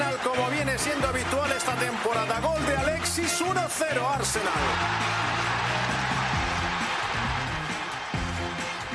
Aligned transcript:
Arsenal 0.00 0.18
como 0.24 0.50
viene 0.50 0.78
siendo 0.78 1.06
habitual 1.08 1.50
esta 1.52 1.76
temporada. 1.76 2.40
Gol 2.40 2.64
de 2.66 2.76
Alexis 2.76 3.40
1-0 3.40 4.02
Arsenal. 4.02 4.52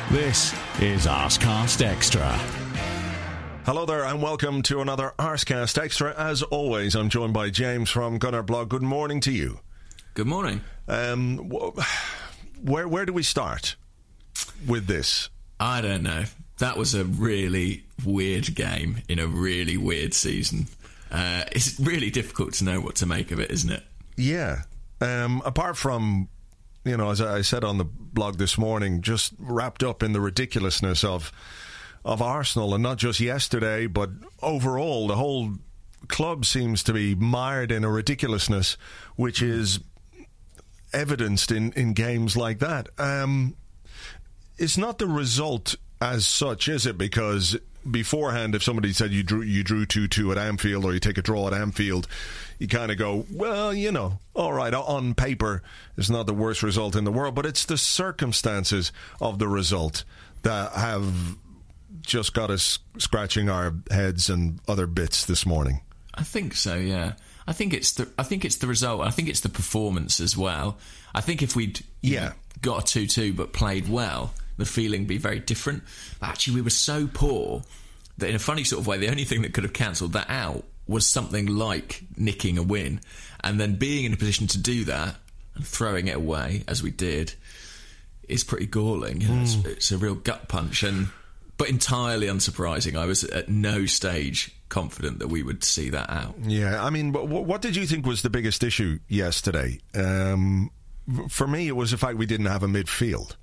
This 0.09 0.53
is 0.81 1.05
Arscast 1.05 1.81
Extra. 1.83 2.31
Hello 3.65 3.85
there, 3.85 4.03
and 4.05 4.21
welcome 4.21 4.61
to 4.63 4.81
another 4.81 5.13
Arscast 5.19 5.77
Extra. 5.81 6.13
As 6.17 6.41
always, 6.43 6.95
I'm 6.95 7.09
joined 7.09 7.33
by 7.33 7.49
James 7.49 7.89
from 7.89 8.19
Gunnerblog. 8.19 8.69
Good 8.69 8.83
morning 8.83 9.19
to 9.21 9.31
you. 9.31 9.59
Good 10.13 10.27
morning. 10.27 10.61
Um, 10.87 11.49
wh- 11.51 11.77
where 12.63 12.87
where 12.87 13.05
do 13.05 13.13
we 13.13 13.23
start 13.23 13.75
with 14.67 14.87
this? 14.87 15.29
I 15.59 15.81
don't 15.81 16.03
know. 16.03 16.25
That 16.59 16.77
was 16.77 16.95
a 16.95 17.03
really 17.03 17.83
weird 18.05 18.55
game 18.55 18.97
in 19.09 19.19
a 19.19 19.27
really 19.27 19.77
weird 19.77 20.13
season. 20.13 20.67
Uh, 21.11 21.43
it's 21.51 21.79
really 21.79 22.09
difficult 22.09 22.53
to 22.53 22.63
know 22.63 22.81
what 22.81 22.95
to 22.95 23.05
make 23.05 23.31
of 23.31 23.39
it, 23.39 23.51
isn't 23.51 23.71
it? 23.71 23.83
Yeah. 24.17 24.63
Um, 25.01 25.41
apart 25.45 25.77
from, 25.77 26.29
you 26.83 26.97
know, 26.97 27.09
as 27.09 27.21
I 27.21 27.41
said 27.41 27.63
on 27.63 27.77
the 27.77 27.85
blog 27.85 28.37
this 28.37 28.57
morning, 28.57 29.01
just 29.01 29.33
wrapped 29.37 29.83
up 29.83 30.03
in 30.03 30.13
the 30.13 30.21
ridiculousness 30.21 31.03
of 31.03 31.31
of 32.03 32.21
Arsenal, 32.21 32.75
and 32.75 32.83
not 32.83 32.97
just 32.97 33.19
yesterday, 33.19 33.87
but 33.87 34.11
overall, 34.43 35.07
the 35.07 35.15
whole 35.15 35.53
club 36.07 36.45
seems 36.45 36.83
to 36.83 36.93
be 36.93 37.15
mired 37.15 37.71
in 37.71 37.83
a 37.83 37.89
ridiculousness, 37.89 38.77
which 39.15 39.41
is 39.41 39.79
evidenced 40.93 41.51
in, 41.51 41.71
in 41.73 41.93
games 41.93 42.37
like 42.37 42.59
that. 42.59 42.89
Um, 42.99 43.55
it's 44.57 44.77
not 44.77 44.99
the 44.99 45.07
result 45.07 45.75
as 45.99 46.27
such, 46.27 46.69
is 46.69 46.85
it? 46.85 46.97
Because 46.97 47.57
beforehand, 47.89 48.55
if 48.55 48.63
somebody 48.63 48.91
said 48.93 49.11
you 49.11 49.23
drew 49.23 49.41
you 49.41 49.63
drew 49.63 49.85
two 49.85 50.07
two 50.07 50.31
at 50.31 50.37
Anfield 50.37 50.85
or 50.85 50.93
you 50.93 50.99
take 50.99 51.17
a 51.17 51.21
draw 51.21 51.47
at 51.47 51.53
Anfield, 51.53 52.07
you 52.59 52.67
kind 52.67 52.91
of 52.91 52.97
go, 52.97 53.25
well, 53.31 53.73
you 53.73 53.91
know, 53.91 54.19
all 54.33 54.53
right, 54.53 54.73
on 54.73 55.13
paper, 55.13 55.61
it's 55.97 56.09
not 56.09 56.25
the 56.27 56.33
worst 56.33 56.63
result 56.63 56.95
in 56.95 57.03
the 57.03 57.11
world, 57.11 57.35
but 57.35 57.45
it's 57.45 57.65
the 57.65 57.77
circumstances 57.77 58.91
of 59.21 59.39
the 59.39 59.47
result 59.47 60.03
that 60.43 60.71
have 60.73 61.37
just 62.01 62.33
got 62.33 62.49
us 62.51 62.79
scratching 62.97 63.49
our 63.49 63.73
heads 63.89 64.29
and 64.29 64.59
other 64.67 64.85
bits 64.87 65.25
this 65.25 65.45
morning. 65.45 65.81
I 66.13 66.23
think 66.23 66.55
so. 66.55 66.75
Yeah. 66.75 67.13
I 67.47 67.53
think 67.53 67.73
it's 67.73 67.93
the 67.93 68.07
I 68.17 68.23
think 68.23 68.45
it's 68.45 68.57
the 68.57 68.67
result. 68.67 69.01
I 69.01 69.11
think 69.11 69.27
it's 69.29 69.41
the 69.41 69.49
performance 69.49 70.19
as 70.19 70.35
well. 70.37 70.77
I 71.13 71.21
think 71.21 71.41
if 71.43 71.55
we'd 71.55 71.81
Yeah. 72.01 72.25
know, 72.29 72.31
got 72.61 72.83
a 72.83 72.85
two 72.85 73.05
two 73.07 73.33
but 73.33 73.53
played 73.53 73.87
well, 73.89 74.33
the 74.57 74.65
feeling 74.65 75.01
would 75.01 75.07
be 75.07 75.17
very 75.17 75.39
different. 75.39 75.83
But 76.19 76.29
actually, 76.29 76.55
we 76.55 76.61
were 76.61 76.69
so 76.69 77.09
poor 77.13 77.63
that 78.17 78.29
in 78.29 78.35
a 78.35 78.39
funny 78.39 78.63
sort 78.63 78.81
of 78.81 78.87
way, 78.87 78.97
the 78.97 79.09
only 79.09 79.23
thing 79.25 79.41
that 79.41 79.53
could 79.53 79.63
have 79.63 79.73
cancelled 79.73 80.13
that 80.13 80.29
out 80.29 80.63
was 80.87 81.07
something 81.07 81.47
like 81.47 82.03
nicking 82.15 82.57
a 82.57 82.63
win, 82.63 83.01
and 83.43 83.59
then 83.59 83.75
being 83.75 84.05
in 84.05 84.13
a 84.13 84.17
position 84.17 84.47
to 84.47 84.57
do 84.57 84.85
that 84.85 85.15
and 85.55 85.65
throwing 85.65 86.07
it 86.07 86.15
away 86.15 86.63
as 86.67 86.83
we 86.83 86.91
did 86.91 87.33
is 88.27 88.43
pretty 88.43 88.65
galling. 88.65 89.21
You 89.21 89.27
know, 89.29 89.41
it's, 89.41 89.55
it's 89.65 89.91
a 89.91 89.97
real 89.97 90.15
gut 90.15 90.47
punch 90.47 90.83
and. 90.83 91.07
But 91.57 91.69
entirely 91.69 92.27
unsurprising. 92.27 92.97
I 92.97 93.05
was 93.05 93.23
at 93.23 93.47
no 93.47 93.85
stage 93.85 94.53
confident 94.67 95.19
that 95.19 95.29
we 95.29 95.41
would 95.41 95.63
see 95.63 95.89
that 95.91 96.09
out. 96.09 96.35
Yeah, 96.43 96.83
I 96.83 96.89
mean, 96.89 97.13
wh- 97.13 97.21
wh- 97.23 97.47
what 97.47 97.61
did 97.61 97.77
you 97.77 97.85
think 97.85 98.05
was 98.05 98.23
the 98.23 98.29
biggest 98.29 98.61
issue 98.61 98.99
yesterday? 99.07 99.79
Um, 99.93 100.69
for 101.29 101.47
me, 101.47 101.69
it 101.69 101.75
was 101.77 101.91
the 101.91 101.97
fact 101.97 102.17
we 102.17 102.25
didn't 102.25 102.47
have 102.47 102.63
a 102.63 102.67
midfield. 102.67 103.37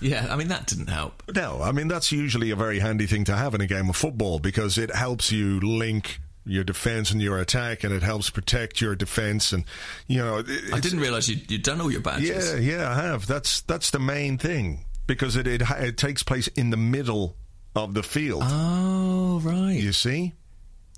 Yeah, 0.00 0.28
I 0.30 0.36
mean 0.36 0.48
that 0.48 0.66
didn't 0.66 0.88
help. 0.88 1.22
No, 1.34 1.60
I 1.62 1.72
mean 1.72 1.88
that's 1.88 2.12
usually 2.12 2.50
a 2.50 2.56
very 2.56 2.78
handy 2.78 3.06
thing 3.06 3.24
to 3.24 3.36
have 3.36 3.54
in 3.54 3.60
a 3.60 3.66
game 3.66 3.88
of 3.88 3.96
football 3.96 4.38
because 4.38 4.78
it 4.78 4.94
helps 4.94 5.32
you 5.32 5.60
link 5.60 6.20
your 6.46 6.64
defense 6.64 7.10
and 7.10 7.22
your 7.22 7.38
attack, 7.38 7.84
and 7.84 7.92
it 7.94 8.02
helps 8.02 8.30
protect 8.30 8.80
your 8.80 8.94
defense. 8.94 9.52
And 9.52 9.64
you 10.06 10.18
know, 10.18 10.38
it, 10.38 10.72
I 10.72 10.80
didn't 10.80 11.00
realise 11.00 11.28
you'd, 11.28 11.50
you'd 11.50 11.62
done 11.62 11.80
all 11.80 11.90
your 11.90 12.00
badges. 12.00 12.54
Yeah, 12.54 12.58
yeah, 12.58 12.90
I 12.90 12.94
have. 12.94 13.26
That's 13.26 13.62
that's 13.62 13.90
the 13.90 13.98
main 13.98 14.38
thing 14.38 14.84
because 15.06 15.36
it 15.36 15.46
it, 15.46 15.62
it 15.62 15.96
takes 15.96 16.22
place 16.22 16.48
in 16.48 16.70
the 16.70 16.76
middle 16.76 17.36
of 17.74 17.94
the 17.94 18.02
field. 18.02 18.42
Oh 18.44 19.40
right. 19.42 19.72
you 19.72 19.92
see, 19.92 20.34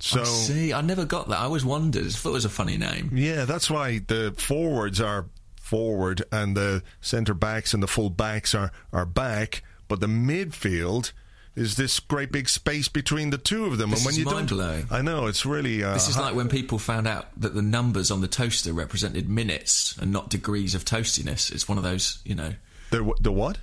so 0.01 0.21
I 0.21 0.25
see. 0.25 0.73
I 0.73 0.81
never 0.81 1.05
got 1.05 1.29
that. 1.29 1.39
I 1.39 1.45
always 1.45 1.65
wondered. 1.65 2.07
I 2.07 2.11
thought 2.11 2.31
it 2.31 2.33
was 2.33 2.45
a 2.45 2.51
funny 2.51 2.77
name. 2.77 3.11
yeah, 3.15 3.45
that's 3.45 3.71
why 3.71 4.01
the 4.07 4.35
forwards 4.37 5.01
are 5.01 5.27
forward 5.67 6.23
and 6.31 6.57
the 6.57 6.83
centre 7.01 7.35
backs 7.35 7.75
and 7.75 7.83
the 7.83 7.87
full 7.89 8.11
backs 8.11 8.55
are 8.55 8.71
are 8.93 9.07
back, 9.07 9.63
but 9.89 10.01
the 10.01 10.07
midfield. 10.07 11.13
Is 11.55 11.77
this 11.77 12.01
great 12.01 12.31
big 12.31 12.51
space 12.51 12.87
between 12.89 13.31
the 13.31 13.39
two 13.39 13.65
of 13.65 13.79
them? 13.79 13.89
This 13.89 14.01
and 14.01 14.05
when 14.05 14.13
is 14.13 14.19
you 14.19 14.25
don't, 14.27 14.35
mind-blowing. 14.35 14.89
I 14.91 15.01
know 15.01 15.27
it's 15.27 15.47
really. 15.47 15.83
Uh, 15.83 15.95
This 15.95 16.07
is 16.07 16.19
like 16.19 16.35
when 16.35 16.51
people 16.51 16.79
found 16.79 17.09
out 17.09 17.29
that 17.41 17.55
the 17.55 17.63
numbers 17.63 18.11
on 18.11 18.21
the 18.21 18.29
toaster 18.29 18.75
represented 18.75 19.27
minutes 19.27 19.97
and 19.99 20.13
not 20.13 20.29
degrees 20.29 20.75
of 20.75 20.85
toastiness. 20.85 21.51
It's 21.51 21.67
one 21.67 21.79
of 21.79 21.85
those, 21.85 22.19
you 22.27 22.35
know, 22.35 22.53
the 22.91 23.11
the 23.23 23.33
what? 23.33 23.57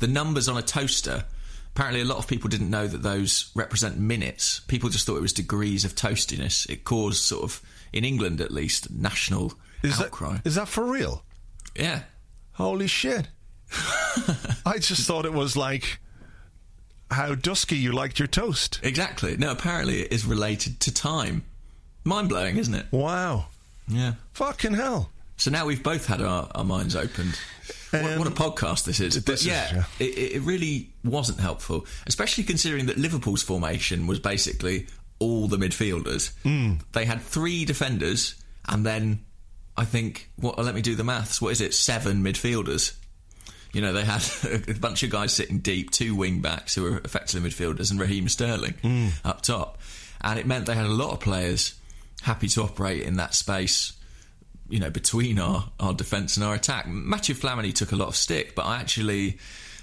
the 0.00 0.08
numbers 0.08 0.46
on 0.46 0.58
a 0.58 0.62
toaster. 0.62 1.24
Apparently, 1.74 2.02
a 2.02 2.04
lot 2.04 2.18
of 2.18 2.26
people 2.28 2.50
didn't 2.50 2.68
know 2.68 2.86
that 2.86 3.02
those 3.02 3.50
represent 3.54 3.96
minutes. 3.98 4.60
People 4.68 4.90
just 4.90 5.06
thought 5.06 5.16
it 5.16 5.22
was 5.22 5.32
degrees 5.32 5.86
of 5.86 5.94
toastiness. 5.94 6.68
It 6.68 6.84
caused 6.84 7.22
sort 7.22 7.44
of, 7.44 7.62
in 7.94 8.04
England 8.04 8.42
at 8.42 8.50
least, 8.50 8.90
national 8.90 9.54
Is 9.82 9.98
outcry. 9.98 10.34
that 10.34 10.46
is 10.46 10.56
that 10.56 10.68
for 10.68 10.84
real? 10.84 11.24
Yeah. 11.76 12.02
Holy 12.52 12.86
shit! 12.86 13.28
I 14.66 14.78
just 14.78 15.06
thought 15.06 15.24
it 15.24 15.32
was 15.32 15.56
like 15.56 15.98
how 17.10 17.34
dusky 17.34 17.76
you 17.76 17.92
liked 17.92 18.18
your 18.18 18.28
toast. 18.28 18.80
Exactly. 18.82 19.36
No, 19.36 19.50
apparently 19.52 20.00
it 20.02 20.12
is 20.12 20.24
related 20.24 20.80
to 20.80 20.92
time. 20.94 21.44
Mind 22.04 22.28
blowing, 22.28 22.56
isn't 22.56 22.74
it? 22.74 22.86
Wow, 22.90 23.46
Yeah. 23.88 24.14
fucking 24.32 24.74
hell! 24.74 25.10
So 25.36 25.50
now 25.50 25.66
we've 25.66 25.82
both 25.82 26.06
had 26.06 26.20
our, 26.20 26.48
our 26.54 26.64
minds 26.64 26.94
opened. 26.96 27.38
What, 27.90 28.04
Um, 28.04 28.18
what 28.18 28.28
a 28.28 28.30
podcast 28.30 28.84
this 28.84 29.00
is. 29.00 29.14
this 29.14 29.24
But 29.24 29.34
is, 29.34 29.46
yeah, 29.46 29.74
yeah. 29.74 29.84
It, 29.98 30.18
it 30.36 30.42
really 30.42 30.90
wasn't 31.04 31.40
helpful, 31.40 31.86
especially 32.06 32.44
considering 32.44 32.86
that 32.86 32.96
Liverpool's 32.98 33.42
formation 33.42 34.06
was 34.06 34.18
basically 34.18 34.86
all 35.18 35.46
the 35.48 35.58
midfielders. 35.58 36.32
Hmm. 36.42 36.74
They 36.92 37.04
had 37.04 37.20
three 37.20 37.64
defenders 37.64 38.34
and 38.66 38.84
then 38.86 39.24
I 39.76 39.84
think, 39.84 40.30
what? 40.36 40.58
let 40.58 40.74
me 40.74 40.82
do 40.82 40.94
the 40.94 41.04
maths. 41.04 41.40
What 41.40 41.52
is 41.52 41.60
it? 41.60 41.72
Seven 41.74 42.22
midfielders. 42.22 42.94
You 43.72 43.80
know, 43.80 43.92
they 43.94 44.04
had 44.04 44.22
a 44.68 44.74
bunch 44.74 45.02
of 45.02 45.10
guys 45.10 45.32
sitting 45.32 45.58
deep, 45.58 45.90
two 45.90 46.14
wing 46.14 46.40
backs 46.40 46.74
who 46.74 46.82
were 46.82 46.98
effectively 46.98 47.48
midfielders, 47.48 47.90
and 47.90 47.98
Raheem 47.98 48.28
Sterling 48.28 48.74
Hmm. 48.82 49.08
up 49.24 49.40
top. 49.42 49.78
And 50.20 50.38
it 50.38 50.46
meant 50.46 50.66
they 50.66 50.74
had 50.74 50.86
a 50.86 50.90
lot 50.90 51.10
of 51.12 51.20
players 51.20 51.74
happy 52.22 52.48
to 52.48 52.62
operate 52.62 53.02
in 53.02 53.16
that 53.16 53.34
space, 53.34 53.94
you 54.68 54.78
know, 54.78 54.90
between 54.90 55.38
our, 55.38 55.70
our 55.80 55.94
defence 55.94 56.36
and 56.36 56.44
our 56.44 56.54
attack. 56.54 56.86
Matthew 56.86 57.34
Flamini 57.34 57.74
took 57.74 57.92
a 57.92 57.96
lot 57.96 58.08
of 58.08 58.14
stick, 58.14 58.54
but 58.54 58.62
I 58.66 58.76
actually, 58.78 59.38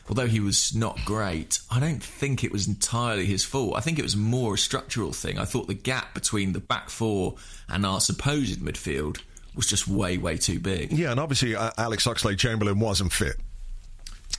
although 0.08 0.28
he 0.28 0.40
was 0.40 0.74
not 0.74 0.98
great, 1.04 1.60
I 1.70 1.80
don't 1.80 2.02
think 2.02 2.44
it 2.44 2.52
was 2.52 2.68
entirely 2.68 3.26
his 3.26 3.44
fault. 3.44 3.76
I 3.76 3.82
think 3.82 4.00
it 4.00 4.04
was 4.04 4.16
more 4.16 4.54
a 4.54 4.58
structural 4.58 5.12
thing. 5.12 5.38
I 5.40 5.46
thought 5.46 5.68
the 5.68 5.74
gap 5.74 6.14
between 6.14 6.54
the 6.54 6.60
back 6.62 6.90
four 6.90 7.36
and 7.68 7.86
our 7.86 8.00
supposed 8.00 8.60
midfield 8.62 9.18
was 9.60 9.68
just 9.68 9.88
way, 9.88 10.18
way 10.18 10.38
too 10.38 10.60
big. 10.60 10.92
Yeah, 10.92 11.12
and 11.12 11.20
obviously 11.20 11.56
uh, 11.56 11.72
Alex 11.78 12.06
Oxlade 12.06 12.38
Chamberlain 12.40 12.80
wasn't 12.80 13.12
fit. 13.14 13.36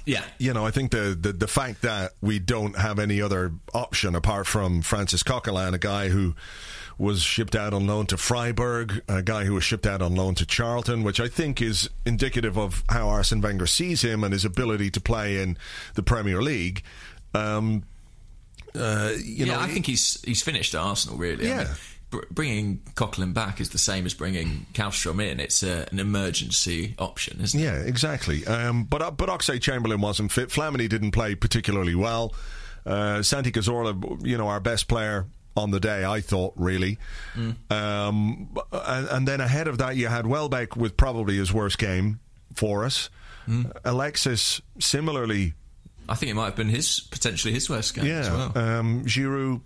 Yeah. 0.07 0.25
You 0.39 0.53
know, 0.55 0.65
I 0.65 0.71
think 0.71 0.91
the, 0.93 1.17
the, 1.21 1.33
the 1.33 1.47
fact 1.47 1.83
that 1.83 2.13
we 2.23 2.39
don't 2.39 2.77
have 2.77 2.99
any 2.99 3.21
other 3.21 3.53
option 3.75 4.15
apart 4.15 4.47
from 4.47 4.83
Francis 4.83 5.23
Coquelin, 5.23 5.75
a 5.75 5.79
guy 5.79 6.09
who 6.09 6.35
was 6.99 7.23
shipped 7.23 7.55
out 7.55 7.73
on 7.75 7.87
loan 7.87 8.07
to 8.07 8.17
Freiburg, 8.17 9.03
a 9.09 9.23
guy 9.23 9.45
who 9.45 9.55
was 9.55 9.65
shipped 9.65 9.87
out 9.87 10.03
on 10.03 10.15
loan 10.15 10.35
to 10.37 10.47
Charlton, 10.47 11.03
which 11.03 11.21
I 11.21 11.29
think 11.29 11.61
is 11.63 11.89
indicative 12.05 12.59
of 12.59 12.83
how 12.89 13.09
Arsene 13.09 13.41
Wenger 13.41 13.67
sees 13.67 14.03
him 14.03 14.25
and 14.25 14.33
his 14.33 14.45
ability 14.45 14.91
to 14.91 15.01
play 15.01 15.43
in 15.43 15.57
the 15.95 16.03
Premier 16.03 16.43
League. 16.43 16.83
Um, 17.35 17.85
uh, 18.75 19.13
you 19.17 19.47
yeah, 19.47 19.55
know, 19.55 19.61
I 19.61 19.69
think 19.69 19.87
he's 19.87 20.21
he's 20.23 20.43
finished 20.43 20.75
at 20.75 20.81
Arsenal. 20.81 21.17
Really, 21.19 21.47
I 21.47 21.49
Yeah. 21.49 21.57
mean, 21.65 21.67
br- 22.11 22.27
bringing 22.31 22.79
Coquelin 22.95 23.33
back 23.33 23.61
is 23.61 23.71
the 23.71 23.79
same 23.79 24.07
as 24.07 24.15
bringing 24.15 24.67
Kallström 24.73 25.23
in. 25.23 25.41
It's 25.41 25.63
a, 25.63 25.89
an 25.91 25.99
emergency 25.99 26.95
option, 26.99 27.41
isn't 27.41 27.59
it? 27.59 27.63
Yeah, 27.63 27.77
exactly. 27.77 28.47
Um, 28.47 28.85
but 28.85 29.03
uh, 29.03 29.11
but 29.11 29.29
Oxlade 29.29 29.63
Chamberlain 29.63 30.01
wasn't 30.01 30.33
fit. 30.33 30.51
Flamini 30.51 30.89
didn't 30.89 31.13
play 31.13 31.35
particularly 31.35 31.95
well. 31.95 32.35
Uh, 32.85 33.23
Santi 33.23 33.53
Cazorla, 33.53 34.27
you 34.27 34.37
know, 34.39 34.49
our 34.49 34.61
best 34.61 34.89
player 34.89 35.27
on 35.57 35.71
the 35.71 35.81
day, 35.81 36.05
I 36.05 36.21
thought, 36.21 36.55
really. 36.57 36.99
Um, 37.71 38.57
and, 38.73 39.09
and 39.09 39.29
then 39.29 39.41
ahead 39.41 39.69
of 39.69 39.79
that, 39.79 39.97
you 39.97 40.07
had 40.07 40.27
Welbeck 40.27 40.77
with 40.77 40.97
probably 40.97 41.37
his 41.37 41.53
worst 41.53 41.79
game 41.79 42.21
for 42.55 42.85
us. 42.85 43.11
Alexis, 43.85 44.61
similarly, 44.79 45.55
I 46.09 46.15
think 46.15 46.31
it 46.31 46.35
might 46.35 46.47
have 46.47 46.57
been 46.57 46.69
his 46.69 47.01
potentially 47.01 47.55
his 47.55 47.71
worst 47.71 47.95
game 47.95 48.05
as 48.05 48.27
yeah. 48.27 48.51
well. 48.55 48.59
Um, 48.59 49.05
Giroud, 49.05 49.61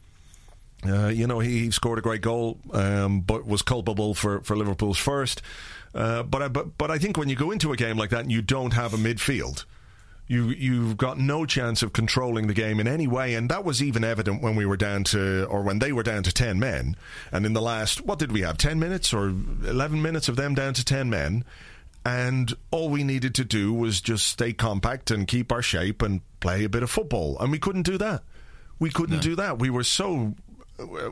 uh, 0.87 1.09
you 1.09 1.27
know, 1.27 1.39
he 1.39 1.71
scored 1.71 1.99
a 1.99 2.03
great 2.03 2.21
goal, 2.21 2.59
um, 2.73 3.21
but 3.21 3.47
was 3.47 3.63
culpable 3.63 4.15
for, 4.15 4.41
for 4.43 4.57
Liverpool's 4.57 4.99
first. 4.99 5.43
Uh, 5.95 6.23
but 6.23 6.43
I, 6.43 6.49
but 6.49 6.77
but 6.77 6.91
I 6.91 6.99
think 6.99 7.17
when 7.17 7.29
you 7.29 7.37
go 7.37 7.51
into 7.51 7.73
a 7.73 7.77
game 7.77 7.97
like 7.97 8.11
that 8.11 8.21
and 8.21 8.33
you 8.33 8.43
don't 8.43 8.73
have 8.73 8.95
a 8.95 8.97
midfield, 8.97 9.65
you 10.27 10.49
you've 10.49 10.97
got 10.97 11.19
no 11.19 11.47
chance 11.47 11.83
of 11.83 11.93
controlling 11.93 12.49
the 12.49 12.55
game 12.55 12.81
in 12.81 12.89
any 12.89 13.07
way, 13.07 13.35
and 13.35 13.49
that 13.51 13.65
was 13.65 13.83
even 13.83 14.03
evident 14.03 14.43
when 14.43 14.57
we 14.57 14.67
were 14.67 14.77
down 14.77 15.05
to 15.05 15.45
or 15.45 15.63
when 15.63 15.79
they 15.79 15.93
were 15.93 16.03
down 16.03 16.23
to 16.25 16.33
ten 16.33 16.59
men. 16.59 16.97
And 17.31 17.47
in 17.47 17.53
the 17.53 17.63
last, 17.63 18.01
what 18.01 18.19
did 18.19 18.33
we 18.33 18.41
have? 18.41 18.59
Ten 18.59 18.79
minutes 18.79 19.15
or 19.15 19.29
eleven 19.29 20.03
minutes 20.03 20.29
of 20.29 20.37
them 20.37 20.55
down 20.55 20.75
to 20.75 20.85
ten 20.85 21.09
men. 21.09 21.45
And 22.07 22.53
all 22.71 22.91
we 22.91 23.03
needed 23.03 23.35
to 23.37 23.45
do 23.47 23.73
was 23.73 24.03
just 24.03 24.27
stay 24.27 24.53
compact 24.53 25.11
and 25.11 25.27
keep 25.27 25.51
our 25.51 25.63
shape 25.63 26.03
and 26.03 26.21
play 26.41 26.65
a 26.65 26.69
bit 26.69 26.83
of 26.83 26.91
football. 26.91 27.39
And 27.39 27.51
we 27.51 27.59
couldn't 27.59 27.87
do 27.87 27.97
that. 27.97 28.23
We 28.79 28.91
couldn't 28.91 29.23
do 29.23 29.37
that. 29.37 29.59
We 29.59 29.71
were 29.71 29.85
so, 29.85 30.35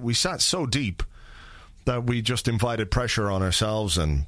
we 0.01 0.15
sat 0.15 0.41
so 0.41 0.67
deep 0.67 1.03
that 1.85 2.05
we 2.05 2.23
just 2.23 2.49
invited 2.49 2.91
pressure 2.91 3.31
on 3.31 3.43
ourselves. 3.43 3.99
And 3.99 4.27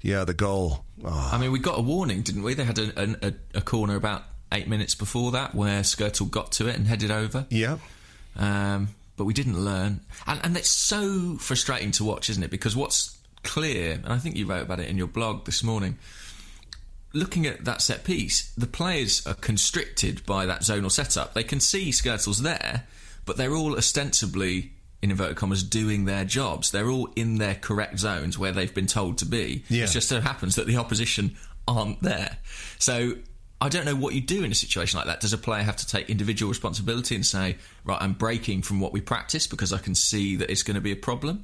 yeah, 0.00 0.24
the 0.24 0.34
goal. 0.34 0.84
Oh, 1.04 1.30
I 1.32 1.38
mean, 1.38 1.52
we 1.52 1.58
got 1.58 1.78
a 1.78 1.82
warning, 1.82 2.22
didn't 2.22 2.42
we? 2.42 2.54
They 2.54 2.64
had 2.64 2.78
a, 2.78 3.26
a, 3.26 3.34
a 3.54 3.60
corner 3.60 3.96
about 3.96 4.22
eight 4.52 4.68
minutes 4.68 4.94
before 4.94 5.32
that 5.32 5.54
where 5.54 5.80
Skrtel 5.80 6.30
got 6.30 6.52
to 6.52 6.68
it 6.68 6.76
and 6.76 6.86
headed 6.86 7.10
over. 7.10 7.46
yeah. 7.50 7.78
Um, 8.36 8.88
but 9.16 9.24
we 9.26 9.32
didn't 9.32 9.64
learn. 9.64 10.00
And, 10.26 10.40
and 10.42 10.56
it's 10.56 10.70
so 10.70 11.36
frustrating 11.36 11.92
to 11.92 12.04
watch, 12.04 12.28
isn't 12.30 12.42
it? 12.42 12.50
Because 12.50 12.74
what's 12.74 13.16
clear, 13.44 13.92
and 13.92 14.08
I 14.12 14.18
think 14.18 14.36
you 14.36 14.46
wrote 14.46 14.62
about 14.62 14.80
it 14.80 14.88
in 14.88 14.98
your 14.98 15.06
blog 15.06 15.44
this 15.44 15.62
morning, 15.62 15.98
looking 17.12 17.46
at 17.46 17.64
that 17.64 17.80
set 17.80 18.02
piece, 18.02 18.52
the 18.56 18.66
players 18.66 19.24
are 19.24 19.34
constricted 19.34 20.26
by 20.26 20.46
that 20.46 20.62
zonal 20.62 20.90
setup. 20.90 21.32
They 21.34 21.44
can 21.44 21.60
see 21.60 21.90
Skrtel's 21.90 22.42
there, 22.42 22.88
but 23.24 23.36
they're 23.36 23.54
all 23.54 23.76
ostensibly, 23.76 24.72
in 25.02 25.10
inverted 25.10 25.36
commas, 25.36 25.62
doing 25.62 26.04
their 26.04 26.24
jobs. 26.24 26.70
They're 26.70 26.88
all 26.88 27.08
in 27.16 27.38
their 27.38 27.54
correct 27.54 27.98
zones 27.98 28.38
where 28.38 28.52
they've 28.52 28.74
been 28.74 28.86
told 28.86 29.18
to 29.18 29.26
be. 29.26 29.64
Yeah. 29.68 29.84
It 29.84 29.90
just 29.90 30.08
so 30.08 30.20
happens 30.20 30.56
that 30.56 30.66
the 30.66 30.76
opposition 30.76 31.36
aren't 31.66 32.02
there. 32.02 32.38
So 32.78 33.14
I 33.60 33.68
don't 33.68 33.84
know 33.84 33.96
what 33.96 34.14
you 34.14 34.20
do 34.20 34.44
in 34.44 34.52
a 34.52 34.54
situation 34.54 34.98
like 34.98 35.06
that. 35.06 35.20
Does 35.20 35.32
a 35.32 35.38
player 35.38 35.62
have 35.62 35.76
to 35.76 35.86
take 35.86 36.10
individual 36.10 36.50
responsibility 36.50 37.14
and 37.14 37.24
say, 37.24 37.56
right, 37.84 37.98
I'm 38.00 38.12
breaking 38.12 38.62
from 38.62 38.80
what 38.80 38.92
we 38.92 39.00
practice 39.00 39.46
because 39.46 39.72
I 39.72 39.78
can 39.78 39.94
see 39.94 40.36
that 40.36 40.50
it's 40.50 40.62
going 40.62 40.74
to 40.74 40.80
be 40.80 40.92
a 40.92 40.96
problem? 40.96 41.42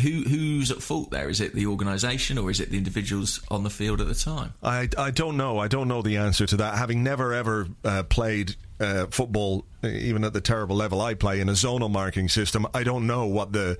Who 0.00 0.22
who's 0.22 0.70
at 0.70 0.82
fault 0.82 1.10
there? 1.10 1.28
Is 1.28 1.40
it 1.40 1.54
the 1.54 1.66
organisation 1.66 2.38
or 2.38 2.50
is 2.50 2.60
it 2.60 2.70
the 2.70 2.78
individuals 2.78 3.42
on 3.48 3.62
the 3.62 3.68
field 3.68 4.00
at 4.00 4.08
the 4.08 4.14
time? 4.14 4.54
I, 4.62 4.88
I 4.96 5.10
don't 5.10 5.36
know. 5.36 5.58
I 5.58 5.68
don't 5.68 5.86
know 5.86 6.00
the 6.00 6.16
answer 6.16 6.46
to 6.46 6.56
that. 6.56 6.78
Having 6.78 7.02
never 7.02 7.34
ever 7.34 7.68
uh, 7.84 8.02
played 8.04 8.56
uh, 8.80 9.06
football, 9.08 9.66
even 9.84 10.24
at 10.24 10.32
the 10.32 10.40
terrible 10.40 10.76
level 10.76 11.02
I 11.02 11.12
play 11.12 11.40
in 11.40 11.48
a 11.50 11.52
zonal 11.52 11.90
marking 11.90 12.30
system, 12.30 12.66
I 12.72 12.84
don't 12.84 13.06
know 13.06 13.26
what 13.26 13.52
the 13.52 13.78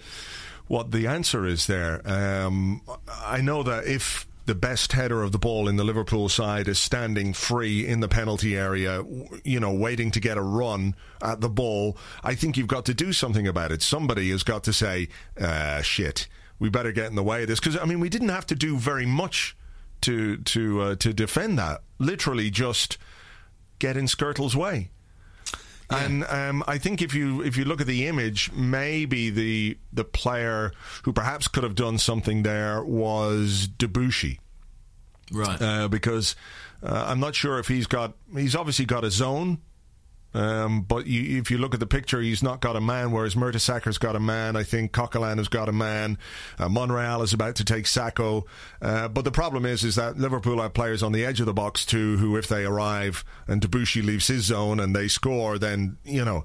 what 0.68 0.90
the 0.90 1.06
answer 1.06 1.46
is 1.46 1.66
there. 1.66 2.02
Um, 2.08 2.82
I 3.24 3.40
know 3.40 3.62
that 3.62 3.86
if 3.86 4.26
the 4.46 4.54
best 4.54 4.92
header 4.92 5.22
of 5.22 5.32
the 5.32 5.38
ball 5.38 5.68
in 5.68 5.76
the 5.76 5.84
Liverpool 5.84 6.28
side 6.28 6.66
is 6.66 6.78
standing 6.78 7.32
free 7.32 7.86
in 7.86 8.00
the 8.00 8.08
penalty 8.08 8.56
area, 8.56 9.04
you 9.44 9.60
know, 9.60 9.72
waiting 9.72 10.10
to 10.10 10.20
get 10.20 10.36
a 10.36 10.42
run 10.42 10.96
at 11.22 11.40
the 11.40 11.48
ball, 11.48 11.96
I 12.24 12.34
think 12.34 12.56
you've 12.56 12.66
got 12.66 12.84
to 12.86 12.94
do 12.94 13.12
something 13.12 13.46
about 13.46 13.70
it. 13.70 13.82
Somebody 13.82 14.30
has 14.30 14.42
got 14.42 14.64
to 14.64 14.72
say, 14.72 15.08
uh, 15.40 15.82
shit, 15.82 16.26
we 16.58 16.70
better 16.70 16.92
get 16.92 17.06
in 17.06 17.14
the 17.14 17.22
way 17.22 17.42
of 17.42 17.48
this. 17.48 17.60
Because, 17.60 17.76
I 17.76 17.84
mean, 17.84 18.00
we 18.00 18.08
didn't 18.08 18.30
have 18.30 18.46
to 18.46 18.54
do 18.54 18.76
very 18.76 19.06
much 19.06 19.56
to, 20.02 20.38
to, 20.38 20.80
uh, 20.80 20.94
to 20.96 21.12
defend 21.12 21.58
that. 21.58 21.82
Literally 21.98 22.50
just 22.50 22.98
get 23.78 23.96
in 23.96 24.06
Skrtel's 24.06 24.56
way. 24.56 24.90
And 25.94 26.24
um, 26.24 26.64
I 26.66 26.78
think 26.78 27.02
if 27.02 27.14
you 27.14 27.42
if 27.42 27.56
you 27.56 27.64
look 27.64 27.80
at 27.80 27.86
the 27.86 28.06
image, 28.06 28.50
maybe 28.52 29.30
the 29.30 29.78
the 29.92 30.04
player 30.04 30.72
who 31.04 31.12
perhaps 31.12 31.48
could 31.48 31.62
have 31.64 31.74
done 31.74 31.98
something 31.98 32.42
there 32.42 32.82
was 32.82 33.68
Debuchy, 33.78 34.38
Right. 35.30 35.60
uh, 35.60 35.88
because 35.88 36.36
uh, 36.82 37.04
I'm 37.08 37.20
not 37.20 37.34
sure 37.34 37.58
if 37.58 37.68
he's 37.68 37.86
got 37.86 38.14
he's 38.36 38.54
obviously 38.56 38.84
got 38.84 39.04
a 39.04 39.10
zone, 39.10 39.58
um, 40.34 40.82
but 40.82 41.06
you, 41.06 41.38
if 41.38 41.50
you 41.50 41.58
look 41.58 41.74
at 41.74 41.80
the 41.80 41.86
picture, 41.86 42.20
he's 42.20 42.42
not 42.42 42.60
got 42.60 42.76
a 42.76 42.80
man. 42.80 43.12
Whereas 43.12 43.34
Mertesacker's 43.34 43.98
got 43.98 44.16
a 44.16 44.20
man. 44.20 44.56
I 44.56 44.62
think 44.62 44.92
Coquelin 44.92 45.38
has 45.38 45.48
got 45.48 45.68
a 45.68 45.72
man. 45.72 46.18
Uh, 46.58 46.68
Monreal 46.68 47.22
is 47.22 47.32
about 47.32 47.56
to 47.56 47.64
take 47.64 47.84
Sakho. 47.84 48.44
Uh, 48.80 49.08
but 49.08 49.24
the 49.24 49.30
problem 49.30 49.66
is, 49.66 49.84
is 49.84 49.96
that 49.96 50.18
Liverpool 50.18 50.60
have 50.60 50.74
players 50.74 51.02
on 51.02 51.12
the 51.12 51.24
edge 51.24 51.40
of 51.40 51.46
the 51.46 51.52
box 51.52 51.84
too, 51.84 52.16
who 52.16 52.36
if 52.36 52.48
they 52.48 52.64
arrive 52.64 53.24
and 53.46 53.60
Debuchy 53.60 54.02
leaves 54.02 54.28
his 54.28 54.44
zone 54.44 54.80
and 54.80 54.96
they 54.96 55.08
score, 55.08 55.58
then 55.58 55.98
you 56.04 56.24
know, 56.24 56.44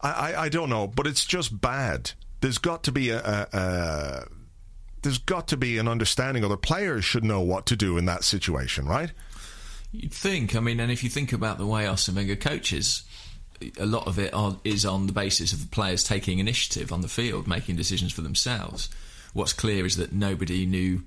I, 0.00 0.10
I, 0.10 0.42
I 0.42 0.48
don't 0.48 0.68
know. 0.70 0.86
But 0.86 1.06
it's 1.06 1.24
just 1.24 1.60
bad. 1.60 2.12
There's 2.40 2.58
got 2.58 2.82
to 2.84 2.92
be 2.92 3.10
a. 3.10 3.20
a, 3.20 3.48
a 3.52 4.24
there's 5.02 5.18
got 5.18 5.48
to 5.48 5.58
be 5.58 5.76
an 5.76 5.86
understanding, 5.86 6.42
or 6.44 6.48
the 6.48 6.56
players 6.56 7.04
should 7.04 7.24
know 7.24 7.42
what 7.42 7.66
to 7.66 7.76
do 7.76 7.98
in 7.98 8.06
that 8.06 8.24
situation, 8.24 8.86
right? 8.86 9.12
You'd 9.92 10.12
think. 10.12 10.56
I 10.56 10.60
mean, 10.60 10.80
and 10.80 10.90
if 10.90 11.04
you 11.04 11.10
think 11.10 11.32
about 11.32 11.58
the 11.58 11.66
way 11.66 11.86
Arsene 11.86 12.16
Wenger 12.16 12.36
coaches, 12.36 13.04
a 13.78 13.86
lot 13.86 14.06
of 14.06 14.18
it 14.18 14.32
are, 14.34 14.56
is 14.64 14.84
on 14.84 15.06
the 15.06 15.12
basis 15.12 15.52
of 15.52 15.60
the 15.60 15.68
players 15.68 16.04
taking 16.04 16.38
initiative 16.38 16.92
on 16.92 17.00
the 17.00 17.08
field, 17.08 17.46
making 17.46 17.76
decisions 17.76 18.12
for 18.12 18.22
themselves. 18.22 18.88
What's 19.32 19.52
clear 19.52 19.84
is 19.86 19.96
that 19.96 20.12
nobody 20.12 20.66
knew 20.66 21.02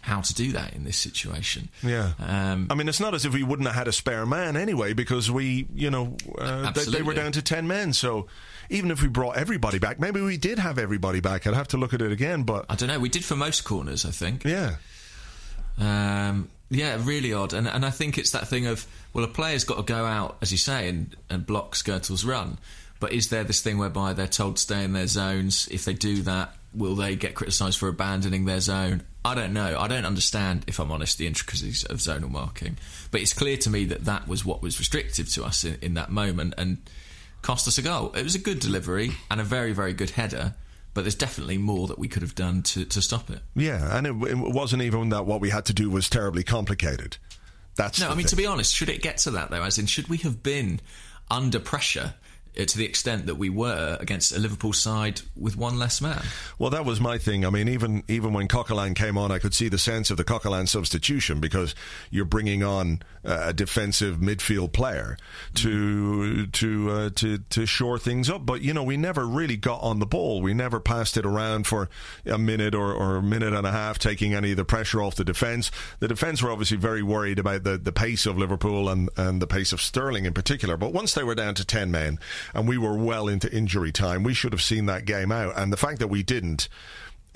how 0.00 0.20
to 0.20 0.34
do 0.34 0.52
that 0.52 0.72
in 0.72 0.84
this 0.84 0.96
situation. 0.96 1.68
Yeah. 1.82 2.12
Um, 2.20 2.68
I 2.70 2.74
mean, 2.74 2.88
it's 2.88 3.00
not 3.00 3.12
as 3.14 3.24
if 3.24 3.34
we 3.34 3.42
wouldn't 3.42 3.66
have 3.66 3.74
had 3.74 3.88
a 3.88 3.92
spare 3.92 4.24
man 4.24 4.56
anyway, 4.56 4.92
because 4.92 5.30
we, 5.30 5.66
you 5.74 5.90
know, 5.90 6.16
uh, 6.38 6.70
they, 6.70 6.84
they 6.84 7.02
were 7.02 7.12
down 7.14 7.32
to 7.32 7.42
10 7.42 7.66
men. 7.66 7.92
So 7.92 8.28
even 8.70 8.92
if 8.92 9.02
we 9.02 9.08
brought 9.08 9.36
everybody 9.36 9.80
back, 9.80 9.98
maybe 9.98 10.20
we 10.20 10.36
did 10.36 10.60
have 10.60 10.78
everybody 10.78 11.18
back. 11.20 11.46
I'd 11.46 11.54
have 11.54 11.68
to 11.68 11.76
look 11.76 11.92
at 11.92 12.02
it 12.02 12.12
again, 12.12 12.44
but 12.44 12.66
I 12.70 12.76
don't 12.76 12.88
know. 12.88 13.00
We 13.00 13.08
did 13.08 13.24
for 13.24 13.34
most 13.34 13.64
corners, 13.64 14.06
I 14.06 14.10
think. 14.10 14.44
yeah. 14.44 14.76
Um, 15.78 16.48
yeah, 16.70 16.98
really 17.00 17.32
odd. 17.32 17.52
And 17.52 17.68
and 17.68 17.84
I 17.84 17.90
think 17.90 18.18
it's 18.18 18.30
that 18.30 18.48
thing 18.48 18.66
of 18.66 18.86
well, 19.12 19.24
a 19.24 19.28
player's 19.28 19.64
got 19.64 19.76
to 19.76 19.82
go 19.82 20.04
out, 20.04 20.36
as 20.42 20.52
you 20.52 20.58
say, 20.58 20.88
and, 20.88 21.16
and 21.30 21.46
block 21.46 21.74
Skrtel's 21.74 22.24
run. 22.24 22.58
But 23.00 23.12
is 23.12 23.30
there 23.30 23.44
this 23.44 23.62
thing 23.62 23.78
whereby 23.78 24.12
they're 24.12 24.26
told 24.26 24.56
to 24.56 24.62
stay 24.62 24.84
in 24.84 24.92
their 24.92 25.06
zones? 25.06 25.68
If 25.70 25.84
they 25.84 25.94
do 25.94 26.22
that, 26.22 26.54
will 26.74 26.94
they 26.94 27.16
get 27.16 27.34
criticised 27.34 27.78
for 27.78 27.88
abandoning 27.88 28.44
their 28.44 28.60
zone? 28.60 29.02
I 29.24 29.34
don't 29.34 29.52
know. 29.52 29.78
I 29.78 29.88
don't 29.88 30.04
understand, 30.04 30.64
if 30.66 30.78
I'm 30.78 30.92
honest, 30.92 31.18
the 31.18 31.26
intricacies 31.26 31.84
of 31.84 31.98
zonal 31.98 32.30
marking. 32.30 32.78
But 33.10 33.22
it's 33.22 33.32
clear 33.32 33.56
to 33.58 33.70
me 33.70 33.86
that 33.86 34.04
that 34.04 34.28
was 34.28 34.44
what 34.44 34.62
was 34.62 34.78
restrictive 34.78 35.30
to 35.32 35.44
us 35.44 35.64
in, 35.64 35.78
in 35.82 35.94
that 35.94 36.10
moment 36.10 36.54
and 36.58 36.78
cost 37.42 37.66
us 37.66 37.78
a 37.78 37.82
goal. 37.82 38.12
It 38.14 38.22
was 38.22 38.34
a 38.34 38.38
good 38.38 38.60
delivery 38.60 39.12
and 39.30 39.40
a 39.40 39.44
very, 39.44 39.72
very 39.72 39.92
good 39.94 40.10
header. 40.10 40.54
But 40.96 41.02
there's 41.02 41.14
definitely 41.14 41.58
more 41.58 41.88
that 41.88 41.98
we 41.98 42.08
could 42.08 42.22
have 42.22 42.34
done 42.34 42.62
to, 42.62 42.86
to 42.86 43.02
stop 43.02 43.28
it. 43.28 43.40
Yeah. 43.54 43.96
And 43.96 44.06
it, 44.06 44.30
it 44.30 44.38
wasn't 44.38 44.80
even 44.80 45.10
that 45.10 45.26
what 45.26 45.42
we 45.42 45.50
had 45.50 45.66
to 45.66 45.74
do 45.74 45.90
was 45.90 46.08
terribly 46.08 46.42
complicated. 46.42 47.18
That's 47.76 48.00
No, 48.00 48.06
I 48.06 48.10
mean, 48.14 48.20
thing. 48.20 48.26
to 48.28 48.36
be 48.36 48.46
honest, 48.46 48.74
should 48.74 48.88
it 48.88 49.02
get 49.02 49.18
to 49.18 49.30
that, 49.32 49.50
though? 49.50 49.62
As 49.62 49.76
in, 49.78 49.84
should 49.84 50.08
we 50.08 50.16
have 50.18 50.42
been 50.42 50.80
under 51.30 51.60
pressure 51.60 52.14
to 52.56 52.78
the 52.78 52.84
extent 52.84 53.26
that 53.26 53.36
we 53.36 53.50
were 53.50 53.96
against 54.00 54.34
a 54.34 54.38
Liverpool 54.38 54.72
side 54.72 55.20
with 55.36 55.56
one 55.56 55.78
less 55.78 56.00
man. 56.00 56.22
Well, 56.58 56.70
that 56.70 56.84
was 56.84 57.00
my 57.00 57.18
thing. 57.18 57.44
I 57.44 57.50
mean, 57.50 57.68
even 57.68 58.02
even 58.08 58.32
when 58.32 58.48
Coquelin 58.48 58.94
came 58.94 59.18
on, 59.18 59.30
I 59.30 59.38
could 59.38 59.54
see 59.54 59.68
the 59.68 59.78
sense 59.78 60.10
of 60.10 60.16
the 60.16 60.24
Coquelin 60.24 60.68
substitution 60.68 61.40
because 61.40 61.74
you're 62.10 62.24
bringing 62.24 62.62
on 62.62 63.02
a 63.24 63.52
defensive 63.52 64.18
midfield 64.18 64.72
player 64.72 65.16
to 65.54 66.46
to 66.46 66.90
uh, 66.90 67.10
to 67.16 67.38
to 67.38 67.66
shore 67.66 67.98
things 67.98 68.30
up. 68.30 68.46
But 68.46 68.62
you 68.62 68.72
know, 68.72 68.82
we 68.82 68.96
never 68.96 69.26
really 69.26 69.56
got 69.56 69.82
on 69.82 69.98
the 69.98 70.06
ball. 70.06 70.40
We 70.40 70.54
never 70.54 70.80
passed 70.80 71.16
it 71.16 71.26
around 71.26 71.66
for 71.66 71.88
a 72.24 72.38
minute 72.38 72.74
or, 72.74 72.92
or 72.92 73.16
a 73.16 73.22
minute 73.22 73.52
and 73.52 73.66
a 73.66 73.72
half, 73.72 73.98
taking 73.98 74.34
any 74.34 74.52
of 74.52 74.56
the 74.56 74.64
pressure 74.64 75.02
off 75.02 75.16
the 75.16 75.24
defence. 75.24 75.70
The 75.98 76.08
defence 76.08 76.42
were 76.42 76.50
obviously 76.50 76.76
very 76.76 77.02
worried 77.02 77.38
about 77.38 77.64
the, 77.64 77.76
the 77.76 77.92
pace 77.92 78.26
of 78.26 78.38
Liverpool 78.38 78.88
and, 78.88 79.10
and 79.16 79.42
the 79.42 79.46
pace 79.46 79.72
of 79.72 79.80
Sterling 79.80 80.24
in 80.24 80.32
particular. 80.32 80.76
But 80.76 80.92
once 80.92 81.14
they 81.14 81.24
were 81.24 81.34
down 81.34 81.54
to 81.56 81.64
ten 81.64 81.90
men 81.90 82.18
and 82.54 82.68
we 82.68 82.78
were 82.78 82.96
well 82.96 83.28
into 83.28 83.52
injury 83.52 83.92
time, 83.92 84.22
we 84.22 84.34
should 84.34 84.52
have 84.52 84.62
seen 84.62 84.86
that 84.86 85.04
game 85.04 85.32
out. 85.32 85.56
And 85.56 85.72
the 85.72 85.76
fact 85.76 85.98
that 86.00 86.08
we 86.08 86.22
didn't 86.22 86.68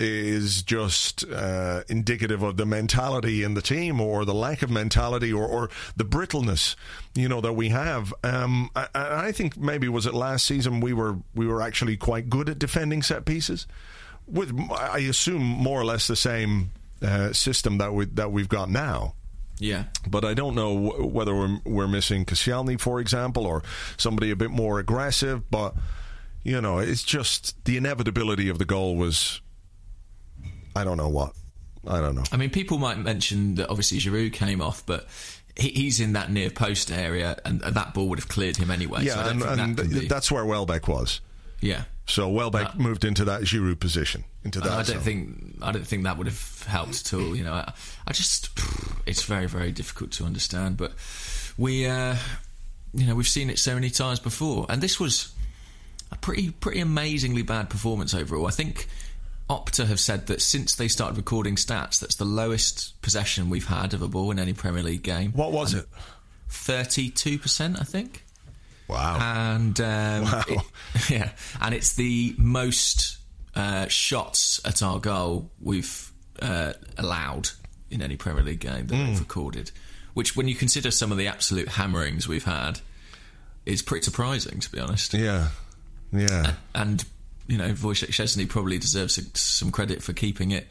is 0.01 0.63
just 0.63 1.23
uh, 1.29 1.83
indicative 1.87 2.41
of 2.41 2.57
the 2.57 2.65
mentality 2.65 3.43
in 3.43 3.53
the 3.53 3.61
team 3.61 4.01
or 4.01 4.25
the 4.25 4.33
lack 4.33 4.63
of 4.63 4.69
mentality 4.71 5.31
or, 5.31 5.45
or 5.45 5.69
the 5.95 6.03
brittleness 6.03 6.75
you 7.13 7.29
know 7.29 7.39
that 7.39 7.53
we 7.53 7.69
have. 7.69 8.13
Um, 8.23 8.71
I, 8.75 8.87
I, 8.95 9.31
think 9.31 9.57
maybe 9.57 9.87
was 9.87 10.07
it 10.07 10.15
last 10.15 10.47
season 10.47 10.81
we 10.81 10.93
were 10.93 11.17
we 11.35 11.45
were 11.45 11.61
actually 11.61 11.97
quite 11.97 12.29
good 12.29 12.49
at 12.49 12.57
defending 12.57 13.03
set 13.03 13.25
pieces? 13.25 13.67
With 14.27 14.57
I 14.71 14.99
assume 14.99 15.43
more 15.43 15.79
or 15.79 15.85
less 15.85 16.07
the 16.07 16.15
same 16.15 16.71
uh, 17.03 17.33
system 17.33 17.77
that 17.77 17.93
we 17.93 18.05
that 18.05 18.31
we've 18.31 18.49
got 18.49 18.69
now 18.71 19.13
yeah. 19.61 19.85
But 20.09 20.25
I 20.25 20.33
don't 20.33 20.55
know 20.55 20.73
whether 20.73 21.35
we're, 21.35 21.59
we're 21.63 21.87
missing 21.87 22.25
Koscielny, 22.25 22.79
for 22.79 22.99
example, 22.99 23.45
or 23.45 23.61
somebody 23.95 24.31
a 24.31 24.35
bit 24.35 24.49
more 24.49 24.79
aggressive. 24.79 25.49
But, 25.51 25.75
you 26.43 26.59
know, 26.59 26.79
it's 26.79 27.03
just 27.03 27.63
the 27.65 27.77
inevitability 27.77 28.49
of 28.49 28.57
the 28.57 28.65
goal 28.65 28.95
was 28.95 29.39
I 30.75 30.83
don't 30.83 30.97
know 30.97 31.09
what. 31.09 31.33
I 31.87 31.99
don't 31.99 32.15
know. 32.15 32.23
I 32.31 32.37
mean, 32.37 32.49
people 32.49 32.79
might 32.79 32.97
mention 32.97 33.55
that 33.55 33.69
obviously 33.69 33.99
Giroud 33.99 34.33
came 34.33 34.61
off, 34.61 34.83
but 34.85 35.07
he's 35.55 35.99
in 35.99 36.13
that 36.13 36.31
near 36.31 36.49
post 36.49 36.91
area, 36.91 37.37
and 37.45 37.61
that 37.61 37.93
ball 37.93 38.09
would 38.09 38.19
have 38.19 38.29
cleared 38.29 38.57
him 38.57 38.71
anyway. 38.71 39.03
Yeah, 39.03 39.23
so 39.23 39.29
and, 39.29 39.43
and 39.43 39.77
that 39.77 40.09
that's 40.09 40.31
where 40.31 40.45
Welbeck 40.45 40.87
was. 40.87 41.21
Yeah. 41.59 41.83
So 42.07 42.27
Welbeck 42.29 42.75
moved 42.75 43.05
into 43.05 43.25
that 43.25 43.41
Giroud 43.43 43.79
position. 43.79 44.25
Into 44.43 44.59
that. 44.59 44.71
I 44.71 44.75
don't 44.77 44.85
zone. 44.85 44.99
think 44.99 45.55
I 45.61 45.71
don't 45.71 45.85
think 45.85 46.03
that 46.03 46.17
would 46.17 46.27
have 46.27 46.63
helped 46.67 47.01
at 47.01 47.13
all. 47.13 47.35
You 47.35 47.43
know, 47.43 47.53
I, 47.53 47.73
I 48.07 48.11
just 48.11 48.49
it's 49.05 49.23
very 49.23 49.45
very 49.47 49.71
difficult 49.71 50.11
to 50.13 50.25
understand. 50.25 50.77
But 50.77 50.93
we, 51.57 51.85
uh, 51.85 52.15
you 52.93 53.05
know, 53.05 53.15
we've 53.15 53.27
seen 53.27 53.49
it 53.49 53.59
so 53.59 53.75
many 53.75 53.89
times 53.89 54.19
before, 54.19 54.65
and 54.67 54.81
this 54.81 54.99
was 54.99 55.33
a 56.11 56.17
pretty 56.17 56.51
pretty 56.51 56.79
amazingly 56.79 57.43
bad 57.43 57.69
performance 57.69 58.13
overall. 58.13 58.47
I 58.47 58.51
think 58.51 58.87
Opta 59.49 59.85
have 59.85 59.99
said 59.99 60.27
that 60.27 60.41
since 60.41 60.75
they 60.75 60.87
started 60.87 61.17
recording 61.17 61.55
stats, 61.55 61.99
that's 61.99 62.15
the 62.15 62.25
lowest 62.25 62.99
possession 63.01 63.49
we've 63.49 63.67
had 63.67 63.93
of 63.93 64.01
a 64.01 64.07
ball 64.07 64.31
in 64.31 64.39
any 64.39 64.53
Premier 64.53 64.83
League 64.83 65.03
game. 65.03 65.31
What 65.33 65.51
was 65.51 65.73
and 65.73 65.83
it? 65.83 65.89
Thirty-two 66.49 67.37
percent, 67.37 67.79
I 67.79 67.83
think. 67.83 68.25
Wow. 68.91 69.17
And 69.55 69.79
um, 69.79 70.23
wow. 70.23 70.43
It, 70.47 70.59
yeah, 71.09 71.31
and 71.61 71.73
it's 71.73 71.93
the 71.93 72.35
most 72.37 73.17
uh, 73.55 73.87
shots 73.87 74.59
at 74.65 74.83
our 74.83 74.99
goal 74.99 75.49
we've 75.61 76.11
uh, 76.41 76.73
allowed 76.97 77.49
in 77.89 78.01
any 78.01 78.17
Premier 78.17 78.43
League 78.43 78.59
game 78.59 78.87
that 78.87 78.95
mm. 78.95 79.07
they've 79.07 79.19
recorded. 79.19 79.71
Which, 80.13 80.35
when 80.35 80.49
you 80.49 80.55
consider 80.55 80.91
some 80.91 81.11
of 81.13 81.17
the 81.17 81.27
absolute 81.27 81.69
hammerings 81.69 82.27
we've 82.27 82.43
had, 82.43 82.81
is 83.65 83.81
pretty 83.81 84.03
surprising, 84.03 84.59
to 84.59 84.69
be 84.69 84.79
honest. 84.79 85.13
Yeah, 85.13 85.47
yeah. 86.11 86.55
And, 86.75 86.91
and 86.91 87.05
you 87.47 87.57
know, 87.57 87.69
Wojciech 87.69 88.09
Szczesny 88.09 88.49
probably 88.49 88.77
deserves 88.77 89.19
some 89.39 89.71
credit 89.71 90.03
for 90.03 90.11
keeping 90.11 90.51
it 90.51 90.67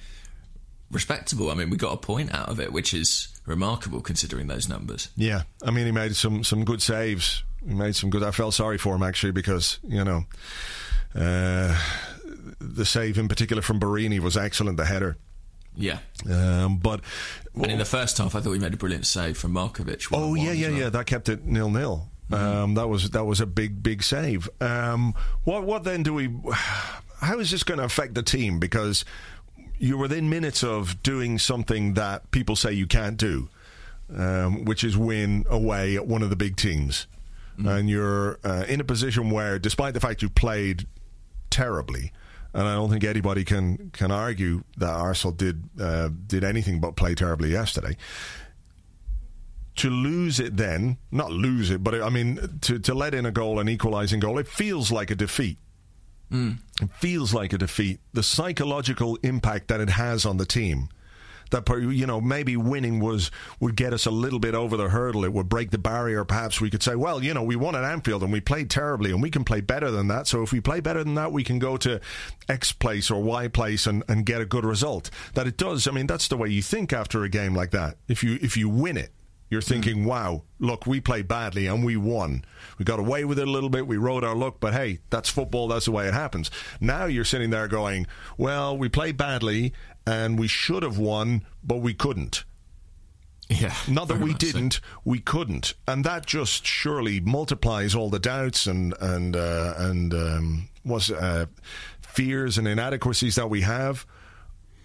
respectable. 0.90 1.50
I 1.50 1.54
mean, 1.54 1.70
we 1.70 1.78
got 1.78 1.94
a 1.94 1.96
point 1.96 2.34
out 2.34 2.50
of 2.50 2.60
it, 2.60 2.70
which 2.70 2.92
is 2.92 3.28
remarkable 3.46 4.02
considering 4.02 4.46
those 4.46 4.68
numbers. 4.68 5.08
Yeah, 5.16 5.42
I 5.64 5.70
mean, 5.70 5.86
he 5.86 5.92
made 5.92 6.14
some 6.16 6.44
some 6.44 6.66
good 6.66 6.82
saves. 6.82 7.42
He 7.66 7.74
made 7.74 7.94
some 7.94 8.10
good. 8.10 8.22
I 8.22 8.30
felt 8.30 8.54
sorry 8.54 8.78
for 8.78 8.94
him 8.94 9.02
actually 9.02 9.32
because 9.32 9.78
you 9.86 10.04
know 10.04 10.24
uh, 11.14 11.78
the 12.60 12.84
save 12.84 13.18
in 13.18 13.28
particular 13.28 13.62
from 13.62 13.78
Borini 13.80 14.18
was 14.20 14.36
excellent. 14.36 14.76
The 14.76 14.86
header. 14.86 15.16
Yeah, 15.76 15.98
um, 16.30 16.78
but 16.78 17.00
well, 17.54 17.64
and 17.64 17.72
in 17.72 17.78
the 17.78 17.84
first 17.84 18.18
half, 18.18 18.34
I 18.34 18.40
thought 18.40 18.50
we 18.50 18.58
made 18.58 18.74
a 18.74 18.76
brilliant 18.76 19.06
save 19.06 19.38
from 19.38 19.52
Markovic. 19.52 20.08
Oh 20.12 20.34
yeah, 20.34 20.52
yeah, 20.52 20.68
well. 20.68 20.78
yeah. 20.78 20.88
That 20.90 21.06
kept 21.06 21.28
it 21.28 21.44
nil 21.44 21.70
nil. 21.70 22.08
Mm-hmm. 22.30 22.62
Um, 22.62 22.74
that 22.74 22.88
was 22.88 23.10
that 23.10 23.24
was 23.24 23.40
a 23.40 23.46
big 23.46 23.82
big 23.82 24.02
save. 24.02 24.48
Um, 24.60 25.14
what 25.44 25.64
what 25.64 25.84
then 25.84 26.02
do 26.02 26.14
we? 26.14 26.30
How 27.20 27.38
is 27.38 27.50
this 27.50 27.62
going 27.62 27.78
to 27.78 27.84
affect 27.84 28.14
the 28.14 28.22
team? 28.22 28.58
Because 28.58 29.04
you're 29.78 29.98
within 29.98 30.28
minutes 30.28 30.62
of 30.62 31.02
doing 31.02 31.38
something 31.38 31.94
that 31.94 32.30
people 32.30 32.54
say 32.54 32.72
you 32.72 32.86
can't 32.86 33.16
do, 33.16 33.48
um, 34.14 34.64
which 34.64 34.84
is 34.84 34.96
win 34.96 35.44
away 35.48 35.96
at 35.96 36.06
one 36.06 36.22
of 36.22 36.30
the 36.30 36.36
big 36.36 36.56
teams, 36.56 37.06
mm. 37.62 37.78
and 37.78 37.88
you're 37.88 38.38
uh, 38.44 38.64
in 38.68 38.80
a 38.80 38.84
position 38.84 39.30
where, 39.30 39.58
despite 39.58 39.94
the 39.94 40.00
fact 40.00 40.22
you 40.22 40.28
played 40.28 40.86
terribly. 41.50 42.12
And 42.52 42.66
I 42.66 42.74
don't 42.74 42.90
think 42.90 43.04
anybody 43.04 43.44
can, 43.44 43.90
can 43.92 44.10
argue 44.10 44.64
that 44.76 44.90
Arsenal 44.90 45.32
did 45.32 45.68
uh, 45.80 46.08
did 46.26 46.42
anything 46.42 46.80
but 46.80 46.96
play 46.96 47.14
terribly 47.14 47.52
yesterday 47.52 47.96
to 49.76 49.88
lose 49.88 50.38
it 50.40 50.56
then, 50.56 50.98
not 51.10 51.32
lose 51.32 51.70
it, 51.70 51.82
but 51.82 52.02
I 52.02 52.10
mean, 52.10 52.58
to, 52.62 52.78
to 52.80 52.94
let 52.94 53.14
in 53.14 53.24
a 53.24 53.30
goal, 53.30 53.58
an 53.58 53.68
equalising 53.68 54.20
goal, 54.20 54.38
it 54.38 54.46
feels 54.46 54.92
like 54.92 55.10
a 55.10 55.14
defeat. 55.14 55.58
Mm. 56.30 56.58
It 56.82 56.90
feels 56.98 57.32
like 57.32 57.52
a 57.52 57.58
defeat. 57.58 58.00
The 58.12 58.22
psychological 58.22 59.16
impact 59.22 59.68
that 59.68 59.80
it 59.80 59.88
has 59.90 60.26
on 60.26 60.36
the 60.36 60.44
team. 60.44 60.90
That 61.50 61.68
you 61.68 62.06
know 62.06 62.20
maybe 62.20 62.56
winning 62.56 63.00
was 63.00 63.30
would 63.58 63.76
get 63.76 63.92
us 63.92 64.06
a 64.06 64.10
little 64.10 64.38
bit 64.38 64.54
over 64.54 64.76
the 64.76 64.88
hurdle. 64.88 65.24
It 65.24 65.32
would 65.32 65.48
break 65.48 65.70
the 65.70 65.78
barrier. 65.78 66.24
Perhaps 66.24 66.60
we 66.60 66.70
could 66.70 66.82
say, 66.82 66.94
well, 66.94 67.22
you 67.22 67.34
know, 67.34 67.42
we 67.42 67.56
won 67.56 67.74
at 67.74 67.84
Anfield 67.84 68.22
and 68.22 68.32
we 68.32 68.40
played 68.40 68.70
terribly, 68.70 69.10
and 69.10 69.22
we 69.22 69.30
can 69.30 69.44
play 69.44 69.60
better 69.60 69.90
than 69.90 70.08
that. 70.08 70.26
So 70.26 70.42
if 70.42 70.52
we 70.52 70.60
play 70.60 70.80
better 70.80 71.04
than 71.04 71.14
that, 71.14 71.32
we 71.32 71.44
can 71.44 71.58
go 71.58 71.76
to 71.78 72.00
X 72.48 72.72
place 72.72 73.10
or 73.10 73.22
Y 73.22 73.48
place 73.48 73.86
and, 73.86 74.02
and 74.08 74.26
get 74.26 74.40
a 74.40 74.46
good 74.46 74.64
result. 74.64 75.10
That 75.34 75.46
it 75.46 75.56
does. 75.56 75.86
I 75.86 75.90
mean, 75.90 76.06
that's 76.06 76.28
the 76.28 76.36
way 76.36 76.48
you 76.48 76.62
think 76.62 76.92
after 76.92 77.24
a 77.24 77.28
game 77.28 77.54
like 77.54 77.70
that. 77.72 77.96
If 78.08 78.22
you 78.22 78.38
if 78.40 78.56
you 78.56 78.68
win 78.68 78.96
it, 78.96 79.10
you're 79.50 79.60
hmm. 79.60 79.68
thinking, 79.68 80.04
wow, 80.04 80.44
look, 80.58 80.86
we 80.86 81.00
played 81.00 81.28
badly 81.28 81.66
and 81.66 81.84
we 81.84 81.96
won. 81.96 82.44
We 82.78 82.84
got 82.84 82.98
away 82.98 83.24
with 83.24 83.38
it 83.38 83.48
a 83.48 83.50
little 83.50 83.68
bit. 83.68 83.86
We 83.86 83.96
rode 83.96 84.24
our 84.24 84.34
luck, 84.34 84.56
but 84.60 84.72
hey, 84.72 85.00
that's 85.10 85.28
football. 85.28 85.68
That's 85.68 85.86
the 85.86 85.92
way 85.92 86.06
it 86.06 86.14
happens. 86.14 86.50
Now 86.80 87.06
you're 87.06 87.24
sitting 87.24 87.50
there 87.50 87.68
going, 87.68 88.06
well, 88.38 88.78
we 88.78 88.88
played 88.88 89.16
badly 89.16 89.74
and 90.10 90.38
we 90.38 90.48
should 90.48 90.82
have 90.82 90.98
won, 90.98 91.46
but 91.62 91.76
we 91.76 91.94
couldn't. 91.94 92.44
Yeah. 93.48 93.74
Not 93.88 94.08
that 94.08 94.18
we 94.18 94.34
didn't, 94.34 94.74
so. 94.74 94.80
we 95.04 95.20
couldn't, 95.20 95.74
and 95.86 96.04
that 96.04 96.26
just 96.26 96.66
surely 96.66 97.20
multiplies 97.20 97.94
all 97.94 98.10
the 98.10 98.18
doubts 98.18 98.66
and 98.66 98.94
and 99.00 99.36
uh, 99.36 99.74
and 99.76 100.14
um, 100.14 100.68
was 100.84 101.10
uh, 101.10 101.46
fears 102.00 102.58
and 102.58 102.68
inadequacies 102.68 103.36
that 103.36 103.50
we 103.50 103.62
have. 103.62 104.06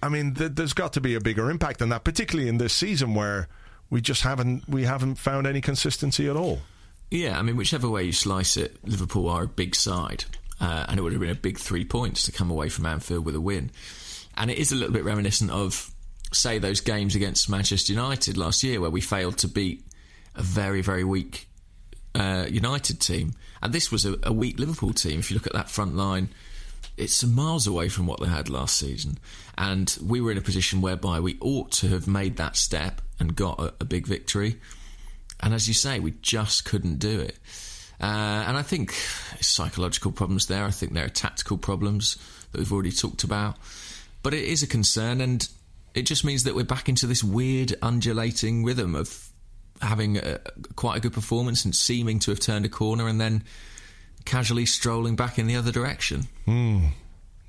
I 0.01 0.10
mean, 0.10 0.34
th- 0.36 0.51
there's 0.53 0.74
got 0.74 0.94
to 0.94 1.01
be 1.01 1.15
a 1.15 1.20
bigger 1.20 1.50
impact 1.50 1.79
than 1.79 1.89
that, 1.89 2.03
particularly 2.03 2.50
in 2.50 2.58
this 2.58 2.74
season 2.74 3.13
where 3.15 3.48
we 3.89 4.01
just 4.01 4.24
haven't 4.24 4.67
we 4.67 4.84
haven't 4.84 5.15
found 5.15 5.46
any 5.46 5.62
consistency 5.62 6.27
at 6.27 6.36
all. 6.36 6.62
Yeah, 7.12 7.38
I 7.38 7.44
mean, 7.44 7.55
whichever 7.55 7.88
way 7.88 8.03
you 8.03 8.13
slice 8.13 8.58
it, 8.58 8.77
Liverpool 8.84 9.29
are 9.29 9.44
a 9.44 9.48
big 9.48 9.75
side, 9.75 10.25
uh, 10.60 10.86
and 10.88 11.00
it 11.00 11.03
would 11.03 11.12
have 11.13 11.22
been 11.22 11.29
a 11.29 11.36
big 11.36 11.60
three 11.60 11.86
points 11.86 12.24
to 12.24 12.32
come 12.32 12.50
away 12.50 12.70
from 12.70 12.88
Anfield 12.88 13.25
with 13.25 13.36
a 13.36 13.41
win. 13.41 13.72
And 14.38 14.51
it 14.51 14.58
is 14.58 14.72
a 14.72 14.75
little 14.75 14.94
bit 14.94 15.04
reminiscent 15.04 15.51
of, 15.51 15.92
say, 16.32 16.60
those 16.60 16.82
games 16.82 17.15
against 17.15 17.50
Manchester 17.50 17.94
United 17.94 18.38
last 18.38 18.63
year, 18.63 18.82
where 18.82 18.89
we 18.89 19.01
failed 19.01 19.38
to 19.39 19.48
beat 19.48 19.86
a 20.36 20.44
very, 20.44 20.82
very 20.82 21.04
weak 21.04 21.48
uh, 22.13 22.46
United 22.50 23.00
team. 23.00 23.34
And 23.62 23.74
this 23.74 23.92
was 23.92 24.06
a, 24.06 24.18
a 24.24 24.34
weak 24.34 24.60
Liverpool 24.60 24.94
team. 24.94 25.20
If 25.20 25.32
you 25.32 25.36
look 25.36 25.48
at 25.48 25.54
that 25.54 25.70
front 25.70 25.96
line, 25.96 26.30
it's 26.98 27.13
some 27.13 27.34
miles 27.34 27.68
away 27.68 27.89
from 27.89 28.08
what 28.08 28.20
they 28.20 28.27
had 28.27 28.50
last 28.50 28.77
season. 28.77 29.18
And 29.58 29.98
we 30.06 30.22
were 30.22 30.32
in 30.32 30.38
a 30.38 30.42
position 30.42 30.82
whereby 30.82 31.20
we 31.20 31.38
ought 31.39 31.72
to 31.74 31.88
have 31.89 32.08
made 32.08 32.38
that 32.38 32.56
step 32.56 33.01
and 33.20 33.36
got 33.36 33.60
a, 33.60 33.74
a 33.80 33.86
big 33.86 34.08
victory. 34.08 34.58
And 35.39 35.54
as 35.54 35.68
you 35.68 35.74
say, 35.74 36.00
we 36.00 36.12
just 36.22 36.65
couldn't 36.65 37.00
do 37.00 37.20
it. 37.20 37.38
Uh, 38.00 38.44
and 38.48 38.58
I 38.58 38.62
think 38.62 38.92
psychological 39.42 40.12
problems 40.12 40.48
there. 40.48 40.65
I 40.65 40.72
think 40.72 40.94
there 40.94 41.06
are 41.06 41.10
tactical 41.10 41.58
problems 41.58 42.18
that 42.51 42.60
we've 42.60 42.72
already 42.72 42.92
talked 42.92 43.24
about. 43.24 43.58
But 44.25 44.34
it 44.34 44.46
is 44.46 44.63
a 44.63 44.67
concern, 44.67 45.22
and 45.22 45.48
it 45.94 46.08
just 46.08 46.25
means 46.25 46.46
that 46.46 46.55
we're 46.55 46.63
back 46.65 46.89
into 46.89 47.05
this 47.05 47.24
weird 47.24 47.75
undulating 47.84 48.63
rhythm 48.63 48.96
of 48.96 49.29
having 49.82 50.17
a, 50.17 50.39
quite 50.75 50.98
a 50.98 51.00
good 51.00 51.13
performance 51.13 51.63
and 51.63 51.75
seeming 51.75 52.17
to 52.22 52.32
have 52.32 52.39
turned 52.39 52.65
a 52.65 52.70
corner, 52.70 53.08
and 53.08 53.22
then 53.22 53.44
casually 54.25 54.65
strolling 54.65 55.15
back 55.15 55.38
in 55.38 55.46
the 55.46 55.55
other 55.55 55.72
direction. 55.72 56.24
Mm. 56.48 56.88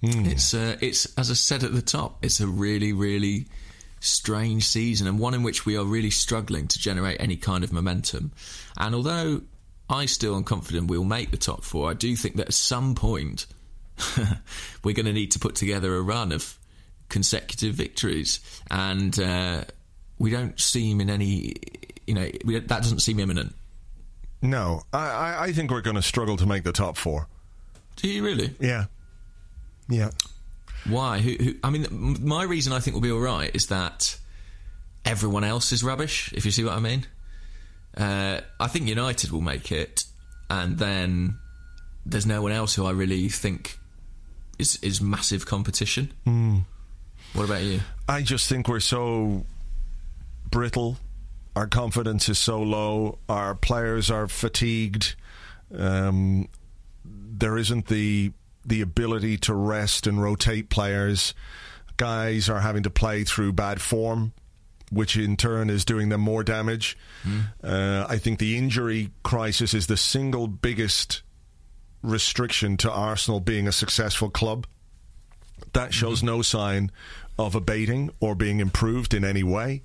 Mm. 0.03 0.31
It's 0.31 0.53
uh, 0.53 0.77
it's 0.83 1.07
as 1.19 1.31
I 1.31 1.35
said 1.35 1.65
at 1.65 1.73
the 1.73 1.81
top, 1.81 2.19
it's 2.23 2.41
a 2.41 2.47
really 2.47 2.93
really 2.93 3.47
strange 4.01 4.67
season 4.67 5.07
and 5.07 5.19
one 5.19 5.33
in 5.33 5.43
which 5.43 5.65
we 5.65 5.79
are 5.79 5.85
really 5.85 6.11
struggling 6.11 6.69
to 6.69 6.79
generate 6.79 7.19
any 7.19 7.39
kind 7.39 7.65
of 7.65 7.73
momentum. 7.73 8.33
And 8.77 8.95
although 8.95 9.41
I 9.89 10.05
still 10.05 10.37
am 10.37 10.45
confident 10.45 10.91
we'll 10.91 11.05
make 11.05 11.31
the 11.31 11.39
top 11.39 11.65
four. 11.65 11.91
I 11.91 11.95
do 11.95 12.15
think 12.17 12.37
that 12.37 12.49
at 12.49 12.55
some 12.55 12.95
point 12.95 13.47
we're 14.85 14.95
going 14.95 15.07
to 15.07 15.15
need 15.15 15.31
to 15.31 15.39
put 15.39 15.55
together 15.55 15.97
a 15.97 16.03
run 16.03 16.33
of 16.33 16.59
consecutive 17.09 17.75
victories, 17.75 18.41
and 18.71 19.19
uh, 19.19 19.65
we 20.19 20.31
don't 20.31 20.59
seem 20.59 21.01
in 21.01 21.11
any. 21.11 21.55
You 22.07 22.15
know, 22.15 22.31
we, 22.45 22.59
that 22.59 22.69
doesn't 22.69 23.01
seem 23.01 23.19
imminent. 23.19 23.55
No, 24.43 24.83
I, 24.93 25.47
I, 25.47 25.53
think 25.53 25.71
we're 25.71 25.81
going 25.81 25.97
to 25.97 26.03
struggle 26.03 26.37
to 26.37 26.47
make 26.47 26.63
the 26.63 26.73
top 26.73 26.97
four. 26.97 27.27
Do 27.97 28.09
you 28.09 28.25
really? 28.25 28.55
Yeah, 28.61 28.85
yeah. 29.89 30.11
Why? 30.85 31.19
Who, 31.19 31.33
who, 31.33 31.55
I 31.65 31.71
mean, 31.71 32.19
my 32.23 32.45
reason 32.45 32.73
I 32.73 32.79
think 32.79 32.95
we'll 32.95 33.03
be 33.03 33.11
all 33.11 33.19
right 33.19 33.51
is 33.55 33.69
that 33.69 34.19
everyone 35.05 35.43
else 35.43 35.73
is 35.73 35.83
rubbish. 35.83 36.33
If 36.33 36.45
you 36.45 36.51
see 36.51 36.65
what 36.65 36.75
I 36.75 36.81
mean. 36.81 37.07
Uh, 37.97 38.41
I 38.61 38.67
think 38.67 38.89
United 38.89 39.31
will 39.31 39.41
make 39.41 39.73
it, 39.73 40.05
and 40.51 40.77
then 40.77 41.39
there's 42.05 42.27
no 42.27 42.43
one 42.43 42.53
else 42.53 42.75
who 42.75 42.85
I 42.85 42.91
really 42.91 43.29
think 43.29 43.79
is 44.59 44.79
is 44.83 45.01
massive 45.01 45.47
competition. 45.47 46.13
What 47.37 47.45
about 47.45 47.63
you? 47.63 47.81
I 48.09 48.23
just 48.23 48.49
think 48.49 48.67
we're 48.67 48.81
so 48.81 49.45
brittle. 50.51 50.97
Our 51.55 51.67
confidence 51.67 52.31
is 52.31 52.39
so 52.39 52.63
low. 52.63 53.19
Our 53.29 53.55
players 53.55 54.11
are 54.11 54.27
fatigued. 54.27 55.17
Um, 55.77 56.49
there 57.05 57.59
isn't 57.59 57.89
the 57.89 58.33
the 58.65 58.81
ability 58.81 59.37
to 59.37 59.55
rest 59.55 60.07
and 60.07 60.21
rotate 60.21 60.71
players. 60.71 61.35
Guys 61.99 62.49
are 62.49 62.61
having 62.61 62.83
to 62.85 62.91
play 62.91 63.23
through 63.25 63.53
bad 63.53 63.83
form, 63.83 64.33
which 64.91 65.19
in 65.19 65.37
turn 65.37 65.69
is 65.69 65.85
doing 65.85 66.09
them 66.09 66.23
more 66.23 66.43
damage. 66.43 66.97
Uh, 67.63 68.07
I 68.09 68.17
think 68.17 68.39
the 68.39 68.57
injury 68.57 69.11
crisis 69.23 69.75
is 69.75 69.89
the 69.89 69.97
single 69.99 70.47
biggest 70.49 71.23
restriction 72.03 72.79
to 72.79 72.91
Arsenal 72.91 73.41
being 73.41 73.69
a 73.69 73.73
successful 73.73 74.31
club. 74.31 74.67
That 75.73 75.95
shows 75.95 76.23
no 76.23 76.43
sign 76.43 76.91
of 77.39 77.55
abating 77.55 78.11
or 78.21 78.35
being 78.35 78.61
improved 78.61 79.15
in 79.15 79.25
any 79.25 79.43
way. 79.43 79.83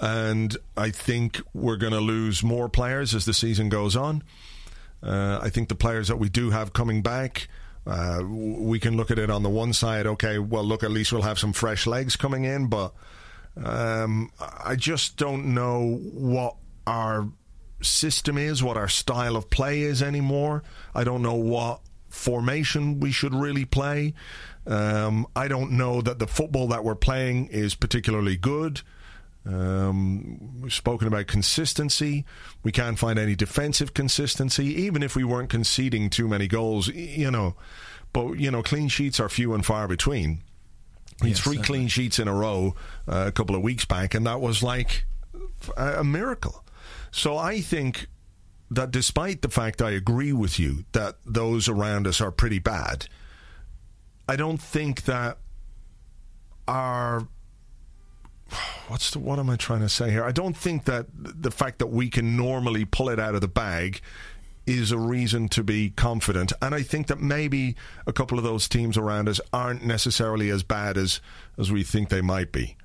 And 0.00 0.56
I 0.76 0.90
think 0.90 1.40
we're 1.54 1.76
going 1.76 1.92
to 1.92 2.00
lose 2.00 2.42
more 2.42 2.68
players 2.68 3.14
as 3.14 3.24
the 3.24 3.32
season 3.32 3.68
goes 3.68 3.96
on. 3.96 4.22
Uh, 5.02 5.38
I 5.40 5.50
think 5.50 5.68
the 5.68 5.74
players 5.74 6.08
that 6.08 6.16
we 6.16 6.28
do 6.28 6.50
have 6.50 6.72
coming 6.72 7.02
back, 7.02 7.48
uh, 7.86 8.22
we 8.26 8.78
can 8.78 8.96
look 8.96 9.10
at 9.10 9.18
it 9.18 9.30
on 9.30 9.42
the 9.42 9.48
one 9.48 9.72
side. 9.72 10.06
Okay, 10.06 10.38
well, 10.38 10.64
look, 10.64 10.82
at 10.82 10.90
least 10.90 11.12
we'll 11.12 11.22
have 11.22 11.38
some 11.38 11.52
fresh 11.52 11.86
legs 11.86 12.16
coming 12.16 12.44
in, 12.44 12.66
but 12.66 12.92
um, 13.62 14.30
I 14.64 14.76
just 14.76 15.16
don't 15.16 15.54
know 15.54 16.00
what 16.12 16.56
our 16.86 17.28
system 17.82 18.36
is, 18.36 18.62
what 18.62 18.76
our 18.76 18.88
style 18.88 19.36
of 19.36 19.48
play 19.48 19.82
is 19.82 20.02
anymore. 20.02 20.62
I 20.94 21.04
don't 21.04 21.22
know 21.22 21.34
what 21.34 21.80
formation 22.08 23.00
we 23.00 23.12
should 23.12 23.34
really 23.34 23.64
play. 23.64 24.14
Um, 24.66 25.26
I 25.36 25.48
don't 25.48 25.72
know 25.72 26.00
that 26.02 26.18
the 26.18 26.26
football 26.26 26.68
that 26.68 26.84
we're 26.84 26.96
playing 26.96 27.48
is 27.48 27.74
particularly 27.74 28.36
good. 28.36 28.82
Um, 29.44 30.60
we've 30.60 30.74
spoken 30.74 31.06
about 31.06 31.28
consistency. 31.28 32.24
We 32.64 32.72
can't 32.72 32.98
find 32.98 33.18
any 33.18 33.36
defensive 33.36 33.94
consistency, 33.94 34.66
even 34.82 35.02
if 35.02 35.14
we 35.14 35.22
weren't 35.22 35.50
conceding 35.50 36.10
too 36.10 36.26
many 36.26 36.48
goals, 36.48 36.88
you 36.88 37.30
know. 37.30 37.54
But, 38.12 38.34
you 38.34 38.50
know, 38.50 38.62
clean 38.62 38.88
sheets 38.88 39.20
are 39.20 39.28
few 39.28 39.54
and 39.54 39.64
far 39.64 39.86
between. 39.86 40.42
He 41.22 41.28
had 41.28 41.36
Yes, 41.36 41.40
three 41.40 41.58
clean 41.58 41.88
sheets 41.88 42.18
in 42.18 42.28
a 42.28 42.34
row 42.34 42.74
uh, 43.08 43.24
a 43.28 43.32
couple 43.32 43.54
of 43.54 43.62
weeks 43.62 43.84
back, 43.84 44.14
and 44.14 44.26
that 44.26 44.40
was 44.40 44.62
like 44.62 45.06
a, 45.76 46.00
a 46.00 46.04
miracle. 46.04 46.64
So 47.10 47.38
I 47.38 47.60
think 47.60 48.08
that 48.70 48.90
despite 48.90 49.42
the 49.42 49.48
fact 49.48 49.80
I 49.80 49.92
agree 49.92 50.32
with 50.32 50.58
you 50.58 50.84
that 50.92 51.16
those 51.24 51.68
around 51.68 52.06
us 52.06 52.20
are 52.20 52.30
pretty 52.32 52.58
bad, 52.58 53.06
I 54.28 54.36
don't 54.36 54.60
think 54.60 55.04
that 55.04 55.38
our 56.66 57.26
what's 58.88 59.10
the 59.10 59.18
what 59.18 59.38
am 59.38 59.50
I 59.50 59.56
trying 59.56 59.80
to 59.80 59.88
say 59.88 60.10
here? 60.10 60.24
I 60.24 60.32
don't 60.32 60.56
think 60.56 60.84
that 60.84 61.06
the 61.12 61.50
fact 61.50 61.78
that 61.78 61.88
we 61.88 62.08
can 62.08 62.36
normally 62.36 62.84
pull 62.84 63.08
it 63.08 63.18
out 63.18 63.34
of 63.34 63.40
the 63.40 63.48
bag 63.48 64.00
is 64.66 64.90
a 64.90 64.98
reason 64.98 65.48
to 65.48 65.62
be 65.62 65.90
confident. 65.90 66.52
And 66.60 66.74
I 66.74 66.82
think 66.82 67.06
that 67.06 67.20
maybe 67.20 67.76
a 68.06 68.12
couple 68.12 68.36
of 68.36 68.44
those 68.44 68.68
teams 68.68 68.96
around 68.96 69.28
us 69.28 69.40
aren't 69.52 69.84
necessarily 69.84 70.50
as 70.50 70.62
bad 70.62 70.96
as 70.96 71.20
as 71.58 71.70
we 71.70 71.82
think 71.82 72.08
they 72.08 72.20
might 72.20 72.52
be. 72.52 72.76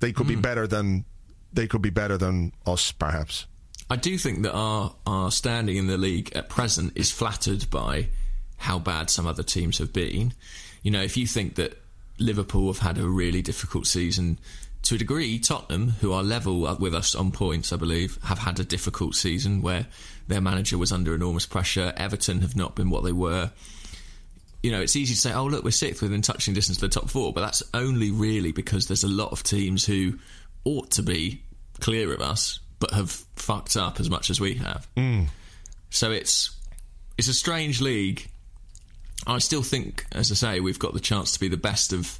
They 0.00 0.12
could 0.12 0.26
be 0.26 0.34
hmm. 0.34 0.40
better 0.40 0.66
than 0.66 1.04
they 1.52 1.66
could 1.66 1.82
be 1.82 1.90
better 1.90 2.18
than 2.18 2.52
us, 2.66 2.90
perhaps. 2.92 3.46
I 3.88 3.96
do 3.96 4.16
think 4.18 4.42
that 4.42 4.52
our 4.52 4.94
our 5.06 5.30
standing 5.30 5.76
in 5.76 5.86
the 5.86 5.96
league 5.98 6.32
at 6.34 6.48
present 6.48 6.92
is 6.96 7.10
flattered 7.12 7.70
by 7.70 8.08
how 8.62 8.78
bad 8.78 9.10
some 9.10 9.26
other 9.26 9.42
teams 9.42 9.78
have 9.78 9.92
been. 9.92 10.32
You 10.82 10.90
know, 10.90 11.02
if 11.02 11.16
you 11.16 11.26
think 11.26 11.56
that 11.56 11.80
Liverpool 12.18 12.72
have 12.72 12.78
had 12.78 12.98
a 12.98 13.06
really 13.06 13.42
difficult 13.42 13.86
season, 13.86 14.38
to 14.82 14.96
a 14.96 14.98
degree, 14.98 15.38
Tottenham, 15.38 15.90
who 16.00 16.12
are 16.12 16.22
level 16.22 16.76
with 16.78 16.94
us 16.94 17.14
on 17.14 17.30
points, 17.30 17.72
I 17.72 17.76
believe, 17.76 18.18
have 18.24 18.38
had 18.38 18.58
a 18.58 18.64
difficult 18.64 19.14
season 19.14 19.62
where 19.62 19.86
their 20.26 20.40
manager 20.40 20.78
was 20.78 20.92
under 20.92 21.14
enormous 21.14 21.46
pressure. 21.46 21.92
Everton 21.96 22.40
have 22.40 22.56
not 22.56 22.74
been 22.74 22.90
what 22.90 23.04
they 23.04 23.12
were. 23.12 23.50
You 24.62 24.72
know, 24.72 24.80
it's 24.80 24.96
easy 24.96 25.14
to 25.14 25.20
say, 25.20 25.32
oh, 25.32 25.46
look, 25.46 25.64
we're 25.64 25.70
sixth 25.70 26.02
within 26.02 26.22
touching 26.22 26.54
distance 26.54 26.78
to 26.78 26.86
the 26.86 26.92
top 26.92 27.10
four, 27.10 27.32
but 27.32 27.40
that's 27.40 27.62
only 27.74 28.10
really 28.10 28.52
because 28.52 28.86
there's 28.86 29.04
a 29.04 29.08
lot 29.08 29.32
of 29.32 29.42
teams 29.42 29.84
who 29.84 30.18
ought 30.64 30.90
to 30.92 31.02
be 31.02 31.42
clear 31.80 32.12
of 32.12 32.20
us, 32.20 32.60
but 32.78 32.92
have 32.92 33.10
fucked 33.36 33.76
up 33.76 33.98
as 34.00 34.08
much 34.08 34.30
as 34.30 34.40
we 34.40 34.54
have. 34.54 34.86
Mm. 34.96 35.26
So 35.90 36.10
it's 36.10 36.56
it's 37.18 37.28
a 37.28 37.34
strange 37.34 37.80
league. 37.80 38.28
I 39.26 39.38
still 39.38 39.62
think, 39.62 40.06
as 40.12 40.30
I 40.32 40.34
say, 40.34 40.60
we've 40.60 40.78
got 40.78 40.94
the 40.94 41.00
chance 41.00 41.32
to 41.32 41.40
be 41.40 41.48
the 41.48 41.56
best 41.56 41.92
of 41.92 42.18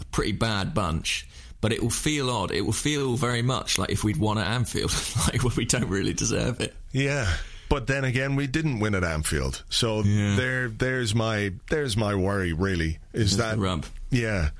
a 0.00 0.04
pretty 0.06 0.32
bad 0.32 0.74
bunch. 0.74 1.26
But 1.60 1.72
it 1.72 1.82
will 1.82 1.88
feel 1.90 2.28
odd. 2.28 2.50
It 2.50 2.60
will 2.60 2.72
feel 2.72 3.16
very 3.16 3.40
much 3.40 3.78
like 3.78 3.90
if 3.90 4.04
we'd 4.04 4.18
won 4.18 4.36
at 4.36 4.46
Anfield, 4.46 4.92
like 5.32 5.42
well, 5.42 5.54
we 5.56 5.64
don't 5.64 5.88
really 5.88 6.12
deserve 6.12 6.60
it. 6.60 6.74
Yeah. 6.92 7.26
But 7.70 7.86
then 7.86 8.04
again, 8.04 8.36
we 8.36 8.46
didn't 8.46 8.80
win 8.80 8.94
at 8.94 9.02
Anfield, 9.02 9.64
so 9.70 10.02
Yeah. 10.02 10.36
there, 10.36 10.68
there's 10.68 11.14
my, 11.14 11.52
there's 11.70 11.96
my 11.96 12.14
worry. 12.14 12.52
Really, 12.52 12.98
is 13.14 13.36
There's 13.38 13.58
that. 13.58 13.88
Yeah, 14.10 14.50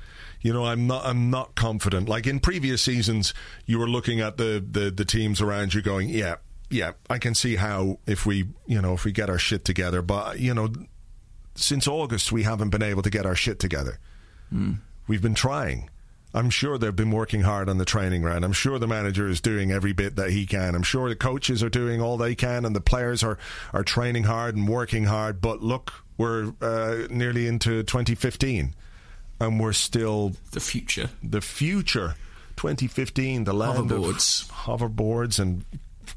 you 0.41 0.51
know, 0.51 0.65
I'm 0.65 0.87
not, 0.87 1.05
I'm 1.05 1.29
not 1.29 1.53
confident. 1.53 2.09
Like 2.09 2.25
in 2.25 2.39
previous 2.39 2.81
seasons, 2.81 3.35
you 3.67 3.77
were 3.77 3.87
looking 3.87 4.19
at 4.21 4.37
the, 4.37 4.65
the, 4.69 4.89
the 4.89 5.05
teams 5.05 5.39
around 5.39 5.75
you, 5.75 5.83
going, 5.83 6.09
yeah, 6.09 6.37
yeah, 6.71 6.93
I 7.07 7.19
can 7.19 7.35
see 7.35 7.55
how 7.57 7.99
if 8.07 8.25
we, 8.25 8.47
you 8.65 8.81
know, 8.81 8.95
if 8.95 9.05
we 9.05 9.11
get 9.11 9.29
our 9.29 9.37
shit 9.37 9.63
together. 9.63 10.01
But 10.01 10.39
you 10.39 10.55
know, 10.55 10.69
since 11.55 11.87
August, 11.87 12.31
we 12.31 12.43
haven't 12.43 12.69
been 12.69 12.83
able 12.83 13.01
to 13.01 13.09
get 13.09 13.25
our 13.25 13.35
shit 13.35 13.59
together. 13.59 13.99
We've 15.07 15.21
been 15.21 15.33
trying. 15.35 15.89
I'm 16.33 16.49
sure 16.49 16.77
they've 16.77 16.95
been 16.95 17.11
working 17.11 17.41
hard 17.41 17.69
on 17.69 17.77
the 17.77 17.85
training 17.85 18.21
ground. 18.21 18.43
I'm 18.45 18.53
sure 18.53 18.77
the 18.79 18.87
manager 18.87 19.27
is 19.27 19.39
doing 19.41 19.71
every 19.71 19.93
bit 19.93 20.15
that 20.17 20.31
he 20.31 20.45
can. 20.45 20.75
I'm 20.75 20.83
sure 20.83 21.07
the 21.09 21.15
coaches 21.15 21.63
are 21.63 21.69
doing 21.69 22.01
all 22.01 22.17
they 22.17 22.35
can, 22.35 22.65
and 22.65 22.75
the 22.75 22.81
players 22.81 23.23
are, 23.23 23.37
are 23.73 23.83
training 23.83 24.23
hard 24.25 24.55
and 24.55 24.67
working 24.67 25.05
hard. 25.05 25.39
But 25.41 25.61
look, 25.61 25.93
we're 26.17 26.53
uh, 26.61 27.07
nearly 27.09 27.47
into 27.47 27.83
2015, 27.83 28.75
and 29.39 29.59
we're 29.59 29.73
still 29.73 30.33
The 30.51 30.59
future. 30.59 31.09
the 31.23 31.41
future. 31.41 32.15
2015, 32.57 33.43
the 33.45 33.53
land 33.53 33.89
Hoverboards. 33.89 34.49
of 34.49 34.55
hoverboards 34.55 35.39
and 35.39 35.63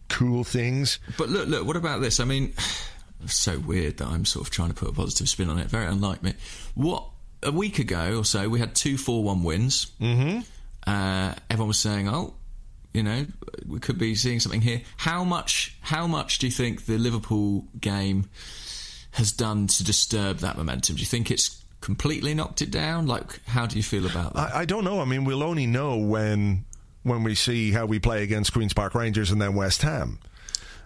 cool 0.08 0.44
things. 0.44 0.98
But 1.16 1.28
look, 1.28 1.48
look. 1.48 1.66
What 1.66 1.76
about 1.76 2.00
this? 2.00 2.20
I 2.20 2.24
mean, 2.24 2.54
so 3.26 3.58
weird 3.58 3.98
that 3.98 4.08
I'm 4.08 4.24
sort 4.24 4.46
of 4.46 4.50
trying 4.50 4.68
to 4.68 4.74
put 4.74 4.88
a 4.88 4.92
positive 4.92 5.28
spin 5.28 5.50
on 5.50 5.58
it. 5.58 5.66
Very 5.66 5.86
unlike 5.86 6.22
me. 6.22 6.34
What 6.74 7.04
a 7.42 7.52
week 7.52 7.78
ago 7.78 8.18
or 8.18 8.24
so, 8.24 8.48
we 8.48 8.58
had 8.58 8.74
two 8.74 8.96
four-one 8.96 9.42
wins. 9.42 9.92
Mm-hmm. 10.00 10.40
Uh, 10.86 11.34
everyone 11.50 11.68
was 11.68 11.78
saying, 11.78 12.08
"Oh, 12.08 12.34
you 12.94 13.02
know, 13.02 13.26
we 13.66 13.80
could 13.80 13.98
be 13.98 14.14
seeing 14.14 14.40
something 14.40 14.60
here." 14.60 14.82
How 14.96 15.24
much? 15.24 15.76
How 15.80 16.06
much 16.06 16.38
do 16.38 16.46
you 16.46 16.52
think 16.52 16.86
the 16.86 16.98
Liverpool 16.98 17.66
game 17.80 18.28
has 19.12 19.32
done 19.32 19.66
to 19.66 19.84
disturb 19.84 20.38
that 20.38 20.56
momentum? 20.56 20.96
Do 20.96 21.00
you 21.00 21.06
think 21.06 21.30
it's 21.30 21.62
completely 21.80 22.34
knocked 22.34 22.62
it 22.62 22.70
down? 22.70 23.06
Like, 23.06 23.40
how 23.46 23.66
do 23.66 23.76
you 23.76 23.82
feel 23.82 24.06
about 24.06 24.34
that? 24.34 24.54
I, 24.54 24.60
I 24.60 24.64
don't 24.64 24.84
know. 24.84 25.00
I 25.00 25.04
mean, 25.04 25.24
we'll 25.24 25.42
only 25.42 25.66
know 25.66 25.96
when 25.96 26.64
when 27.02 27.22
we 27.22 27.34
see 27.34 27.72
how 27.72 27.86
we 27.86 27.98
play 27.98 28.22
against 28.22 28.52
Queens 28.52 28.72
Park 28.72 28.94
Rangers 28.94 29.30
and 29.30 29.40
then 29.40 29.54
West 29.54 29.82
Ham. 29.82 30.18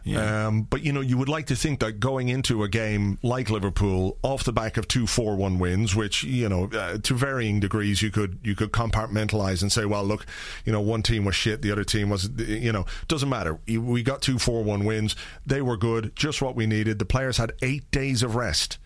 Yeah. 0.05 0.47
Um, 0.47 0.63
but 0.63 0.83
you 0.83 0.93
know, 0.93 1.01
you 1.01 1.17
would 1.17 1.29
like 1.29 1.47
to 1.47 1.57
think 1.57 1.81
that 1.81 2.01
going 2.01 2.29
into 2.29 2.63
a 2.63 2.69
game 2.69 3.19
like 3.23 3.51
Liverpool, 3.51 4.19
off 4.23 4.45
the 4.45 4.53
back 4.53 4.77
of 4.77 4.89
two 4.89 5.07
four-one 5.07 5.59
wins, 5.59 5.95
which 5.95 6.25
you 6.25 6.49
know, 6.49 6.69
uh, 6.73 6.99
to 6.99 7.15
varying 7.15 7.61
degrees, 7.61 8.03
you 8.03 8.11
could 8.11 8.39
you 8.43 8.55
could 8.55 8.73
compartmentalize 8.73 9.63
and 9.63 9.71
say, 9.71 9.85
well, 9.85 10.05
look, 10.05 10.27
you 10.65 10.73
know, 10.73 10.81
one 10.81 11.03
team 11.03 11.25
was 11.25 11.37
shit, 11.37 11.63
the 11.63 11.71
other 11.71 11.85
team 11.85 12.11
was, 12.11 12.29
you 12.37 12.73
know, 12.73 12.85
doesn't 13.09 13.29
matter. 13.29 13.59
We 13.67 14.03
got 14.03 14.23
two 14.23 14.39
four-one 14.39 14.85
wins; 14.85 15.15
they 15.47 15.63
were 15.63 15.77
good, 15.77 16.17
just 16.17 16.43
what 16.43 16.57
we 16.57 16.67
needed. 16.67 16.99
The 16.99 17.05
players 17.05 17.37
had 17.37 17.53
eight 17.63 17.91
days 17.91 18.23
of 18.23 18.35
rest 18.35 18.79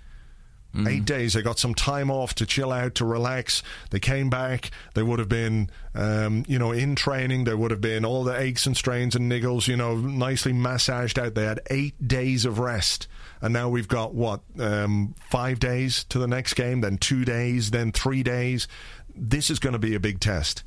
Eight 0.87 1.07
days. 1.07 1.33
They 1.33 1.41
got 1.41 1.59
some 1.59 1.75
time 1.75 2.11
off 2.11 2.35
to 2.35 2.45
chill 2.45 2.71
out, 2.71 2.97
to 2.97 3.07
relax. 3.07 3.63
They 3.91 3.99
came 3.99 4.29
back. 4.29 4.71
They 4.93 5.03
would 5.03 5.19
have 5.19 5.29
been, 5.29 5.71
um, 5.95 6.45
you 6.47 6.59
know, 6.59 6.71
in 6.71 6.95
training. 6.97 7.45
There 7.45 7.57
would 7.57 7.71
have 7.71 7.81
been 7.81 8.05
all 8.05 8.25
the 8.25 8.39
aches 8.39 8.67
and 8.67 8.77
strains 8.77 9.17
and 9.17 9.31
niggles, 9.31 9.69
you 9.69 9.77
know, 9.77 9.97
nicely 9.97 10.53
massaged 10.53 11.19
out. 11.19 11.35
They 11.35 11.45
had 11.45 11.61
eight 11.71 12.07
days 12.07 12.45
of 12.45 12.59
rest. 12.59 13.09
And 13.41 13.55
now 13.55 13.71
we've 13.71 13.89
got, 13.89 14.15
what, 14.15 14.43
um, 14.59 15.15
five 15.31 15.61
days 15.61 16.05
to 16.11 16.19
the 16.19 16.29
next 16.29 16.55
game, 16.55 16.83
then 16.83 16.99
two 16.99 17.25
days, 17.25 17.71
then 17.71 17.91
three 17.91 18.23
days. 18.23 18.69
This 19.15 19.49
is 19.49 19.59
going 19.59 19.73
to 19.73 19.79
be 19.79 19.95
a 19.95 20.01
big 20.01 20.21
test. 20.21 20.63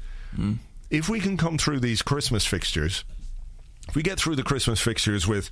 If 0.89 1.07
we 1.07 1.19
can 1.19 1.37
come 1.37 1.59
through 1.59 1.81
these 1.81 2.01
Christmas 2.01 2.47
fixtures, 2.47 3.03
if 3.87 3.95
we 3.95 4.01
get 4.01 4.19
through 4.19 4.37
the 4.37 4.43
Christmas 4.43 4.81
fixtures 4.81 5.27
with 5.27 5.51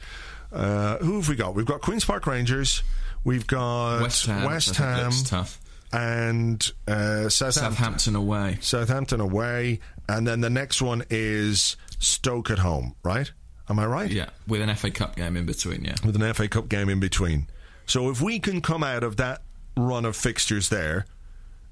uh, 0.51 0.97
who 0.97 1.17
have 1.17 1.29
we 1.29 1.36
got? 1.36 1.55
We've 1.55 1.65
got 1.65 1.81
Queens 1.81 2.05
Park 2.05 2.25
Rangers, 2.25 2.81
we've 3.23 3.47
got 3.47 4.01
West 4.01 4.25
Ham. 4.25 4.45
West 4.45 4.69
which 4.69 4.80
I 4.82 4.99
think 5.10 5.13
Ham, 5.13 5.23
tough. 5.25 5.60
and 5.91 6.71
uh, 6.88 7.30
Southampton. 7.30 7.51
Southampton 7.73 8.15
away. 8.15 8.58
Southampton 8.62 9.19
away, 9.19 9.80
and 10.10 10.27
then 10.27 10.41
the 10.41 10.49
next 10.49 10.82
one 10.82 11.03
is 11.10 11.77
Stoke 11.99 12.49
at 12.51 12.60
home. 12.60 12.95
Right? 13.03 13.32
Am 13.69 13.80
I 13.80 13.86
right? 13.86 14.10
Yeah, 14.12 14.30
with 14.47 14.62
an 14.62 14.73
FA 14.75 14.91
Cup 14.91 15.15
game 15.15 15.36
in 15.36 15.45
between. 15.45 15.84
Yeah. 15.84 15.95
With 16.06 16.15
an 16.21 16.34
FA 16.34 16.47
Cup 16.47 16.69
game 16.69 16.89
in 16.89 16.99
between. 16.99 17.47
So 17.86 18.10
if 18.10 18.21
we 18.21 18.39
can 18.39 18.62
come 18.62 18.84
out 18.84 19.03
of 19.03 19.17
that 19.17 19.41
run 19.75 20.06
of 20.06 20.15
fixtures 20.15 20.69
there 20.69 21.06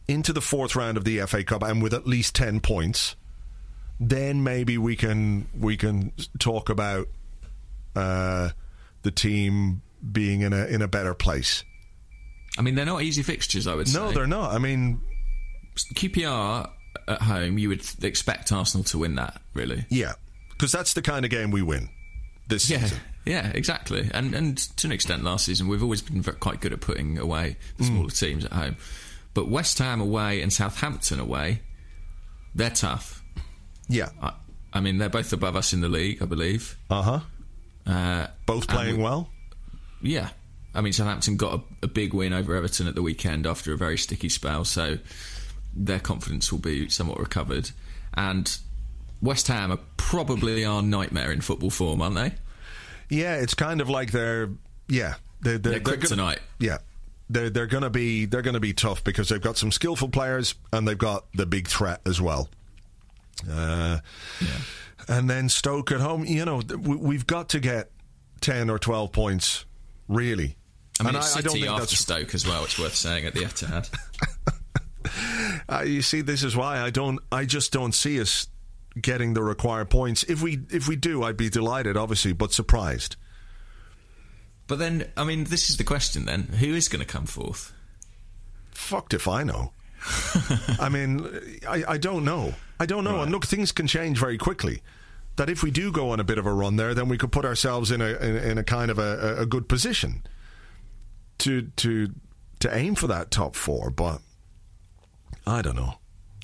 into 0.07 0.31
the 0.31 0.41
fourth 0.41 0.75
round 0.75 0.97
of 0.97 1.03
the 1.03 1.19
FA 1.21 1.43
Cup 1.43 1.63
and 1.63 1.81
with 1.81 1.93
at 1.93 2.05
least 2.05 2.35
ten 2.35 2.59
points, 2.59 3.15
then 3.99 4.43
maybe 4.43 4.77
we 4.77 4.95
can 4.95 5.47
we 5.57 5.77
can 5.77 6.11
talk 6.37 6.69
about 6.69 7.07
uh, 7.95 8.49
the 9.03 9.11
team 9.11 9.81
being 10.11 10.41
in 10.41 10.53
a 10.53 10.65
in 10.65 10.81
a 10.81 10.87
better 10.87 11.13
place. 11.13 11.63
I 12.57 12.61
mean, 12.61 12.75
they're 12.75 12.85
not 12.85 13.01
easy 13.01 13.21
fixtures. 13.23 13.67
I 13.67 13.75
would 13.75 13.87
say. 13.87 13.99
No, 13.99 14.11
they're 14.11 14.27
not. 14.27 14.53
I 14.53 14.59
mean, 14.59 15.01
QPR 15.93 16.69
at 17.07 17.21
home. 17.21 17.57
You 17.57 17.69
would 17.69 17.83
expect 18.03 18.51
Arsenal 18.51 18.83
to 18.85 18.97
win 18.99 19.15
that, 19.15 19.41
really. 19.53 19.85
yeah, 19.89 20.13
because 20.51 20.71
that's 20.71 20.93
the 20.93 21.01
kind 21.01 21.25
of 21.25 21.31
game 21.31 21.51
we 21.51 21.61
win 21.61 21.89
this 22.47 22.69
Yeah, 22.69 22.81
season. 22.81 22.99
yeah, 23.25 23.51
exactly. 23.53 24.09
And 24.13 24.33
and 24.33 24.57
to 24.77 24.87
an 24.87 24.91
extent, 24.93 25.23
last 25.23 25.45
season 25.45 25.67
we've 25.67 25.83
always 25.83 26.01
been 26.01 26.23
quite 26.23 26.61
good 26.61 26.73
at 26.73 26.81
putting 26.81 27.17
away 27.17 27.57
the 27.77 27.83
Mm. 27.83 27.87
smaller 27.87 28.09
teams 28.09 28.45
at 28.45 28.53
home. 28.53 28.77
But 29.33 29.49
West 29.49 29.77
Ham 29.79 29.99
away 29.99 30.41
and 30.41 30.51
Southampton 30.53 31.19
away, 31.19 31.61
they're 32.53 32.69
tough. 32.69 33.21
Yeah. 33.89 34.09
I, 34.21 34.33
I 34.71 34.79
mean, 34.79 34.97
they're 34.97 35.09
both 35.09 35.33
above 35.33 35.55
us 35.57 35.73
in 35.73 35.81
the 35.81 35.89
league, 35.89 36.21
I 36.21 36.25
believe. 36.25 36.77
Uh 36.89 37.01
huh. 37.01 37.19
Uh, 37.85 38.27
Both 38.45 38.67
playing 38.67 38.97
we- 38.97 39.03
well. 39.03 39.29
Yeah. 40.01 40.29
I 40.73 40.81
mean, 40.81 40.91
Southampton 40.93 41.37
got 41.37 41.59
a, 41.81 41.85
a 41.85 41.87
big 41.87 42.13
win 42.13 42.33
over 42.33 42.53
Everton 42.55 42.87
at 42.87 42.95
the 42.95 43.01
weekend 43.01 43.47
after 43.47 43.73
a 43.73 43.77
very 43.77 43.97
sticky 43.97 44.29
spell, 44.29 44.65
so 44.65 44.97
their 45.73 45.99
confidence 45.99 46.51
will 46.51 46.59
be 46.59 46.89
somewhat 46.89 47.17
recovered. 47.19 47.71
And 48.13 48.55
West 49.21 49.47
Ham 49.47 49.71
are 49.71 49.79
probably 49.97 50.65
our 50.65 50.81
nightmare 50.81 51.31
in 51.31 51.39
football 51.41 51.69
form, 51.69 52.01
aren't 52.01 52.15
they? 52.15 52.33
Yeah, 53.09 53.35
it's 53.35 53.53
kind 53.53 53.79
of 53.81 53.89
like 53.89 54.11
they're 54.11 54.49
yeah 54.89 55.15
they're 55.41 55.57
they're, 55.57 55.73
They're 55.73 55.79
yeah, 56.59 56.77
they're 57.29 57.49
they're 57.49 57.67
gonna 57.67 57.89
be 57.89 58.25
they're 58.25 58.41
gonna 58.41 58.59
be 58.59 58.73
tough 58.73 59.03
because 59.03 59.29
they've 59.29 59.41
got 59.41 59.57
some 59.57 59.71
skillful 59.71 60.09
players 60.09 60.55
and 60.73 60.87
they've 60.87 60.97
got 60.97 61.25
the 61.33 61.45
big 61.45 61.67
threat 61.67 62.01
as 62.05 62.19
well. 62.19 62.49
Uh, 63.49 63.99
And 65.07 65.29
then 65.29 65.49
Stoke 65.49 65.91
at 65.91 65.99
home, 66.01 66.25
you 66.25 66.45
know, 66.45 66.61
we- 66.79 66.95
we've 66.95 67.27
got 67.27 67.49
to 67.49 67.59
get 67.59 67.91
ten 68.41 68.69
or 68.71 68.79
twelve 68.79 69.11
points, 69.11 69.65
really. 70.07 70.55
I 70.99 71.03
mean, 71.03 71.09
and 71.09 71.17
it's 71.17 71.35
I, 71.35 71.39
I 71.39 71.41
don't 71.41 71.51
City 71.51 71.61
think 71.63 71.71
after 71.73 71.81
that's 71.81 71.99
Stoke 71.99 72.33
as 72.33 72.47
well. 72.47 72.63
It's 72.63 72.79
worth 72.79 72.95
saying 72.95 73.25
at 73.25 73.33
the 73.33 73.41
Etihad. 73.41 73.89
Uh, 75.67 75.81
you 75.81 76.01
see, 76.01 76.21
this 76.21 76.43
is 76.43 76.55
why 76.55 76.79
I 76.79 76.89
don't. 76.89 77.19
I 77.31 77.45
just 77.45 77.71
don't 77.71 77.93
see 77.93 78.19
us 78.21 78.47
getting 78.99 79.33
the 79.33 79.41
required 79.43 79.89
points. 79.89 80.23
If 80.23 80.41
we 80.41 80.59
if 80.69 80.87
we 80.87 80.95
do, 80.95 81.23
I'd 81.23 81.37
be 81.37 81.49
delighted, 81.49 81.97
obviously, 81.97 82.33
but 82.33 82.53
surprised. 82.53 83.15
but 84.67 84.79
then, 84.79 85.11
I 85.17 85.23
mean, 85.23 85.45
this 85.45 85.69
is 85.69 85.77
the 85.77 85.83
question. 85.83 86.25
Then, 86.25 86.43
who 86.43 86.73
is 86.73 86.87
going 86.87 86.99
to 86.99 87.11
come 87.11 87.25
forth? 87.25 87.73
Fucked 88.71 89.13
if 89.13 89.27
I 89.27 89.43
know. 89.43 89.73
I 90.79 90.89
mean, 90.89 91.27
I, 91.67 91.83
I 91.87 91.97
don't 91.97 92.25
know. 92.25 92.53
I 92.79 92.85
don't 92.85 93.03
know. 93.03 93.21
And 93.21 93.31
look, 93.31 93.45
things 93.45 93.71
can 93.71 93.87
change 93.87 94.19
very 94.19 94.37
quickly. 94.37 94.81
That 95.37 95.49
if 95.49 95.63
we 95.63 95.69
do 95.71 95.91
go 95.91 96.11
on 96.11 96.19
a 96.19 96.23
bit 96.23 96.37
of 96.37 96.45
a 96.45 96.53
run 96.53 96.77
there, 96.77 96.93
then 96.93 97.09
we 97.09 97.17
could 97.17 97.31
put 97.31 97.43
ourselves 97.45 97.91
in 97.91 98.01
a 98.01 98.05
in, 98.15 98.35
in 98.37 98.57
a 98.57 98.63
kind 98.63 98.89
of 98.89 98.97
a, 98.99 99.35
a 99.39 99.45
good 99.45 99.67
position 99.67 100.23
to 101.39 101.63
to 101.75 102.13
to 102.59 102.73
aim 102.75 102.95
for 102.95 103.07
that 103.07 103.31
top 103.31 103.55
four. 103.55 103.89
But 103.89 104.21
I 105.45 105.61
don't 105.61 105.75
know. 105.75 105.95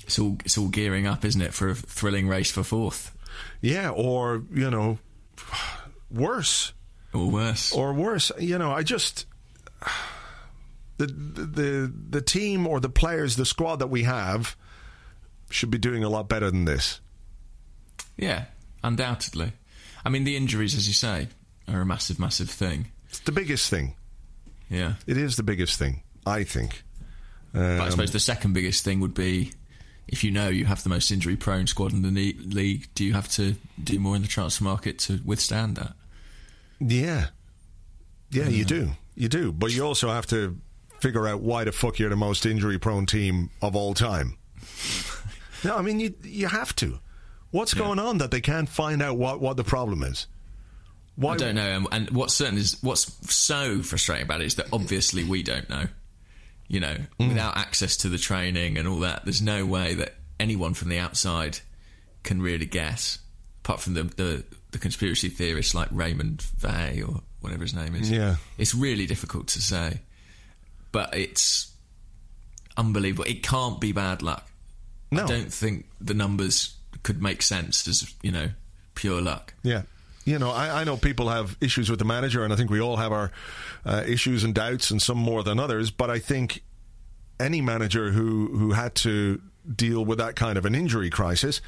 It's 0.04 0.20
all 0.20 0.38
it's 0.44 0.58
all 0.58 0.68
gearing 0.68 1.08
up, 1.08 1.24
isn't 1.24 1.42
it, 1.42 1.54
for 1.54 1.70
a 1.70 1.76
thrilling 1.76 2.28
race 2.28 2.52
for 2.52 2.64
fourth 2.64 3.16
Yeah, 3.62 3.90
or 3.92 4.44
you 4.54 4.70
know, 4.70 5.00
worse. 6.10 6.74
or 7.14 7.28
worse? 7.30 7.72
or 7.72 7.94
worse. 7.94 8.32
You 8.40 8.58
know, 8.58 8.72
I 8.74 8.84
just 8.84 9.26
the 10.98 11.08
the 11.08 11.94
the 12.10 12.22
team 12.22 12.68
or 12.68 12.80
the 12.82 12.90
players, 12.90 13.36
the 13.38 13.46
squad 13.46 13.78
that 13.78 13.88
we 13.88 14.04
have 14.04 14.58
should 15.50 15.72
be 15.72 15.78
doing 15.78 16.04
a 16.04 16.10
lot 16.10 16.28
better 16.28 16.52
than 16.52 16.66
this. 16.66 17.00
yeah, 18.18 18.46
undoubtedly. 18.84 19.54
I 20.06 20.10
mean, 20.10 20.24
the 20.24 20.36
injuries, 20.36 20.76
as 20.76 20.88
you 20.88 20.94
say, 20.94 21.28
are 21.68 21.82
a 21.82 21.86
massive, 21.86 22.20
massive 22.20 22.50
thing. 22.50 22.88
It's 23.10 23.20
the 23.20 23.32
biggest 23.32 23.70
thing. 23.70 23.96
Yeah. 24.70 24.94
It 25.06 25.18
is 25.18 25.36
the 25.36 25.44
biggest 25.44 25.78
thing, 25.78 26.02
I 26.26 26.44
think. 26.44 26.84
But 27.54 27.62
I 27.82 27.86
Um, 27.86 27.92
suppose 27.92 28.12
the 28.12 28.20
second 28.20 28.54
biggest 28.54 28.84
thing 28.84 29.00
would 29.02 29.14
be 29.14 29.52
if 30.08 30.24
you 30.24 30.32
know 30.32 30.48
you 30.50 30.66
have 30.66 30.84
the 30.84 30.90
most 30.90 31.12
injury 31.12 31.36
prone 31.36 31.68
squad 31.68 31.94
in 31.94 32.02
the 32.02 32.10
league, 32.10 32.88
do 32.96 33.04
you 33.06 33.14
have 33.14 33.28
to 33.30 33.56
do 33.84 34.00
more 34.00 34.16
in 34.16 34.22
the 34.22 34.28
transfer 34.28 34.64
market 34.64 34.98
to 35.00 35.20
withstand 35.26 35.76
that? 35.78 35.94
Yeah, 36.80 37.28
yeah, 38.32 38.48
you 38.48 38.66
do, 38.66 38.92
you 39.16 39.28
do. 39.30 39.52
But 39.52 39.72
you 39.74 39.86
also 39.86 40.10
have 40.10 40.26
to 40.28 40.58
figure 41.00 41.28
out 41.28 41.42
why 41.42 41.64
the 41.66 41.72
fuck 41.72 42.00
you're 42.00 42.10
the 42.10 42.16
most 42.16 42.46
injury-prone 42.46 43.06
team 43.06 43.50
of 43.62 43.76
all 43.76 43.94
time. 43.94 44.38
no, 45.64 45.76
I 45.78 45.82
mean 45.82 46.00
you 46.00 46.14
you 46.24 46.48
have 46.48 46.76
to. 46.78 47.00
What's 47.52 47.74
going 47.74 48.00
on 48.00 48.18
that 48.20 48.32
they 48.32 48.42
can't 48.42 48.68
find 48.70 49.02
out 49.02 49.18
what, 49.18 49.40
what 49.42 49.58
the 49.58 49.64
problem 49.64 50.04
is? 50.04 50.28
Why 51.16 51.34
I 51.34 51.38
don't 51.38 51.56
know. 51.56 51.70
And, 51.70 51.88
and 51.92 52.10
what's 52.12 52.34
certain 52.34 52.58
is 52.58 52.78
what's 52.82 53.12
so 53.34 53.82
frustrating 53.82 54.26
about 54.26 54.42
it 54.42 54.46
is 54.48 54.56
that 54.56 54.68
obviously 54.72 55.24
we 55.26 55.44
don't 55.44 55.70
know. 55.70 55.86
You 56.68 56.80
know, 56.80 56.96
Mm. 57.20 57.28
without 57.30 57.58
access 57.58 57.98
to 57.98 58.10
the 58.10 58.18
training 58.18 58.78
and 58.78 58.88
all 58.88 59.00
that, 59.00 59.26
there's 59.26 59.42
no 59.42 59.66
way 59.66 59.94
that 59.96 60.16
anyone 60.40 60.74
from 60.74 60.88
the 60.88 60.98
outside 61.00 61.60
can 62.24 62.42
really 62.42 62.66
guess, 62.66 63.20
apart 63.66 63.82
from 63.82 63.94
the 63.96 64.04
the, 64.04 64.46
the 64.72 64.78
conspiracy 64.78 65.28
theorists 65.28 65.76
like 65.76 65.90
Raymond 65.92 66.42
Vay 66.42 67.02
or 67.06 67.22
whatever 67.42 67.64
his 67.64 67.74
name 67.74 67.94
is. 67.96 68.10
Yeah. 68.10 68.38
it's 68.58 68.74
really 68.74 69.06
difficult 69.06 69.48
to 69.50 69.62
say, 69.62 70.00
but 70.94 71.14
it's 71.14 71.74
unbelievable. 72.78 73.26
It 73.26 73.44
can't 73.44 73.82
be 73.82 73.92
bad 73.92 74.22
luck. 74.22 74.48
No. 75.12 75.24
I 75.26 75.28
don't 75.28 75.52
think 75.54 75.88
the 76.00 76.14
numbers 76.14 76.78
could 77.04 77.22
make 77.22 77.42
sense 77.42 77.88
as 77.88 78.14
you 78.22 78.32
know 78.32 78.50
pure 78.96 79.22
luck. 79.22 79.54
Yeah. 79.64 79.84
You 80.24 80.38
know, 80.38 80.52
I, 80.52 80.82
I 80.82 80.84
know 80.84 80.98
people 80.98 81.30
have 81.30 81.58
issues 81.62 81.90
with 81.90 81.98
the 81.98 82.06
manager, 82.06 82.44
and 82.44 82.54
I 82.54 82.56
think 82.56 82.70
we 82.70 82.80
all 82.80 82.98
have 82.98 83.12
our 83.12 83.32
uh, 83.86 84.04
issues 84.06 84.44
and 84.44 84.54
doubts, 84.54 84.92
and 84.92 85.02
some 85.02 85.18
more 85.18 85.42
than 85.42 85.60
others. 85.60 85.90
But 85.90 86.12
I 86.12 86.20
think 86.20 86.64
any 87.40 87.60
manager 87.60 88.12
who, 88.12 88.56
who 88.56 88.72
had 88.74 88.94
to 88.96 89.42
deal 89.76 90.06
with 90.06 90.20
that 90.20 90.36
kind 90.36 90.58
of 90.58 90.66
an 90.66 90.76
injury 90.76 91.10
crisis 91.10 91.62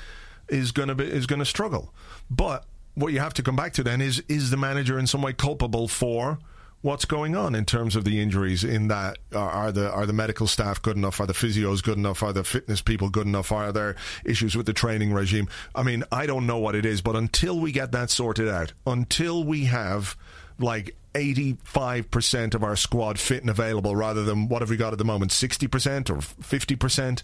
is 0.50 0.72
going 0.72 0.90
to 0.90 0.96
be 0.96 1.06
is 1.06 1.26
going 1.26 1.40
to 1.40 1.46
struggle. 1.46 1.94
But 2.30 2.66
what 2.96 3.12
you 3.12 3.20
have 3.20 3.34
to 3.36 3.44
come 3.44 3.56
back 3.56 3.74
to 3.74 3.84
then 3.84 4.02
is 4.02 4.24
is 4.28 4.52
the 4.52 4.58
manager 4.58 5.00
in 5.00 5.08
some 5.08 5.22
way 5.22 5.34
culpable 5.34 5.88
for 5.88 6.38
what's 6.84 7.06
going 7.06 7.36
on 7.36 7.56
in 7.56 7.65
terms 7.65 7.96
of 7.96 8.04
the 8.06 8.22
injuries 8.22 8.63
in 8.63 8.89
that 8.89 9.17
are, 9.34 9.50
are 9.50 9.72
the 9.72 9.89
are 9.91 10.06
the 10.06 10.13
medical 10.13 10.46
staff 10.46 10.80
good 10.82 10.96
enough 10.96 11.19
are 11.19 11.26
the 11.26 11.34
physios 11.34 11.82
good 11.82 11.98
enough 11.98 12.22
are 12.22 12.32
the 12.34 12.43
fitness 12.43 12.82
people 12.82 13.10
good 13.10 13.26
enough 13.26 13.52
are 13.52 13.72
there 13.72 13.96
issues 14.24 14.56
with 14.56 14.65
the 14.67 14.74
training 14.74 15.12
regime 15.12 15.48
i 15.74 15.82
mean 15.82 16.04
i 16.12 16.26
don't 16.28 16.46
know 16.46 16.58
what 16.60 16.76
it 16.76 16.86
is 16.86 17.02
but 17.02 17.15
until 17.15 17.60
we 17.60 17.72
get 17.72 17.91
that 17.91 18.10
sorted 18.12 18.48
out 18.48 18.74
until 18.86 19.43
we 19.43 19.63
have 19.65 20.15
like 20.60 20.96
85% 21.15 22.54
of 22.56 22.63
our 22.63 22.76
squad 22.76 23.19
fit 23.19 23.41
and 23.41 23.50
available 23.50 23.96
rather 23.96 24.24
than 24.24 24.48
what 24.50 24.62
have 24.62 24.69
we 24.69 24.78
got 24.78 24.93
at 24.93 25.00
the 25.00 25.06
moment 25.06 25.32
60% 25.32 26.10
or 26.10 26.17
50% 26.17 27.24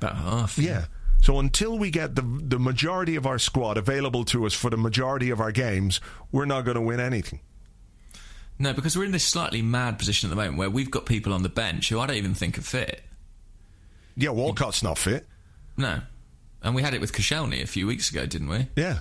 About 0.00 0.16
half. 0.16 0.58
yeah. 0.58 0.84
So 1.20 1.40
until 1.40 1.76
we 1.78 1.90
get 1.90 2.14
the 2.14 2.22
the 2.22 2.60
majority 2.60 3.16
of 3.16 3.26
our 3.26 3.38
squad 3.40 3.76
available 3.76 4.24
to 4.26 4.46
us 4.46 4.54
for 4.54 4.70
the 4.70 4.76
majority 4.76 5.30
of 5.30 5.40
our 5.40 5.50
games, 5.50 6.00
we're 6.30 6.44
not 6.44 6.64
going 6.64 6.76
to 6.76 6.80
win 6.80 7.00
anything. 7.00 7.40
No, 8.58 8.72
because 8.72 8.96
we're 8.96 9.04
in 9.04 9.12
this 9.12 9.24
slightly 9.24 9.62
mad 9.62 9.98
position 9.98 10.28
at 10.28 10.30
the 10.30 10.36
moment 10.36 10.58
where 10.58 10.70
we've 10.70 10.90
got 10.90 11.06
people 11.06 11.32
on 11.32 11.42
the 11.42 11.48
bench 11.48 11.88
who 11.88 12.00
I 12.00 12.06
don't 12.06 12.16
even 12.16 12.34
think 12.34 12.58
are 12.58 12.62
fit. 12.62 13.02
Yeah, 14.16 14.30
Walcott's 14.30 14.82
not 14.82 14.98
fit. 14.98 15.26
No. 15.76 16.00
And 16.62 16.74
we 16.74 16.82
had 16.82 16.92
it 16.92 17.00
with 17.00 17.12
Koscielny 17.12 17.62
a 17.62 17.66
few 17.66 17.86
weeks 17.86 18.10
ago, 18.10 18.26
didn't 18.26 18.48
we? 18.48 18.66
Yeah. 18.74 18.98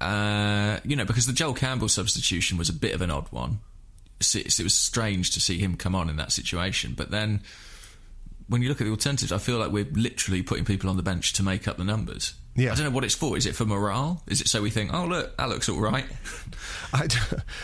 Uh, 0.00 0.80
you 0.84 0.96
know, 0.96 1.06
because 1.06 1.26
the 1.26 1.32
Joel 1.32 1.54
Campbell 1.54 1.88
substitution 1.88 2.58
was 2.58 2.68
a 2.68 2.74
bit 2.74 2.94
of 2.94 3.00
an 3.00 3.10
odd 3.10 3.28
one. 3.30 3.60
it, 4.20 4.60
it 4.60 4.62
was 4.62 4.74
strange 4.74 5.30
to 5.30 5.40
see 5.40 5.58
him 5.58 5.76
come 5.76 5.94
on 5.94 6.10
in 6.10 6.16
that 6.16 6.30
situation. 6.30 6.92
But 6.94 7.10
then, 7.10 7.40
when 8.48 8.60
you 8.60 8.68
look 8.68 8.82
at 8.82 8.84
the 8.84 8.90
alternatives, 8.90 9.32
I 9.32 9.38
feel 9.38 9.58
like 9.58 9.70
we're 9.70 9.86
literally 9.92 10.42
putting 10.42 10.66
people 10.66 10.90
on 10.90 10.98
the 10.98 11.02
bench 11.02 11.32
to 11.34 11.42
make 11.42 11.66
up 11.66 11.78
the 11.78 11.84
numbers. 11.84 12.34
Yeah. 12.54 12.72
I 12.72 12.74
don't 12.74 12.84
know 12.84 12.90
what 12.90 13.04
it's 13.04 13.14
for. 13.14 13.36
Is 13.36 13.46
it 13.46 13.54
for 13.56 13.64
morale? 13.64 14.22
Is 14.26 14.40
it 14.42 14.48
so 14.48 14.60
we 14.62 14.70
think, 14.70 14.92
oh 14.92 15.06
look, 15.06 15.36
that 15.38 15.48
looks 15.48 15.68
all 15.68 15.80
right? 15.80 16.04
I, 16.92 17.06
d- 17.06 17.16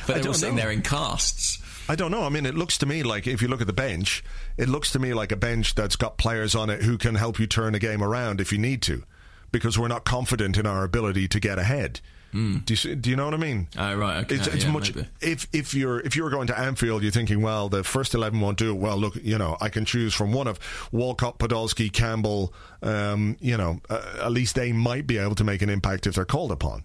But 0.06 0.22
they're 0.22 0.28
all 0.28 0.34
sitting 0.34 0.56
know. 0.56 0.62
there 0.62 0.70
in 0.70 0.82
casts. 0.82 1.58
I 1.90 1.94
don't 1.94 2.10
know. 2.10 2.22
I 2.22 2.28
mean, 2.28 2.46
it 2.46 2.54
looks 2.54 2.78
to 2.78 2.86
me 2.86 3.02
like 3.02 3.26
if 3.26 3.40
you 3.42 3.48
look 3.48 3.60
at 3.60 3.66
the 3.66 3.72
bench, 3.72 4.22
it 4.56 4.68
looks 4.68 4.90
to 4.92 4.98
me 4.98 5.14
like 5.14 5.32
a 5.32 5.36
bench 5.36 5.74
that's 5.74 5.96
got 5.96 6.18
players 6.18 6.54
on 6.54 6.70
it 6.70 6.82
who 6.82 6.98
can 6.98 7.14
help 7.14 7.38
you 7.38 7.46
turn 7.46 7.74
a 7.74 7.78
game 7.78 8.02
around 8.02 8.40
if 8.40 8.52
you 8.52 8.58
need 8.58 8.82
to, 8.82 9.04
because 9.52 9.78
we're 9.78 9.88
not 9.88 10.04
confident 10.04 10.56
in 10.58 10.66
our 10.66 10.84
ability 10.84 11.28
to 11.28 11.40
get 11.40 11.58
ahead. 11.58 12.00
Do 12.32 12.62
you 12.68 12.94
do 12.94 13.08
you 13.10 13.16
know 13.16 13.24
what 13.24 13.32
I 13.34 13.38
mean? 13.38 13.68
Oh, 13.78 13.94
right, 13.96 14.18
okay, 14.24 14.34
It's, 14.36 14.46
it's 14.48 14.64
yeah, 14.64 14.70
much 14.70 14.94
maybe. 14.94 15.08
if 15.22 15.48
if 15.52 15.72
you're 15.72 15.98
if 16.00 16.14
you're 16.14 16.28
going 16.30 16.46
to 16.48 16.58
Anfield, 16.58 17.02
you're 17.02 17.10
thinking, 17.10 17.40
well, 17.40 17.68
the 17.70 17.82
first 17.82 18.14
eleven 18.14 18.40
won't 18.40 18.58
do 18.58 18.70
it. 18.70 18.78
Well, 18.78 18.98
look, 18.98 19.16
you 19.16 19.38
know, 19.38 19.56
I 19.60 19.70
can 19.70 19.84
choose 19.86 20.12
from 20.14 20.32
one 20.32 20.46
of 20.46 20.58
Walcott, 20.92 21.38
Podolski, 21.38 21.90
Campbell. 21.92 22.52
Um, 22.82 23.36
you 23.40 23.56
know, 23.56 23.80
uh, 23.88 24.20
at 24.22 24.30
least 24.32 24.54
they 24.56 24.72
might 24.72 25.06
be 25.06 25.16
able 25.18 25.34
to 25.36 25.44
make 25.44 25.62
an 25.62 25.70
impact 25.70 26.06
if 26.06 26.16
they're 26.16 26.24
called 26.26 26.52
upon. 26.52 26.84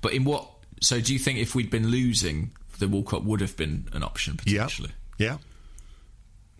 But 0.00 0.12
in 0.12 0.22
what? 0.24 0.48
So 0.80 1.00
do 1.00 1.12
you 1.12 1.18
think 1.18 1.38
if 1.40 1.54
we'd 1.54 1.70
been 1.70 1.88
losing, 1.88 2.52
the 2.78 2.86
Walcott 2.88 3.24
would 3.24 3.40
have 3.40 3.56
been 3.56 3.88
an 3.92 4.02
option 4.04 4.38
Yeah, 4.46 4.62
potentially? 4.64 4.92
yeah. 5.18 5.34
I 5.34 5.38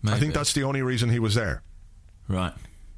Maybe. 0.03 0.19
think 0.21 0.35
that's 0.35 0.53
the 0.55 0.65
only 0.65 0.83
reason 0.83 1.11
he 1.11 1.19
was 1.21 1.35
there. 1.37 1.63
right. 2.29 2.53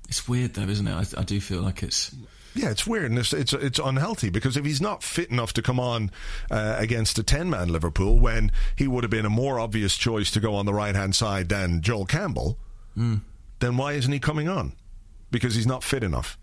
It's 0.09 0.29
weird 0.29 0.55
though, 0.55 0.62
isn't 0.68 0.87
it? 0.87 1.14
I, 1.16 1.20
I 1.20 1.25
do 1.25 1.40
feel 1.40 1.61
like 1.62 1.83
it's. 1.83 2.14
Yeah, 2.54 2.70
it's 2.70 2.86
weird 2.86 3.06
and 3.10 3.18
it's, 3.18 3.32
it's 3.32 3.52
it's 3.52 3.78
unhealthy 3.78 4.28
because 4.30 4.56
if 4.56 4.64
he's 4.64 4.80
not 4.80 5.02
fit 5.02 5.30
enough 5.30 5.52
to 5.54 5.62
come 5.62 5.80
on 5.80 6.10
uh, 6.50 6.76
against 6.78 7.18
a 7.18 7.22
ten 7.22 7.48
man 7.48 7.68
Liverpool 7.70 8.18
when 8.18 8.52
he 8.76 8.86
would 8.86 9.04
have 9.04 9.10
been 9.10 9.24
a 9.24 9.30
more 9.30 9.58
obvious 9.58 9.96
choice 9.96 10.30
to 10.32 10.40
go 10.40 10.54
on 10.54 10.66
the 10.66 10.74
right 10.74 10.94
hand 10.94 11.14
side 11.14 11.48
than 11.48 11.80
Joel 11.80 12.04
Campbell, 12.06 12.58
Hmm. 12.94 13.16
then 13.60 13.76
why 13.78 13.92
isn't 13.94 14.12
he 14.12 14.18
coming 14.20 14.48
on? 14.48 14.72
Because 15.30 15.54
he's 15.54 15.66
not 15.66 15.82
fit 15.82 16.02
enough. 16.04 16.36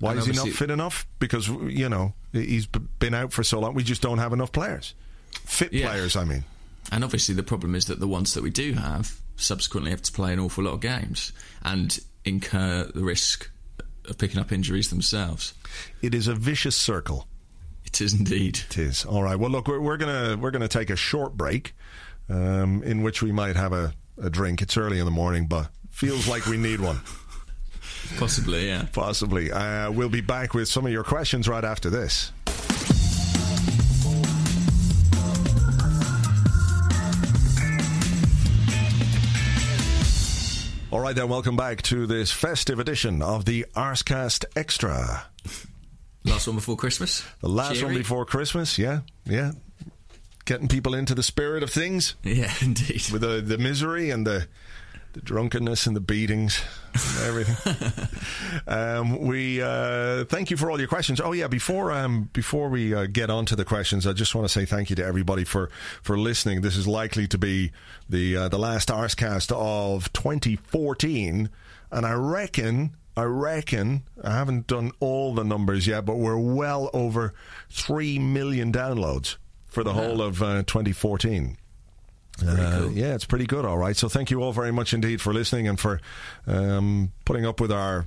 Why 0.00 0.10
And 0.12 0.20
is 0.20 0.26
he 0.26 0.32
not 0.32 0.48
fit 0.48 0.70
enough? 0.70 1.06
Because 1.20 1.46
you 1.48 1.88
know 1.88 2.14
he's 2.32 2.66
been 2.66 3.14
out 3.14 3.32
for 3.32 3.42
so 3.44 3.60
long. 3.60 3.74
We 3.74 3.82
just 3.84 4.02
don't 4.02 4.18
have 4.18 4.32
enough 4.32 4.50
players, 4.52 4.94
fit 5.44 5.72
Yeah. 5.72 5.88
players. 5.88 6.16
I 6.16 6.24
mean, 6.24 6.44
And 6.90 7.04
obviously, 7.04 7.34
the 7.34 7.42
problem 7.44 7.74
is 7.74 7.84
that 7.86 8.00
the 8.00 8.08
ones 8.08 8.34
that 8.34 8.42
we 8.42 8.50
do 8.50 8.72
have 8.74 9.18
subsequently 9.36 9.90
have 9.92 10.02
to 10.02 10.10
play 10.12 10.32
an 10.32 10.40
awful 10.40 10.64
lot 10.64 10.72
of 10.74 10.80
games 10.80 11.32
and 11.62 11.96
incur 12.24 12.90
the 12.92 13.04
risk 13.04 13.50
of 14.08 14.18
picking 14.18 14.40
up 14.40 14.52
injuries 14.52 14.90
themselves. 14.90 15.54
it 16.02 16.14
is 16.14 16.28
a 16.28 16.34
vicious 16.34 16.76
circle. 16.76 17.26
It 17.84 18.00
is 18.00 18.12
indeed. 18.12 18.60
It 18.70 18.78
is 18.78 19.04
all 19.04 19.22
right. 19.22 19.36
Well, 19.36 19.50
look, 19.50 19.66
we're, 19.66 19.80
we're 19.80 19.96
gonna 19.96 20.36
we're 20.36 20.50
gonna 20.50 20.68
take 20.68 20.90
a 20.90 20.96
short 20.96 21.36
break, 21.36 21.74
um, 22.28 22.82
in 22.82 23.02
which 23.02 23.22
we 23.22 23.32
might 23.32 23.56
have 23.56 23.72
a, 23.72 23.94
a 24.22 24.28
drink. 24.28 24.60
It's 24.60 24.76
early 24.76 24.98
in 24.98 25.06
the 25.06 25.10
morning, 25.10 25.46
but 25.46 25.70
feels 25.90 26.28
like 26.28 26.46
we 26.46 26.58
need 26.58 26.80
one. 26.80 27.00
Possibly, 28.18 28.66
yeah. 28.66 28.86
Possibly. 28.92 29.50
Uh, 29.50 29.90
we'll 29.90 30.08
be 30.08 30.20
back 30.20 30.54
with 30.54 30.68
some 30.68 30.86
of 30.86 30.92
your 30.92 31.04
questions 31.04 31.48
right 31.48 31.64
after 31.64 31.90
this. 31.90 32.32
All 40.90 41.00
right, 41.00 41.14
then, 41.14 41.28
welcome 41.28 41.54
back 41.56 41.82
to 41.82 42.06
this 42.06 42.32
festive 42.32 42.78
edition 42.78 43.20
of 43.20 43.44
the 43.44 43.66
Arscast 43.76 44.46
Extra. 44.56 45.26
Last 46.24 46.46
one 46.46 46.56
before 46.56 46.76
Christmas. 46.76 47.22
The 47.40 47.48
last 47.48 47.82
one 47.82 47.94
before 47.94 48.24
Christmas, 48.24 48.78
yeah, 48.78 49.00
yeah. 49.26 49.52
Getting 50.46 50.68
people 50.68 50.94
into 50.94 51.14
the 51.14 51.22
spirit 51.22 51.62
of 51.62 51.68
things 51.70 52.14
Yeah, 52.22 52.50
indeed. 52.62 53.02
with 53.12 53.20
the, 53.20 53.42
the 53.42 53.58
misery 53.58 54.08
and 54.10 54.26
the, 54.26 54.48
the 55.12 55.20
drunkenness 55.20 55.86
and 55.86 55.96
the 55.96 56.00
beatings 56.00 56.62
and 56.94 57.26
everything. 57.26 58.08
um, 58.66 59.18
we 59.18 59.62
uh, 59.62 60.24
thank 60.24 60.50
you 60.50 60.56
for 60.56 60.70
all 60.70 60.78
your 60.78 60.88
questions. 60.88 61.20
Oh 61.20 61.32
yeah, 61.32 61.46
before 61.46 61.92
um, 61.92 62.30
before 62.32 62.68
we 62.68 62.94
uh, 62.94 63.06
get 63.06 63.30
on 63.30 63.46
to 63.46 63.56
the 63.56 63.64
questions, 63.64 64.06
I 64.06 64.12
just 64.12 64.34
want 64.34 64.46
to 64.46 64.52
say 64.52 64.64
thank 64.64 64.90
you 64.90 64.96
to 64.96 65.04
everybody 65.04 65.44
for 65.44 65.70
for 66.02 66.18
listening. 66.18 66.60
This 66.60 66.76
is 66.76 66.86
likely 66.86 67.26
to 67.28 67.38
be 67.38 67.72
the 68.08 68.36
uh, 68.36 68.48
the 68.48 68.58
last 68.58 68.88
Arscast 68.88 69.52
of 69.52 70.12
2014, 70.12 71.50
and 71.90 72.06
I 72.06 72.12
reckon. 72.12 72.94
I 73.16 73.24
reckon 73.24 74.04
I 74.22 74.30
haven't 74.30 74.68
done 74.68 74.92
all 75.00 75.34
the 75.34 75.42
numbers 75.42 75.88
yet, 75.88 76.04
but 76.04 76.18
we're 76.18 76.38
well 76.38 76.88
over 76.92 77.34
three 77.68 78.16
million 78.16 78.70
downloads 78.70 79.38
for 79.66 79.82
the 79.82 79.92
whole 79.92 80.22
of 80.22 80.40
uh, 80.40 80.62
2014. 80.62 81.56
Uh, 82.46 82.78
cool. 82.80 82.92
Yeah, 82.92 83.14
it's 83.14 83.24
pretty 83.24 83.46
good, 83.46 83.64
all 83.64 83.78
right. 83.78 83.96
So 83.96 84.08
thank 84.08 84.30
you 84.30 84.42
all 84.42 84.52
very 84.52 84.72
much 84.72 84.94
indeed 84.94 85.20
for 85.20 85.32
listening 85.32 85.66
and 85.68 85.78
for 85.78 86.00
um, 86.46 87.12
putting 87.24 87.44
up 87.46 87.60
with 87.60 87.72
our, 87.72 88.06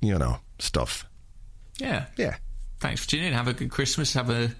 you 0.00 0.18
know, 0.18 0.38
stuff. 0.58 1.06
Yeah. 1.78 2.06
Yeah. 2.16 2.36
Thanks 2.80 3.02
for 3.04 3.10
tuning 3.10 3.28
in. 3.28 3.32
Have 3.32 3.48
a 3.48 3.52
good 3.52 3.70
Christmas. 3.70 4.14
Have 4.14 4.30
a 4.30 4.50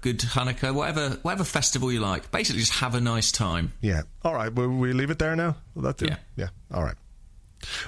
good 0.00 0.18
Hanukkah. 0.20 0.74
Whatever, 0.74 1.10
whatever 1.22 1.44
festival 1.44 1.92
you 1.92 2.00
like. 2.00 2.30
Basically, 2.30 2.60
just 2.60 2.74
have 2.80 2.94
a 2.94 3.00
nice 3.00 3.32
time. 3.32 3.72
Yeah. 3.80 4.02
All 4.22 4.34
right. 4.34 4.52
Will 4.52 4.68
we 4.68 4.92
leave 4.92 5.10
it 5.10 5.18
there 5.18 5.36
now? 5.36 5.56
Will 5.74 5.82
that 5.82 5.98
do? 5.98 6.06
Yeah. 6.06 6.16
Yeah. 6.36 6.48
All 6.72 6.82
right. 6.82 6.96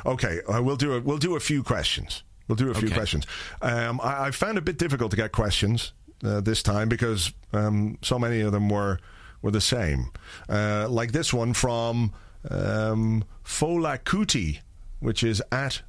Okay. 0.07 0.41
Uh, 0.49 0.63
we'll 0.63 0.77
do 0.77 0.95
a, 0.95 1.01
we'll 1.01 1.19
do 1.19 1.37
a 1.37 1.41
few 1.41 1.63
questions. 1.63 2.23
We'll 2.49 2.57
do 2.57 2.71
a 2.71 2.75
few 2.75 2.89
Okay. 2.89 2.97
questions. 2.97 3.27
Um, 3.63 4.01
I, 4.03 4.27
I 4.27 4.31
found 4.31 4.59
it 4.59 4.61
a 4.61 4.63
bit 4.65 4.77
difficult 4.79 5.11
to 5.13 5.17
get 5.17 5.33
questions 5.33 5.93
uh, 6.23 6.41
this 6.43 6.63
time 6.63 6.89
because 6.91 7.33
um, 7.55 7.99
so 8.03 8.19
many 8.19 8.41
of 8.43 8.53
them 8.53 8.69
were 8.69 8.99
were 9.45 9.51
the 9.51 9.61
same. 9.61 10.11
Uh, 10.49 10.89
like 10.89 11.13
this 11.13 11.33
one 11.33 11.53
from 11.53 12.13
um, 12.51 13.23
Fola 13.45 13.99
Kuti, 13.99 14.61
which 15.01 15.23
is 15.23 15.43
at 15.53 15.83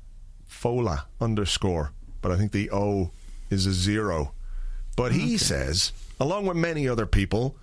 Fola 0.47 1.05
underscore, 1.21 1.93
but 2.21 2.33
I 2.33 2.37
think 2.37 2.51
the 2.51 2.69
O 2.69 3.11
is 3.49 3.65
a 3.65 3.71
zero. 3.71 4.33
But 4.97 5.13
he 5.13 5.37
says, 5.37 5.93
along 6.19 6.47
with 6.47 6.57
many 6.57 6.87
other 6.87 7.05
people, 7.05 7.55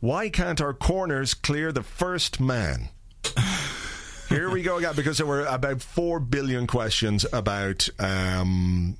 why 0.00 0.28
can't 0.28 0.60
our 0.60 0.74
corners 0.74 1.32
clear 1.32 1.72
the 1.72 1.82
first 1.82 2.38
man? 2.38 2.90
Here 4.28 4.50
we 4.50 4.62
go 4.62 4.76
again, 4.76 4.94
because 4.94 5.16
there 5.16 5.26
were 5.26 5.46
about 5.46 5.80
four 5.80 6.20
billion 6.20 6.66
questions 6.66 7.24
about 7.32 7.88
um, 7.98 8.98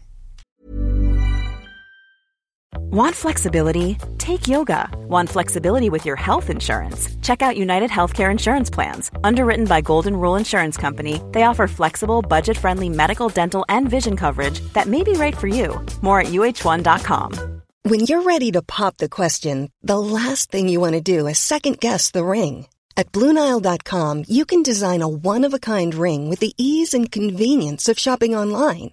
Want 2.77 3.17
flexibility? 3.17 3.97
Take 4.19 4.49
yoga. 4.49 4.89
Want 5.09 5.31
flexibility 5.31 5.89
with 5.89 6.05
your 6.05 6.17
health 6.17 6.51
insurance? 6.51 7.09
Check 7.23 7.41
out 7.41 7.57
United 7.57 7.91
Healthcare 7.91 8.31
Insurance 8.31 8.71
Plans. 8.71 9.11
Underwritten 9.25 9.65
by 9.65 9.81
Golden 9.81 10.15
Rule 10.15 10.37
Insurance 10.37 10.77
Company, 10.77 11.21
they 11.33 11.45
offer 11.45 11.67
flexible, 11.67 12.23
budget 12.23 12.59
friendly 12.59 12.89
medical, 12.89 13.29
dental, 13.29 13.65
and 13.69 13.89
vision 13.89 14.17
coverage 14.17 14.61
that 14.75 14.89
may 14.89 15.03
be 15.03 15.13
right 15.13 15.37
for 15.37 15.49
you. 15.49 15.85
More 16.03 16.21
at 16.21 16.29
uh1.com. 16.29 17.63
When 17.85 18.01
you're 18.01 18.23
ready 18.23 18.53
to 18.53 18.63
pop 18.63 18.99
the 18.99 19.09
question, 19.09 19.71
the 19.83 19.99
last 19.99 20.51
thing 20.51 20.69
you 20.69 20.81
want 20.81 20.93
to 20.93 21.01
do 21.01 21.27
is 21.27 21.39
second 21.39 21.81
guess 21.81 22.11
the 22.11 22.25
ring. 22.25 22.67
At 22.97 23.11
Bluenile.com, 23.11 24.25
you 24.29 24.45
can 24.45 24.63
design 24.63 25.03
a 25.03 25.09
one 25.09 25.45
of 25.47 25.55
a 25.55 25.59
kind 25.59 25.95
ring 25.95 26.29
with 26.29 26.41
the 26.41 26.53
ease 26.59 26.95
and 26.95 27.11
convenience 27.11 27.89
of 27.89 27.99
shopping 27.99 28.37
online. 28.37 28.93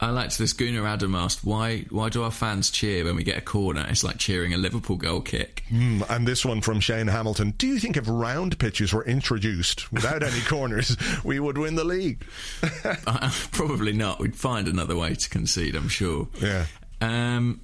I 0.00 0.10
liked 0.10 0.38
this 0.38 0.52
Gunnar 0.52 0.86
Adam 0.86 1.14
asked, 1.14 1.44
why, 1.44 1.86
why 1.90 2.08
do 2.08 2.22
our 2.22 2.30
fans 2.30 2.70
cheer 2.70 3.04
when 3.04 3.16
we 3.16 3.24
get 3.24 3.36
a 3.36 3.40
corner? 3.40 3.84
It's 3.88 4.04
like 4.04 4.18
cheering 4.18 4.54
a 4.54 4.56
Liverpool 4.56 4.96
goal 4.96 5.20
kick. 5.20 5.64
Mm, 5.70 6.08
and 6.08 6.26
this 6.26 6.44
one 6.44 6.60
from 6.60 6.78
Shane 6.80 7.08
Hamilton. 7.08 7.52
Do 7.58 7.66
you 7.66 7.80
think 7.80 7.96
if 7.96 8.04
round 8.06 8.58
pitches 8.58 8.92
were 8.92 9.04
introduced 9.04 9.90
without 9.92 10.22
any 10.22 10.40
corners, 10.42 10.96
we 11.24 11.40
would 11.40 11.58
win 11.58 11.74
the 11.74 11.84
league? 11.84 12.24
Uh, 13.06 13.30
Probably 13.52 13.92
not. 13.92 14.18
We'd 14.20 14.36
find 14.36 14.68
another 14.68 14.96
way 14.96 15.14
to 15.14 15.28
concede, 15.30 15.74
I'm 15.74 15.88
sure. 15.88 16.28
Yeah. 16.40 16.66
Um, 17.00 17.60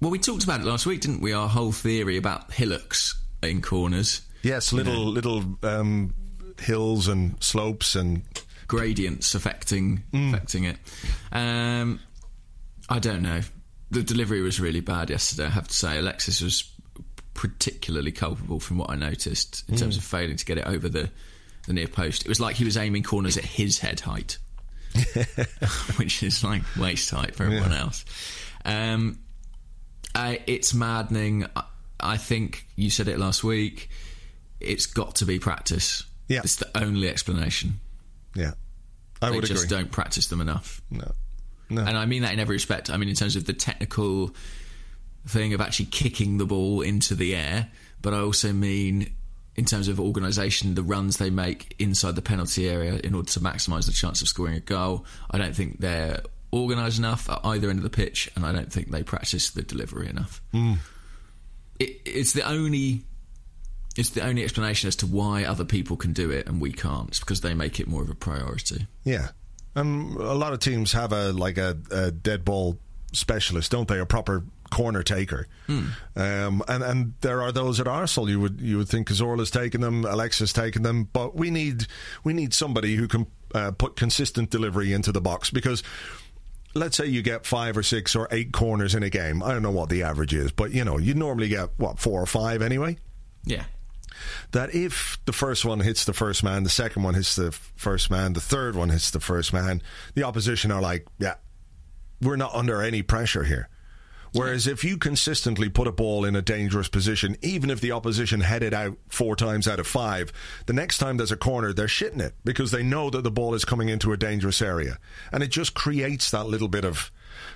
well, 0.00 0.10
we 0.10 0.18
talked 0.18 0.44
about 0.44 0.60
it 0.60 0.66
last 0.66 0.86
week, 0.86 1.00
didn't 1.00 1.20
we? 1.20 1.32
Our 1.32 1.48
whole 1.48 1.72
theory 1.72 2.16
about 2.16 2.52
hillocks 2.52 3.20
in 3.42 3.62
corners, 3.62 4.22
Yes, 4.42 4.72
little 4.72 5.04
little 5.06 5.44
um, 5.62 6.14
hills 6.60 7.08
and 7.08 7.42
slopes 7.42 7.96
and 7.96 8.22
gradients 8.68 9.34
affecting 9.34 10.04
Mm. 10.12 10.28
affecting 10.34 10.64
it. 10.64 10.76
Um, 11.32 12.00
I 12.88 12.98
don't 13.00 13.22
know. 13.22 13.40
The 13.90 14.02
delivery 14.02 14.40
was 14.42 14.60
really 14.60 14.80
bad 14.80 15.10
yesterday. 15.10 15.46
I 15.46 15.50
have 15.50 15.68
to 15.68 15.74
say, 15.74 15.98
Alexis 15.98 16.40
was 16.40 16.64
particularly 17.34 18.12
culpable 18.12 18.60
from 18.60 18.78
what 18.78 18.90
I 18.90 18.94
noticed 18.96 19.64
in 19.68 19.74
Mm. 19.74 19.78
terms 19.78 19.96
of 19.96 20.04
failing 20.04 20.36
to 20.36 20.44
get 20.44 20.58
it 20.58 20.66
over 20.66 20.88
the 20.88 21.10
the 21.66 21.74
near 21.74 21.88
post. 21.88 22.22
It 22.22 22.28
was 22.28 22.40
like 22.40 22.56
he 22.56 22.64
was 22.64 22.78
aiming 22.78 23.02
corners 23.02 23.36
at 23.36 23.44
his 23.44 23.78
head 23.78 24.00
height. 24.00 24.38
which 25.96 26.22
is 26.22 26.42
like 26.42 26.62
waist 26.78 27.10
height 27.10 27.34
for 27.34 27.44
everyone 27.44 27.70
Yeah. 27.72 27.80
else. 27.80 28.04
Um, 28.64 29.18
I, 30.14 30.40
it's 30.46 30.72
maddening. 30.72 31.44
I, 31.54 31.64
I 32.00 32.16
think 32.16 32.66
you 32.74 32.88
said 32.90 33.06
it 33.08 33.18
last 33.18 33.44
week. 33.44 33.90
It's 34.60 34.86
got 34.86 35.16
to 35.16 35.26
be 35.26 35.38
practice. 35.38 36.04
Yeah. 36.26 36.40
it's 36.42 36.56
the 36.56 36.68
only 36.76 37.08
explanation. 37.08 37.80
Yeah, 38.34 38.52
I 39.20 39.30
they 39.30 39.36
would 39.36 39.46
just 39.46 39.64
agree. 39.64 39.78
don't 39.78 39.90
practice 39.90 40.28
them 40.28 40.40
enough. 40.40 40.80
No, 40.90 41.12
no. 41.70 41.82
And 41.82 41.96
I 41.96 42.06
mean 42.06 42.22
that 42.22 42.32
in 42.32 42.40
every 42.40 42.56
respect. 42.56 42.90
I 42.90 42.96
mean 42.96 43.08
in 43.08 43.14
terms 43.14 43.36
of 43.36 43.44
the 43.44 43.52
technical 43.52 44.34
thing 45.26 45.54
of 45.54 45.60
actually 45.60 45.86
kicking 45.86 46.38
the 46.38 46.46
ball 46.46 46.80
into 46.82 47.14
the 47.14 47.34
air, 47.34 47.68
but 48.00 48.14
I 48.14 48.20
also 48.20 48.52
mean 48.52 49.14
in 49.58 49.64
terms 49.64 49.88
of 49.88 49.98
organisation, 49.98 50.76
the 50.76 50.84
runs 50.84 51.16
they 51.16 51.30
make 51.30 51.74
inside 51.80 52.14
the 52.14 52.22
penalty 52.22 52.68
area 52.68 52.94
in 53.02 53.12
order 53.12 53.28
to 53.28 53.40
maximise 53.40 53.86
the 53.86 53.92
chance 53.92 54.22
of 54.22 54.28
scoring 54.28 54.54
a 54.54 54.60
goal. 54.60 55.04
I 55.32 55.36
don't 55.36 55.54
think 55.54 55.80
they're 55.80 56.22
organised 56.52 56.98
enough 56.98 57.28
at 57.28 57.40
either 57.42 57.68
end 57.68 57.80
of 57.80 57.82
the 57.82 57.90
pitch, 57.90 58.30
and 58.36 58.46
I 58.46 58.52
don't 58.52 58.72
think 58.72 58.92
they 58.92 59.02
practice 59.02 59.50
the 59.50 59.62
delivery 59.62 60.08
enough. 60.08 60.40
Hmm. 60.52 60.74
It, 61.80 62.00
it's 62.04 62.34
the 62.34 62.48
only. 62.48 63.02
It's 63.96 64.10
the 64.10 64.24
only 64.24 64.44
explanation 64.44 64.86
as 64.88 64.96
to 64.96 65.06
why 65.06 65.44
other 65.44 65.64
people 65.64 65.96
can 65.96 66.12
do 66.12 66.30
it 66.30 66.46
and 66.46 66.60
we 66.60 66.72
can't. 66.72 67.08
It's 67.08 67.20
because 67.20 67.40
they 67.40 67.54
make 67.54 67.80
it 67.80 67.88
more 67.88 68.02
of 68.02 68.10
a 68.10 68.14
priority. 68.14 68.86
Yeah, 69.04 69.28
and 69.74 70.16
a 70.16 70.34
lot 70.34 70.52
of 70.52 70.60
teams 70.60 70.92
have 70.92 71.12
a 71.12 71.32
like 71.32 71.58
a, 71.58 71.76
a 71.90 72.10
dead 72.10 72.44
ball 72.44 72.78
specialist, 73.12 73.72
don't 73.72 73.88
they? 73.88 73.98
A 73.98 74.06
proper 74.06 74.44
corner 74.70 75.02
taker. 75.02 75.46
Um, 75.68 76.62
and 76.68 76.82
and 76.82 77.14
there 77.22 77.42
are 77.42 77.52
those 77.52 77.80
at 77.80 77.88
Arsenal. 77.88 78.28
You 78.30 78.40
would 78.40 78.60
you 78.60 78.78
would 78.78 78.88
think 78.88 79.08
Cazorla's 79.08 79.50
taken 79.50 79.80
them, 79.80 80.04
Alexa's 80.04 80.52
taken 80.52 80.82
them, 80.82 81.08
but 81.12 81.34
we 81.34 81.50
need 81.50 81.86
we 82.22 82.32
need 82.32 82.54
somebody 82.54 82.94
who 82.94 83.08
can 83.08 83.26
uh, 83.54 83.72
put 83.72 83.96
consistent 83.96 84.50
delivery 84.50 84.92
into 84.92 85.12
the 85.12 85.20
box 85.20 85.50
because. 85.50 85.82
Let's 86.74 86.98
say 86.98 87.06
you 87.06 87.22
get 87.22 87.46
five 87.46 87.78
or 87.78 87.82
six 87.82 88.14
or 88.14 88.28
eight 88.30 88.52
corners 88.52 88.94
in 88.94 89.02
a 89.02 89.08
game. 89.08 89.42
I 89.42 89.52
don't 89.52 89.62
know 89.62 89.70
what 89.70 89.88
the 89.88 90.02
average 90.02 90.34
is, 90.34 90.52
but 90.52 90.70
you 90.70 90.84
know, 90.84 90.98
you 90.98 91.14
normally 91.14 91.48
get 91.48 91.70
what 91.78 91.98
four 91.98 92.22
or 92.22 92.26
five 92.26 92.60
anyway 92.60 92.98
Yeah. 93.46 93.64
That 94.52 94.74
if 94.74 95.18
the 95.24 95.32
first 95.32 95.64
one 95.64 95.80
hits 95.80 96.04
the 96.04 96.12
first 96.12 96.42
man, 96.42 96.64
the 96.64 96.70
second 96.70 97.02
one 97.02 97.14
hits 97.14 97.36
the 97.36 97.52
first 97.52 98.10
man, 98.10 98.32
the 98.32 98.40
third 98.40 98.74
one 98.76 98.90
hits 98.90 99.10
the 99.10 99.20
first 99.20 99.52
man, 99.52 99.82
the 100.14 100.22
opposition 100.22 100.70
are 100.70 100.80
like, 100.80 101.06
yeah, 101.18 101.34
we're 102.20 102.36
not 102.36 102.54
under 102.54 102.82
any 102.82 103.02
pressure 103.02 103.44
here. 103.44 103.68
Whereas 104.32 104.66
if 104.66 104.84
you 104.84 104.98
consistently 104.98 105.68
put 105.68 105.86
a 105.88 105.92
ball 105.92 106.24
in 106.24 106.36
a 106.36 106.42
dangerous 106.42 106.88
position, 106.88 107.36
even 107.40 107.70
if 107.70 107.80
the 107.80 107.92
opposition 107.92 108.40
head 108.40 108.62
it 108.62 108.74
out 108.74 108.98
four 109.08 109.36
times 109.36 109.66
out 109.66 109.80
of 109.80 109.86
five, 109.86 110.32
the 110.66 110.72
next 110.72 110.98
time 110.98 111.16
there's 111.16 111.32
a 111.32 111.36
corner, 111.36 111.72
they're 111.72 111.86
shitting 111.86 112.20
it 112.20 112.34
because 112.44 112.70
they 112.70 112.82
know 112.82 113.10
that 113.10 113.24
the 113.24 113.30
ball 113.30 113.54
is 113.54 113.64
coming 113.64 113.88
into 113.88 114.12
a 114.12 114.16
dangerous 114.16 114.60
area, 114.60 114.98
and 115.32 115.42
it 115.42 115.48
just 115.48 115.74
creates 115.74 116.30
that 116.30 116.46
little 116.46 116.68
bit 116.68 116.84
of 116.84 117.10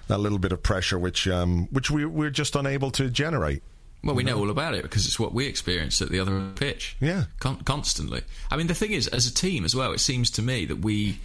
that 0.08 0.18
little 0.18 0.38
bit 0.38 0.52
of 0.52 0.62
pressure, 0.62 0.98
which 0.98 1.28
um, 1.28 1.68
which 1.70 1.90
we, 1.90 2.04
we're 2.04 2.30
just 2.30 2.56
unable 2.56 2.90
to 2.92 3.10
generate. 3.10 3.62
Well, 4.04 4.16
we 4.16 4.24
know 4.24 4.36
all 4.38 4.50
about 4.50 4.74
it 4.74 4.82
because 4.82 5.06
it's 5.06 5.20
what 5.20 5.32
we 5.32 5.46
experience 5.46 6.02
at 6.02 6.08
the 6.08 6.18
other 6.18 6.32
end 6.32 6.42
of 6.42 6.54
the 6.54 6.58
pitch. 6.58 6.96
Yeah. 7.00 7.24
Con- 7.38 7.62
constantly. 7.64 8.22
I 8.50 8.56
mean, 8.56 8.66
the 8.66 8.74
thing 8.74 8.90
is, 8.90 9.06
as 9.08 9.26
a 9.26 9.34
team 9.34 9.64
as 9.64 9.76
well, 9.76 9.92
it 9.92 10.00
seems 10.00 10.30
to 10.32 10.42
me 10.42 10.64
that 10.66 10.80
we, 10.80 11.20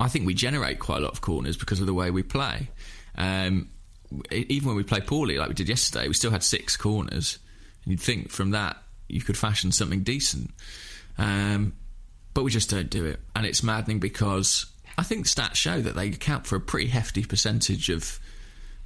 I 0.00 0.08
think 0.08 0.26
we 0.26 0.34
generate 0.34 0.80
quite 0.80 0.98
a 0.98 1.00
lot 1.00 1.12
of 1.12 1.20
corners 1.20 1.56
because 1.56 1.80
of 1.80 1.86
the 1.86 1.94
way 1.94 2.10
we 2.10 2.24
play. 2.24 2.68
Um, 3.16 3.70
even 4.32 4.66
when 4.66 4.76
we 4.76 4.82
play 4.82 5.00
poorly, 5.00 5.38
like 5.38 5.48
we 5.48 5.54
did 5.54 5.68
yesterday, 5.68 6.08
we 6.08 6.14
still 6.14 6.32
had 6.32 6.42
six 6.42 6.76
corners. 6.76 7.38
And 7.84 7.92
you'd 7.92 8.00
think 8.00 8.30
from 8.30 8.50
that 8.50 8.76
you 9.08 9.20
could 9.20 9.36
fashion 9.36 9.70
something 9.70 10.02
decent. 10.02 10.50
Um, 11.18 11.74
but 12.32 12.42
we 12.42 12.50
just 12.50 12.68
don't 12.68 12.90
do 12.90 13.04
it. 13.06 13.20
And 13.36 13.46
it's 13.46 13.62
maddening 13.62 14.00
because 14.00 14.66
I 14.98 15.04
think 15.04 15.26
stats 15.26 15.54
show 15.54 15.80
that 15.80 15.94
they 15.94 16.08
account 16.08 16.46
for 16.46 16.56
a 16.56 16.60
pretty 16.60 16.88
hefty 16.88 17.24
percentage 17.24 17.90
of 17.90 18.18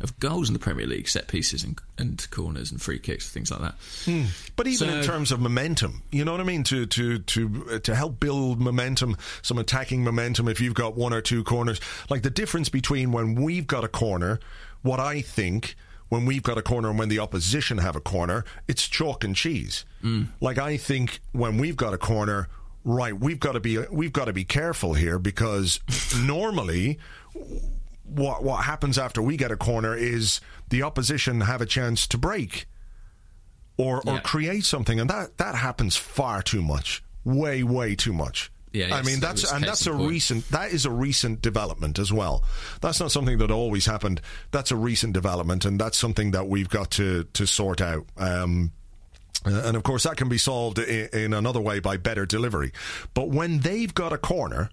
of 0.01 0.19
goals 0.21 0.49
in 0.49 0.53
the 0.53 0.59
Premier 0.61 0.87
League, 0.87 1.09
set 1.09 1.27
pieces 1.29 1.65
and, 1.65 1.81
and 1.99 2.27
corners 2.31 2.71
and 2.71 2.81
free 2.81 2.99
kicks, 2.99 3.27
and 3.27 3.33
things 3.33 3.51
like 3.51 3.61
that. 3.61 3.75
Hmm. 4.05 4.25
But 4.57 4.67
even 4.69 4.89
So- 4.89 4.95
in 4.99 5.05
terms 5.05 5.33
of 5.33 5.41
momentum, 5.41 6.03
you 6.13 6.25
know 6.25 6.33
what 6.33 6.41
I 6.41 6.45
mean? 6.45 6.63
To 6.65 6.87
to 6.87 7.19
to 7.19 7.79
to 7.81 7.95
help 7.95 8.21
build 8.21 8.61
momentum, 8.61 9.17
some 9.43 9.59
attacking 9.59 10.05
momentum. 10.05 10.47
If 10.49 10.61
you've 10.61 10.75
got 10.75 10.97
one 10.97 11.13
or 11.13 11.21
two 11.21 11.43
corners, 11.45 11.81
like 12.11 12.23
the 12.23 12.31
difference 12.31 12.69
between 12.69 13.11
when 13.13 13.35
we've 13.35 13.67
got 13.67 13.83
a 13.85 13.89
corner, 13.89 14.39
what 14.83 15.01
I 15.01 15.21
think 15.21 15.75
when 16.09 16.25
we've 16.25 16.43
got 16.43 16.57
a 16.57 16.63
corner 16.63 16.89
and 16.89 16.99
when 16.99 17.09
the 17.11 17.19
opposition 17.19 17.79
have 17.79 17.95
a 17.95 18.01
corner, 18.01 18.45
it's 18.67 18.89
chalk 18.89 19.25
and 19.25 19.37
cheese. 19.37 19.85
Hmm. 20.01 20.23
Like 20.41 20.59
I 20.59 20.77
think 20.77 21.21
when 21.33 21.59
we've 21.59 21.77
got 21.77 21.93
a 21.93 21.99
corner, 21.99 22.49
right, 22.85 23.13
we've 23.19 23.41
got 23.41 23.53
to 23.53 23.61
be 23.61 23.79
we've 23.91 24.13
got 24.13 24.27
to 24.27 24.33
be 24.33 24.45
careful 24.45 24.95
here 24.95 25.19
because 25.19 25.81
normally 26.25 26.99
what 28.09 28.43
what 28.43 28.65
happens 28.65 28.99
after 28.99 29.21
we 29.23 29.37
get 29.37 29.51
a 29.51 29.57
corner 29.57 29.95
is 29.97 30.41
the 30.71 30.83
opposition 30.83 31.43
have 31.43 31.61
a 31.61 31.67
chance 31.67 32.07
to 32.09 32.19
break 32.19 32.67
or 33.77 33.99
or 34.07 34.15
Yeah. 34.15 34.21
create 34.21 34.65
something, 34.65 34.99
and 35.01 35.09
that 35.11 35.39
that 35.39 35.55
happens 35.55 35.97
far 35.97 36.43
too 36.43 36.63
much, 36.63 37.03
way 37.25 37.63
way 37.63 37.95
too 37.95 38.13
much. 38.13 38.51
Yeah, 38.73 38.95
I 38.95 39.01
mean 39.03 39.19
that's 39.21 39.51
and 39.51 39.65
that's 39.65 39.87
a 39.87 39.93
point. 39.93 40.11
recent 40.11 40.49
that 40.51 40.73
is 40.73 40.85
a 40.85 40.91
recent 40.91 41.41
development 41.41 41.99
as 41.99 42.13
well. 42.13 42.45
That's 42.83 43.01
not 43.01 43.11
something 43.11 43.39
that 43.39 43.51
always 43.51 43.87
happened. 43.87 44.21
That's 44.51 44.71
a 44.71 44.77
recent 44.77 45.15
development, 45.15 45.65
and 45.65 45.81
that's 45.81 45.97
something 45.97 46.33
that 46.33 46.49
we've 46.49 46.69
got 46.69 46.91
to 46.93 47.25
to 47.33 47.47
sort 47.47 47.81
out. 47.81 48.05
Um, 48.19 48.73
uh, 49.47 49.63
and 49.65 49.77
of 49.77 49.85
course, 49.85 50.03
that 50.03 50.17
can 50.17 50.29
be 50.29 50.37
solved 50.39 50.79
in, 50.81 51.09
in 51.13 51.33
another 51.33 51.61
way 51.61 51.79
by 51.81 51.97
better 51.97 52.27
delivery. 52.27 52.73
But 53.15 53.31
when 53.31 53.61
they've 53.61 53.95
got 53.95 54.13
a 54.13 54.19
corner, 54.19 54.69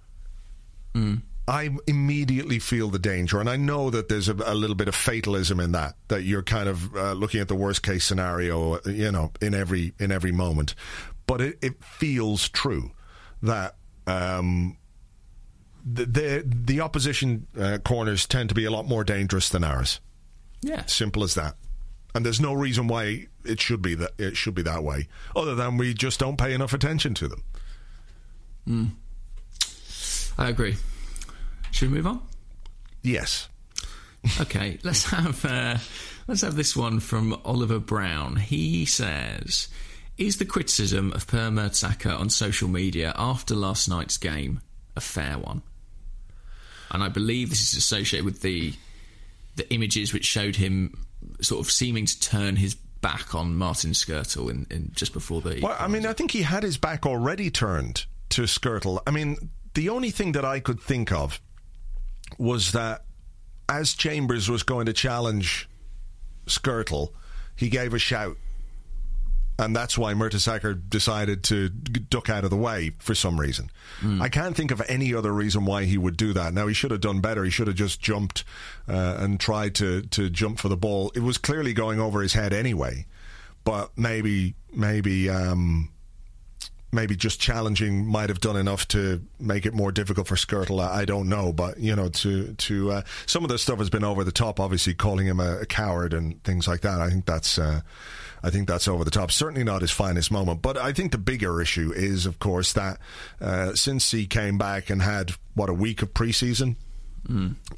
I 1.48 1.70
immediately 1.86 2.58
feel 2.58 2.90
the 2.90 3.00
danger, 3.00 3.40
and 3.40 3.50
I 3.50 3.56
know 3.56 3.92
that 3.92 4.10
there's 4.10 4.30
a, 4.30 4.34
a 4.46 4.56
little 4.56 4.76
bit 4.76 4.88
of 4.88 4.96
fatalism 4.96 5.60
in 5.60 5.74
that. 5.74 5.96
That 6.08 6.24
you're 6.24 6.42
kind 6.42 6.68
of 6.68 6.96
uh, 6.96 7.14
looking 7.14 7.40
at 7.40 7.48
the 7.48 7.56
worst 7.56 7.84
case 7.84 8.04
scenario, 8.04 8.80
you 8.86 9.12
know, 9.12 9.32
in 9.42 9.54
every 9.54 9.94
in 10.00 10.12
every 10.12 10.32
moment. 10.32 10.74
But 11.28 11.42
it, 11.42 11.60
it 11.62 11.84
feels 11.84 12.50
true 12.50 12.92
that 13.44 13.76
um, 14.08 14.78
the, 15.86 16.06
the 16.06 16.44
the 16.46 16.82
opposition 16.82 17.46
uh, 17.60 17.78
corners 17.84 18.26
tend 18.26 18.50
to 18.50 18.56
be 18.56 18.66
a 18.66 18.72
lot 18.72 18.88
more 18.88 19.04
dangerous 19.04 19.50
than 19.50 19.64
ours. 19.64 20.00
Yeah. 20.62 20.86
Simple 20.86 21.24
as 21.24 21.36
that. 21.36 21.56
And 22.16 22.26
there's 22.26 22.42
no 22.42 22.54
reason 22.54 22.88
why 22.88 23.28
it 23.44 23.60
should 23.60 23.82
be 23.82 23.94
that 23.96 24.12
it 24.18 24.36
should 24.36 24.56
be 24.56 24.64
that 24.64 24.84
way, 24.84 25.10
other 25.36 25.54
than 25.54 25.78
we 25.78 25.94
just 25.94 26.20
don't 26.20 26.38
pay 26.38 26.54
enough 26.54 26.74
attention 26.74 27.14
to 27.16 27.28
them. 27.28 27.44
I 30.38 30.50
agree. 30.50 30.78
Should 31.76 31.92
we 31.92 31.98
move 31.98 32.08
on? 32.08 32.22
Yes. 33.02 33.50
Okay, 34.40 34.80
let's 34.84 35.04
have 35.08 35.44
uh, 35.44 35.78
let's 36.26 36.40
have 36.40 36.56
this 36.56 36.74
one 36.74 37.02
from 37.02 37.38
Oliver 37.44 37.80
Brown. 37.80 38.38
He 38.38 38.86
says, 38.86 39.68
"Is 40.18 40.38
the 40.38 40.46
criticism 40.46 41.12
of 41.12 41.28
Per 41.28 41.50
Mertesacker 41.50 42.18
on 42.18 42.30
social 42.30 42.70
media 42.70 43.14
after 43.18 43.56
last 43.56 43.90
night's 43.90 44.16
game 44.16 44.62
a 44.96 45.02
fair 45.02 45.38
one?" 45.38 45.64
And 46.92 47.04
I 47.04 47.10
believe 47.10 47.50
this 47.50 47.74
is 47.74 47.78
associated 47.78 48.24
with 48.24 48.42
the 48.42 48.74
the 49.58 49.70
images 49.74 50.14
which 50.14 50.24
showed 50.24 50.56
him 50.56 51.06
sort 51.42 51.60
of 51.60 51.70
seeming 51.70 52.06
to 52.06 52.20
turn 52.22 52.56
his 52.56 52.76
back 53.02 53.36
on 53.36 53.58
Martin 53.58 53.92
Skrtel 53.92 54.50
in, 54.50 54.66
in 54.72 54.92
just 54.96 55.12
before 55.12 55.42
the. 55.42 55.60
Well, 55.62 55.76
I 55.78 55.90
mean, 55.90 56.06
I 56.06 56.14
think 56.14 56.32
he 56.32 56.44
had 56.44 56.64
his 56.64 56.78
back 56.78 57.06
already 57.06 57.52
turned 57.52 58.06
to 58.30 58.44
Skrtel. 58.44 59.02
I 59.06 59.12
mean, 59.12 59.50
the 59.74 59.90
only 59.90 60.10
thing 60.10 60.32
that 60.32 60.46
I 60.46 60.62
could 60.62 60.80
think 60.80 61.12
of 61.12 61.42
was 62.38 62.72
that 62.74 63.04
as 63.68 63.94
Chambers 63.94 64.50
was 64.50 64.64
going 64.64 64.86
to 64.86 64.94
challenge 64.94 65.68
Skrtel, 66.46 67.10
he 67.56 67.70
gave 67.70 67.94
a 67.94 68.00
shout. 68.00 68.38
And 69.58 69.74
that's 69.74 69.98
why 69.98 70.14
Mertesacker 70.14 70.78
decided 70.90 71.42
to 71.46 71.70
duck 71.70 72.30
out 72.30 72.44
of 72.44 72.50
the 72.50 72.58
way 72.58 72.92
for 73.00 73.16
some 73.16 73.40
reason. 73.40 73.72
I 74.22 74.28
can't 74.28 74.54
think 74.54 74.70
of 74.72 74.82
any 74.90 75.14
other 75.14 75.32
reason 75.32 75.64
why 75.64 75.86
he 75.86 75.98
would 75.98 76.18
do 76.18 76.34
that. 76.34 76.54
Now 76.54 76.68
he 76.68 76.74
should 76.74 76.92
have 76.92 77.00
done 77.00 77.22
better. 77.22 77.46
He 77.46 77.50
should 77.50 77.68
have 77.68 77.78
just 77.78 78.02
jumped 78.02 78.44
uh, 78.90 79.16
and 79.18 79.40
tried 79.40 79.74
to 79.76 80.02
to 80.02 80.30
jump 80.30 80.60
for 80.60 80.68
the 80.68 80.76
ball. 80.76 81.10
It 81.16 81.22
was 81.22 81.38
clearly 81.38 81.72
going 81.72 82.02
over 82.02 82.22
his 82.22 82.34
head 82.34 82.52
anyway. 82.52 83.06
But 83.64 83.98
maybe 83.98 84.56
maybe 84.74 85.30
um, 85.30 85.90
maybe 86.96 87.16
just 87.16 87.40
challenging 87.40 88.08
might 88.08 88.30
have 88.30 88.40
done 88.40 88.56
enough 88.56 88.88
to 88.90 89.22
make 89.40 89.66
it 89.66 89.74
more 89.74 89.92
difficult 89.92 90.28
for 90.28 90.36
Skrtel. 90.36 90.80
I 90.82 91.02
I 91.02 91.06
don't 91.06 91.30
know, 91.30 91.54
but 91.54 91.80
you 91.80 91.96
know, 91.96 92.10
to 92.10 92.54
to 92.54 92.92
uh, 92.92 93.02
some 93.28 93.44
of 93.44 93.50
the 93.50 93.60
stuff 93.60 93.78
has 93.78 93.90
been 93.90 94.04
over 94.04 94.24
the 94.24 94.32
top. 94.32 94.60
Obviously, 94.60 94.94
calling 94.96 95.28
him 95.28 95.40
a, 95.40 95.60
a 95.60 95.66
coward 95.66 96.14
and 96.14 96.44
things 96.44 96.68
like 96.68 96.82
that. 96.82 97.02
I 97.02 97.10
think 97.10 97.26
that's 97.26 97.60
uh, 97.60 97.82
I 98.42 98.50
think 98.50 98.68
that's 98.68 98.88
over 98.88 99.04
the 99.04 99.12
top. 99.12 99.32
Certainly 99.32 99.64
not 99.64 99.82
his 99.82 99.92
finest 99.92 100.32
moment. 100.32 100.62
But 100.62 100.78
I 100.78 100.94
think 100.94 101.12
the 101.12 101.18
bigger 101.18 101.62
issue 101.62 101.92
is, 101.96 102.26
of 102.26 102.40
course, 102.40 102.74
that 102.74 103.00
uh, 103.42 103.74
since 103.74 104.10
he 104.12 104.26
came 104.26 104.58
back 104.58 104.90
and 104.90 105.02
had 105.02 105.32
what 105.54 105.70
a 105.70 105.74
week 105.74 106.02
of 106.02 106.14
preseason, 106.14 106.76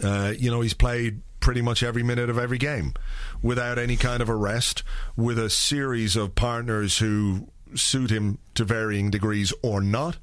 uh, 0.03 0.33
you 0.37 0.51
know, 0.51 0.61
he's 0.61 0.73
played 0.73 1.21
pretty 1.39 1.61
much 1.61 1.83
every 1.83 2.03
minute 2.03 2.29
of 2.29 2.37
every 2.37 2.57
game 2.57 2.93
without 3.41 3.77
any 3.77 3.95
kind 3.95 4.21
of 4.21 4.27
a 4.27 4.35
rest, 4.35 4.83
with 5.15 5.39
a 5.39 5.49
series 5.49 6.15
of 6.15 6.35
partners 6.35 6.97
who 6.97 7.47
suit 7.75 8.09
him 8.09 8.37
to 8.55 8.63
varying 8.63 9.09
degrees 9.09 9.53
or 9.61 9.81
not. 9.81 10.17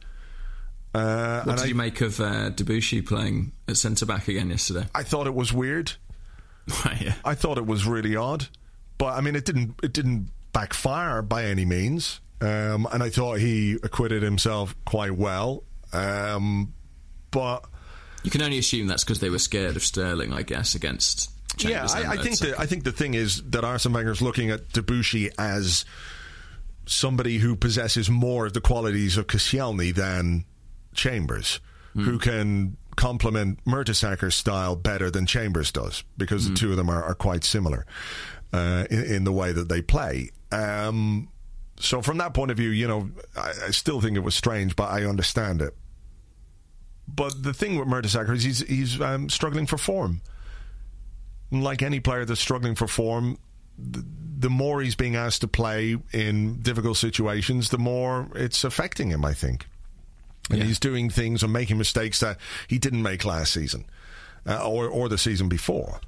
Uh, 0.95 1.43
What 1.43 1.57
did 1.57 1.65
I, 1.65 1.69
you 1.69 1.75
make 1.75 2.01
of 2.01 2.21
uh, 2.21 2.51
Debuchy 2.51 3.05
playing 3.05 3.53
at 3.69 3.77
centre 3.77 4.07
back 4.07 4.29
again 4.29 4.51
yesterday? 4.51 4.87
I 4.95 5.03
thought 5.03 5.27
it 5.27 5.35
was 5.35 5.53
weird. 5.53 5.93
Yeah. 7.01 7.15
I 7.25 7.35
thought 7.35 7.59
it 7.59 7.67
was 7.67 7.87
really 7.87 8.17
odd, 8.17 8.47
but 8.97 9.15
I 9.15 9.21
mean, 9.21 9.37
it 9.37 9.45
didn't 9.45 9.75
it 9.83 9.93
didn't 9.93 10.31
backfire 10.55 11.21
by 11.21 11.45
any 11.45 11.67
means. 11.67 12.21
Um, 12.41 12.87
and 12.91 13.03
I 13.03 13.11
thought 13.11 13.39
he 13.39 13.75
acquitted 13.83 14.23
himself 14.23 14.75
quite 14.87 15.13
well. 15.13 15.63
Um, 15.93 16.73
but 17.31 17.65
You 18.23 18.31
can 18.31 18.41
only 18.41 18.57
assume 18.59 18.87
that's 18.87 19.05
because 19.05 19.21
they 19.21 19.29
were 19.29 19.39
scared 19.39 19.77
of 19.77 19.83
Sterling, 19.85 20.33
I 20.33 20.43
guess, 20.43 20.75
against 20.75 21.31
yeah, 21.59 21.87
Chambers 21.87 21.95
and 21.95 22.07
I, 22.07 22.13
I 22.13 22.17
think 22.17 22.39
the 22.39 22.59
I 22.59 22.67
think 22.67 22.85
the 22.85 22.93
thing 22.93 23.13
is 23.15 23.43
that 23.51 23.63
Arsene 23.65 23.93
Wenger's 23.93 24.23
looking 24.23 24.51
at 24.51 24.69
Debuchy 24.71 25.31
as 25.39 25.85
somebody 26.87 27.39
who 27.39 27.57
possesses 27.57 28.11
more 28.11 28.47
of 28.47 28.53
the 28.53 28.61
qualities 28.61 29.17
of 29.17 29.27
Koscielny 29.27 29.95
than 29.95 30.45
Chambers, 30.95 31.61
who 31.95 32.19
can 32.19 32.77
complement 32.97 33.65
Mertesacker's 33.65 34.35
style 34.35 34.75
better 34.77 35.11
than 35.11 35.27
Chambers 35.27 35.71
does, 35.73 36.05
because 36.17 36.49
the 36.49 36.55
two 36.57 36.71
of 36.71 36.77
them 36.77 36.89
are, 36.91 37.03
are 37.03 37.15
quite 37.15 37.45
similar 37.45 37.87
uh, 38.53 38.85
in, 38.91 39.05
in 39.05 39.25
the 39.25 39.33
way 39.33 39.53
that 39.53 39.69
they 39.69 39.81
play. 39.81 40.31
Um, 40.53 41.29
so 41.79 42.03
from 42.03 42.19
that 42.19 42.35
point 42.35 42.51
of 42.51 42.57
view, 42.57 42.71
you 42.71 42.87
know, 42.87 43.11
I, 43.37 43.53
I 43.67 43.71
still 43.71 44.01
think 44.01 44.17
it 44.17 44.21
was 44.21 44.35
strange, 44.35 44.77
but 44.77 44.91
I 44.91 45.05
understand 45.05 45.63
it. 45.63 45.75
But 47.07 47.43
the 47.43 47.53
thing 47.53 47.79
with 47.79 47.89
Mertesacker 47.89 48.35
is 48.35 48.43
he's 48.45 48.61
he's 48.61 49.01
um, 49.01 49.29
struggling 49.29 49.67
for 49.67 49.79
form. 49.79 50.23
Like 51.51 51.83
any 51.83 52.01
player 52.01 52.25
that's 52.25 52.41
struggling 52.41 52.75
for 52.75 52.87
form, 52.87 53.39
the, 53.79 54.05
the 54.39 54.51
more 54.51 54.81
he's 54.83 54.95
being 54.95 55.17
asked 55.17 55.41
to 55.43 55.49
play 55.49 55.97
in 56.13 56.61
difficult 56.63 56.97
situations, 56.97 57.71
the 57.71 57.79
more 57.79 58.29
it's 58.35 58.65
affecting 58.65 59.11
him. 59.11 59.25
I 59.25 59.33
think, 59.35 59.67
and 60.51 60.59
Yeah. 60.59 60.65
he's 60.65 60.79
doing 60.79 61.11
things 61.11 61.43
and 61.43 61.53
making 61.53 61.79
mistakes 61.79 62.21
that 62.21 62.39
he 62.69 62.79
didn't 62.79 63.03
make 63.03 63.25
last 63.25 63.53
season 63.53 63.85
uh, 64.47 64.67
or 64.69 64.89
or 64.89 65.09
the 65.09 65.19
season 65.19 65.49
before. 65.49 66.01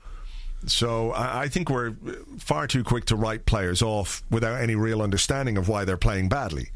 So 0.66 1.12
I, 1.12 1.42
I 1.42 1.48
think 1.48 1.68
we're 1.70 1.94
far 2.38 2.66
too 2.66 2.82
quick 2.82 3.04
to 3.06 3.16
write 3.16 3.46
players 3.46 3.82
off 3.82 4.22
without 4.30 4.60
any 4.60 4.74
real 4.74 5.02
understanding 5.02 5.56
of 5.58 5.68
why 5.68 5.84
they're 5.84 5.96
playing 5.98 6.28
badly. 6.28 6.70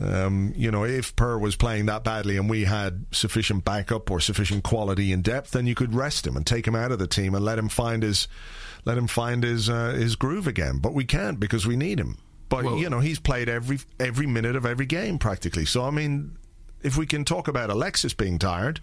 Um, 0.00 0.52
you 0.56 0.70
know, 0.70 0.84
if 0.84 1.16
Per 1.16 1.38
was 1.38 1.56
playing 1.56 1.86
that 1.86 2.04
badly 2.04 2.36
and 2.36 2.50
we 2.50 2.64
had 2.64 3.06
sufficient 3.12 3.64
backup 3.64 4.10
or 4.10 4.20
sufficient 4.20 4.62
quality 4.62 5.10
and 5.10 5.24
depth, 5.24 5.52
then 5.52 5.66
you 5.66 5.74
could 5.74 5.94
rest 5.94 6.26
him 6.26 6.36
and 6.36 6.46
take 6.46 6.66
him 6.66 6.76
out 6.76 6.92
of 6.92 6.98
the 6.98 7.06
team 7.06 7.34
and 7.34 7.42
let 7.44 7.58
him 7.58 7.68
find 7.70 8.02
his 8.02 8.28
let 8.86 8.96
him 8.96 9.06
find 9.06 9.42
his 9.42 9.68
uh, 9.68 9.90
his 9.92 10.16
groove 10.16 10.46
again. 10.46 10.78
But 10.78 10.94
we 10.94 11.04
can't 11.04 11.38
because 11.38 11.66
we 11.66 11.76
need 11.76 11.98
him. 12.00 12.16
But 12.48 12.64
Well- 12.64 12.78
you 12.78 12.88
know, 12.88 13.00
he's 13.00 13.18
played 13.18 13.50
every 13.50 13.80
every 14.00 14.26
minute 14.26 14.56
of 14.56 14.64
every 14.64 14.86
game 14.86 15.18
practically. 15.18 15.66
So 15.66 15.84
I 15.84 15.90
mean, 15.90 16.38
if 16.82 16.96
we 16.96 17.04
can 17.04 17.24
talk 17.24 17.48
about 17.48 17.68
Alexis 17.68 18.14
being 18.14 18.38
tired, 18.38 18.80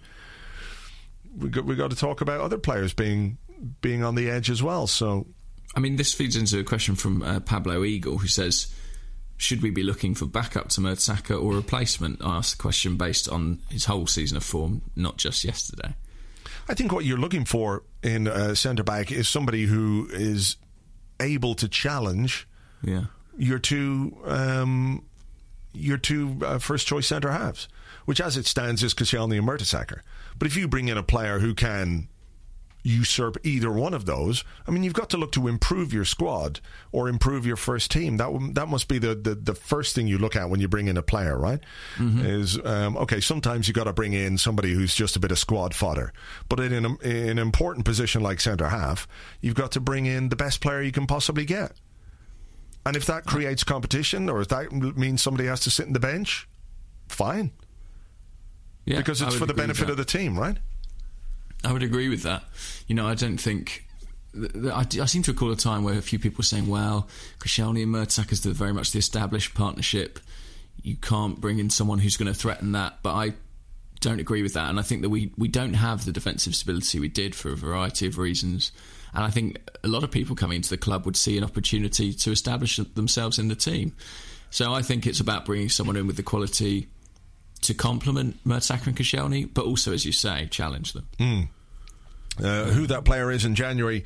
we 1.36 1.48
got 1.48 1.64
we 1.64 1.74
got 1.74 1.90
to 1.90 1.96
talk 1.96 2.20
about 2.20 2.40
other 2.40 2.58
players 2.58 2.92
being 2.92 3.38
being 3.80 4.04
on 4.04 4.14
the 4.14 4.30
edge 4.30 4.50
as 4.50 4.62
well. 4.62 4.86
So 4.86 5.26
I 5.74 5.80
mean, 5.80 5.96
this 5.96 6.12
feeds 6.14 6.36
into 6.36 6.58
a 6.58 6.64
question 6.64 6.94
from 6.94 7.22
uh, 7.22 7.40
Pablo 7.40 7.82
Eagle, 7.84 8.18
who 8.18 8.28
says, 8.28 8.72
"Should 9.38 9.62
we 9.62 9.70
be 9.70 9.82
looking 9.82 10.14
for 10.14 10.26
backup 10.26 10.68
to 10.70 10.80
Mertesacker 10.82 11.42
or 11.42 11.54
replacement?" 11.54 12.22
I 12.22 12.36
asked 12.36 12.58
the 12.58 12.62
question 12.62 12.96
based 12.96 13.28
on 13.28 13.60
his 13.70 13.86
whole 13.86 14.06
season 14.06 14.36
of 14.36 14.44
form, 14.44 14.82
not 14.94 15.16
just 15.16 15.42
yesterday. 15.44 15.94
I 16.68 16.74
think 16.74 16.92
what 16.92 17.04
you're 17.04 17.18
looking 17.18 17.44
for 17.44 17.82
in 18.04 18.26
a 18.26 18.54
centre 18.54 18.84
back 18.84 19.10
is 19.10 19.28
somebody 19.28 19.64
who 19.64 20.08
is 20.12 20.56
able 21.18 21.54
to 21.54 21.68
challenge 21.68 22.46
Yeah, 22.82 23.06
your 23.36 23.58
two 23.58 24.16
um, 24.24 25.04
your 25.72 25.96
two 25.96 26.38
uh, 26.44 26.58
first 26.58 26.86
choice 26.86 27.06
centre 27.06 27.32
halves, 27.32 27.66
which 28.04 28.20
as 28.20 28.36
it 28.36 28.46
stands 28.46 28.82
is 28.82 28.94
Koscielny 28.94 29.38
and 29.38 29.48
Mertesacker. 29.48 30.00
But 30.38 30.46
if 30.46 30.56
you 30.56 30.68
bring 30.68 30.88
in 30.88 30.98
a 30.98 31.02
player 31.02 31.38
who 31.38 31.54
can 31.54 32.08
usurp 32.84 33.38
either 33.42 33.72
one 33.72 33.94
of 33.94 34.04
those, 34.04 34.44
I 34.68 34.70
mean, 34.70 34.84
you've 34.84 34.92
got 34.92 35.08
to 35.10 35.16
look 35.16 35.32
to 35.32 35.48
improve 35.48 35.92
your 35.92 36.04
squad 36.04 36.60
or 36.92 37.08
improve 37.08 37.46
your 37.46 37.56
first 37.56 37.90
team. 37.90 38.18
That 38.18 38.26
w- 38.26 38.52
that 38.52 38.68
must 38.68 38.86
be 38.88 38.98
the, 38.98 39.14
the, 39.14 39.34
the 39.34 39.54
first 39.54 39.94
thing 39.94 40.06
you 40.06 40.18
look 40.18 40.36
at 40.36 40.50
when 40.50 40.60
you 40.60 40.68
bring 40.68 40.86
in 40.86 40.96
a 40.96 41.02
player, 41.02 41.36
right? 41.36 41.60
Is 42.24 42.58
um, 42.64 42.96
okay. 42.98 43.20
Sometimes 43.20 43.66
you've 43.66 43.74
got 43.74 43.84
to 43.84 43.92
bring 43.92 44.12
in 44.12 44.38
somebody 44.38 44.72
who's 44.72 44.94
just 44.94 45.16
a 45.16 45.18
bit 45.18 45.32
of 45.32 45.38
squad 45.38 45.74
fodder, 45.74 46.12
but 46.48 46.60
in 46.60 46.72
an, 46.72 46.96
in 47.02 47.30
an 47.30 47.38
important 47.38 47.86
position 47.86 48.22
like 48.22 48.38
centre 48.40 48.68
half, 48.68 49.08
you've 49.40 49.54
got 49.54 49.72
to 49.72 49.80
bring 49.80 50.06
in 50.06 50.28
the 50.28 50.36
best 50.36 50.60
player 50.60 50.82
you 50.82 50.92
can 50.92 51.06
possibly 51.06 51.46
get. 51.46 51.72
And 52.86 52.96
if 52.96 53.06
that 53.06 53.24
creates 53.24 53.64
competition, 53.64 54.28
or 54.28 54.42
if 54.42 54.48
that 54.48 54.70
means 54.70 55.22
somebody 55.22 55.48
has 55.48 55.60
to 55.60 55.70
sit 55.70 55.86
in 55.86 55.94
the 55.94 56.00
bench, 56.00 56.46
fine, 57.08 57.50
yeah, 58.84 58.98
because 58.98 59.22
it's 59.22 59.34
for 59.34 59.46
the 59.46 59.54
benefit 59.54 59.88
of 59.88 59.96
the 59.96 60.04
team, 60.04 60.38
right? 60.38 60.58
I 61.64 61.72
would 61.72 61.82
agree 61.82 62.08
with 62.08 62.22
that. 62.22 62.44
You 62.86 62.94
know, 62.94 63.06
I 63.06 63.14
don't 63.14 63.38
think. 63.38 63.84
th- 64.32 64.52
th- 64.52 64.66
I, 64.66 65.02
I 65.02 65.06
seem 65.06 65.22
to 65.22 65.32
recall 65.32 65.50
a 65.52 65.56
time 65.56 65.84
where 65.84 65.98
a 65.98 66.02
few 66.02 66.18
people 66.18 66.38
were 66.38 66.44
saying, 66.44 66.66
well, 66.68 67.08
Koscielny 67.38 67.82
and 67.82 67.94
Mertesacker 67.94 68.32
is 68.32 68.42
the, 68.42 68.52
very 68.52 68.72
much 68.72 68.92
the 68.92 68.98
established 68.98 69.54
partnership. 69.54 70.18
You 70.82 70.96
can't 70.96 71.40
bring 71.40 71.58
in 71.58 71.70
someone 71.70 71.98
who's 71.98 72.16
going 72.16 72.32
to 72.32 72.38
threaten 72.38 72.72
that. 72.72 72.98
But 73.02 73.14
I 73.14 73.32
don't 74.00 74.20
agree 74.20 74.42
with 74.42 74.54
that. 74.54 74.68
And 74.68 74.78
I 74.78 74.82
think 74.82 75.02
that 75.02 75.08
we, 75.08 75.32
we 75.38 75.48
don't 75.48 75.74
have 75.74 76.04
the 76.04 76.12
defensive 76.12 76.54
stability 76.54 77.00
we 77.00 77.08
did 77.08 77.34
for 77.34 77.50
a 77.50 77.56
variety 77.56 78.06
of 78.06 78.18
reasons. 78.18 78.70
And 79.14 79.24
I 79.24 79.30
think 79.30 79.58
a 79.82 79.88
lot 79.88 80.04
of 80.04 80.10
people 80.10 80.36
coming 80.36 80.56
into 80.56 80.68
the 80.68 80.76
club 80.76 81.06
would 81.06 81.16
see 81.16 81.38
an 81.38 81.44
opportunity 81.44 82.12
to 82.12 82.30
establish 82.30 82.76
themselves 82.76 83.38
in 83.38 83.48
the 83.48 83.54
team. 83.54 83.94
So 84.50 84.74
I 84.74 84.82
think 84.82 85.06
it's 85.06 85.20
about 85.20 85.46
bringing 85.46 85.68
someone 85.68 85.96
in 85.96 86.06
with 86.06 86.16
the 86.16 86.22
quality 86.22 86.88
to 87.62 87.72
complement 87.72 88.44
Mertesacker 88.44 88.88
and 88.88 88.96
Koscielny, 88.96 89.48
but 89.52 89.64
also, 89.64 89.92
as 89.92 90.04
you 90.04 90.12
say, 90.12 90.48
challenge 90.50 90.92
them. 90.92 91.08
Hmm. 91.18 91.40
Uh, 92.42 92.64
who 92.64 92.86
that 92.88 93.04
player 93.04 93.30
is 93.30 93.44
in 93.44 93.54
January, 93.54 94.04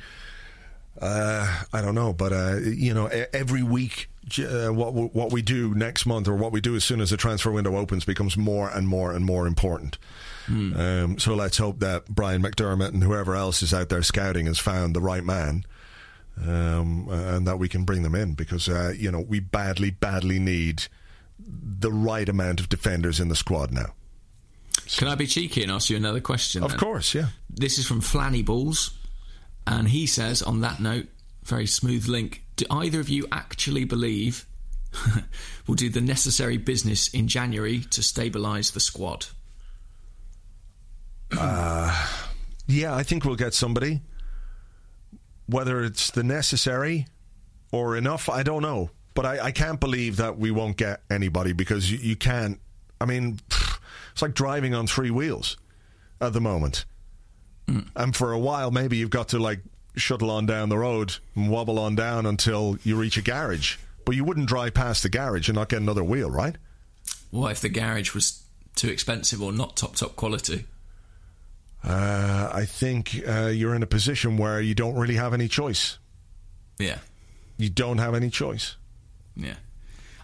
uh, 1.01 1.63
I 1.73 1.81
don't 1.81 1.95
know, 1.95 2.13
but 2.13 2.31
uh, 2.33 2.57
you 2.57 2.93
know, 2.93 3.07
every 3.33 3.63
week. 3.63 4.09
Uh, 4.37 4.67
what 4.67 4.93
what 4.93 5.31
we 5.31 5.41
do 5.41 5.73
next 5.73 6.05
month, 6.05 6.27
or 6.27 6.35
what 6.35 6.51
we 6.51 6.61
do 6.61 6.75
as 6.75 6.83
soon 6.83 7.01
as 7.01 7.09
the 7.09 7.17
transfer 7.17 7.49
window 7.51 7.75
opens, 7.75 8.05
becomes 8.05 8.37
more 8.37 8.69
and 8.69 8.87
more 8.87 9.11
and 9.11 9.25
more 9.25 9.47
important. 9.47 9.97
Um, 10.47 11.17
so 11.17 11.33
let's 11.33 11.57
hope 11.57 11.79
that 11.79 12.05
Brian 12.09 12.43
McDermott 12.43 12.89
and 12.89 13.03
whoever 13.03 13.35
else 13.35 13.63
is 13.63 13.73
out 13.73 13.89
there 13.89 14.03
scouting 14.03 14.45
has 14.45 14.59
found 14.59 14.95
the 14.95 15.01
right 15.01 15.23
man, 15.23 15.63
um, 16.45 17.07
and 17.09 17.47
that 17.47 17.57
we 17.57 17.67
can 17.67 17.85
bring 17.85 18.03
them 18.03 18.13
in 18.13 18.33
because 18.35 18.69
uh, 18.69 18.93
you 18.95 19.09
know 19.11 19.19
we 19.19 19.39
badly, 19.39 19.89
badly 19.89 20.37
need 20.37 20.83
the 21.39 21.91
right 21.91 22.29
amount 22.29 22.59
of 22.59 22.69
defenders 22.69 23.19
in 23.19 23.29
the 23.29 23.35
squad 23.35 23.71
now. 23.71 23.93
Can 24.97 25.07
I 25.07 25.15
be 25.15 25.27
cheeky 25.27 25.63
and 25.63 25.71
ask 25.71 25.89
you 25.89 25.97
another 25.97 26.21
question? 26.21 26.63
Of 26.63 26.71
then? 26.71 26.79
course, 26.79 27.13
yeah. 27.13 27.27
This 27.49 27.77
is 27.77 27.85
from 27.85 28.01
Flanny 28.01 28.43
Balls, 28.43 28.91
and 29.67 29.87
he 29.87 30.07
says, 30.07 30.41
on 30.41 30.61
that 30.61 30.79
note, 30.79 31.07
very 31.43 31.67
smooth 31.67 32.07
link. 32.07 32.43
Do 32.55 32.65
either 32.69 32.99
of 32.99 33.09
you 33.09 33.27
actually 33.31 33.85
believe 33.85 34.45
we'll 35.67 35.75
do 35.75 35.89
the 35.89 36.01
necessary 36.01 36.57
business 36.57 37.07
in 37.09 37.27
January 37.27 37.79
to 37.81 38.01
stabilise 38.01 38.73
the 38.73 38.79
squad? 38.79 39.27
Uh, 41.37 42.07
yeah, 42.67 42.95
I 42.95 43.03
think 43.03 43.25
we'll 43.25 43.35
get 43.35 43.53
somebody. 43.53 44.01
Whether 45.47 45.83
it's 45.83 46.11
the 46.11 46.23
necessary 46.23 47.07
or 47.71 47.97
enough, 47.97 48.29
I 48.29 48.43
don't 48.43 48.61
know. 48.61 48.91
But 49.15 49.25
I, 49.25 49.45
I 49.45 49.51
can't 49.51 49.79
believe 49.79 50.17
that 50.17 50.37
we 50.37 50.51
won't 50.51 50.77
get 50.77 51.01
anybody 51.09 51.53
because 51.53 51.91
you, 51.91 51.97
you 51.97 52.15
can't. 52.15 52.59
I 53.01 53.05
mean, 53.05 53.39
it's 54.19 54.21
like 54.21 54.33
driving 54.33 54.73
on 54.75 54.85
three 54.85 55.11
wheels 55.11 55.55
at 56.19 56.33
the 56.33 56.41
moment. 56.41 56.83
And 57.95 58.13
for 58.15 58.33
a 58.33 58.39
while, 58.39 58.69
maybe 58.69 58.97
you've 58.97 59.11
got 59.11 59.29
to 59.29 59.39
like 59.39 59.61
shuttle 59.95 60.29
on 60.29 60.45
down 60.45 60.67
the 60.69 60.77
road 60.77 61.15
and 61.35 61.49
wobble 61.49 61.79
on 61.79 61.95
down 61.95 62.25
until 62.25 62.77
you 62.83 62.97
reach 62.97 63.15
a 63.15 63.21
garage. 63.21 63.77
But 64.05 64.15
you 64.17 64.25
wouldn't 64.25 64.47
drive 64.49 64.73
past 64.73 65.03
the 65.03 65.09
garage 65.09 65.47
and 65.47 65.55
not 65.55 65.69
get 65.69 65.79
another 65.81 66.03
wheel, 66.03 66.29
right? 66.31 66.57
What 67.31 67.51
if 67.53 67.61
the 67.61 67.69
garage 67.69 68.13
was 68.13 68.43
too 68.75 68.89
expensive 68.89 69.41
or 69.41 69.53
not 69.53 69.77
top, 69.77 69.95
top 69.95 70.15
quality? 70.17 70.65
Uh, 71.83 72.49
I 72.53 72.65
think 72.65 73.21
uh, 73.25 73.47
you're 73.47 73.75
in 73.75 73.83
a 73.83 73.87
position 73.87 74.35
where 74.35 74.59
you 74.59 74.75
don't 74.75 74.95
really 74.95 75.15
have 75.15 75.33
any 75.33 75.47
choice. 75.47 75.97
Yeah. 76.77 76.97
You 77.57 77.69
don't 77.69 77.99
have 77.99 78.15
any 78.15 78.29
choice. 78.29 78.75
Yeah, 79.35 79.55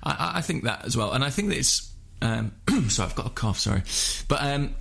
I- 0.03 0.11
I, 0.33 0.37
I 0.39 0.41
think 0.41 0.63
that 0.65 0.83
as 0.83 0.97
well, 0.97 1.11
and 1.13 1.23
I 1.23 1.29
think 1.29 1.49
that 1.49 1.57
it's. 1.57 1.91
Um, 2.21 2.53
sorry, 2.89 3.09
I've 3.09 3.15
got 3.15 3.27
a 3.27 3.31
cough. 3.31 3.59
Sorry, 3.59 3.81
but 4.27 4.41
um, 4.41 4.75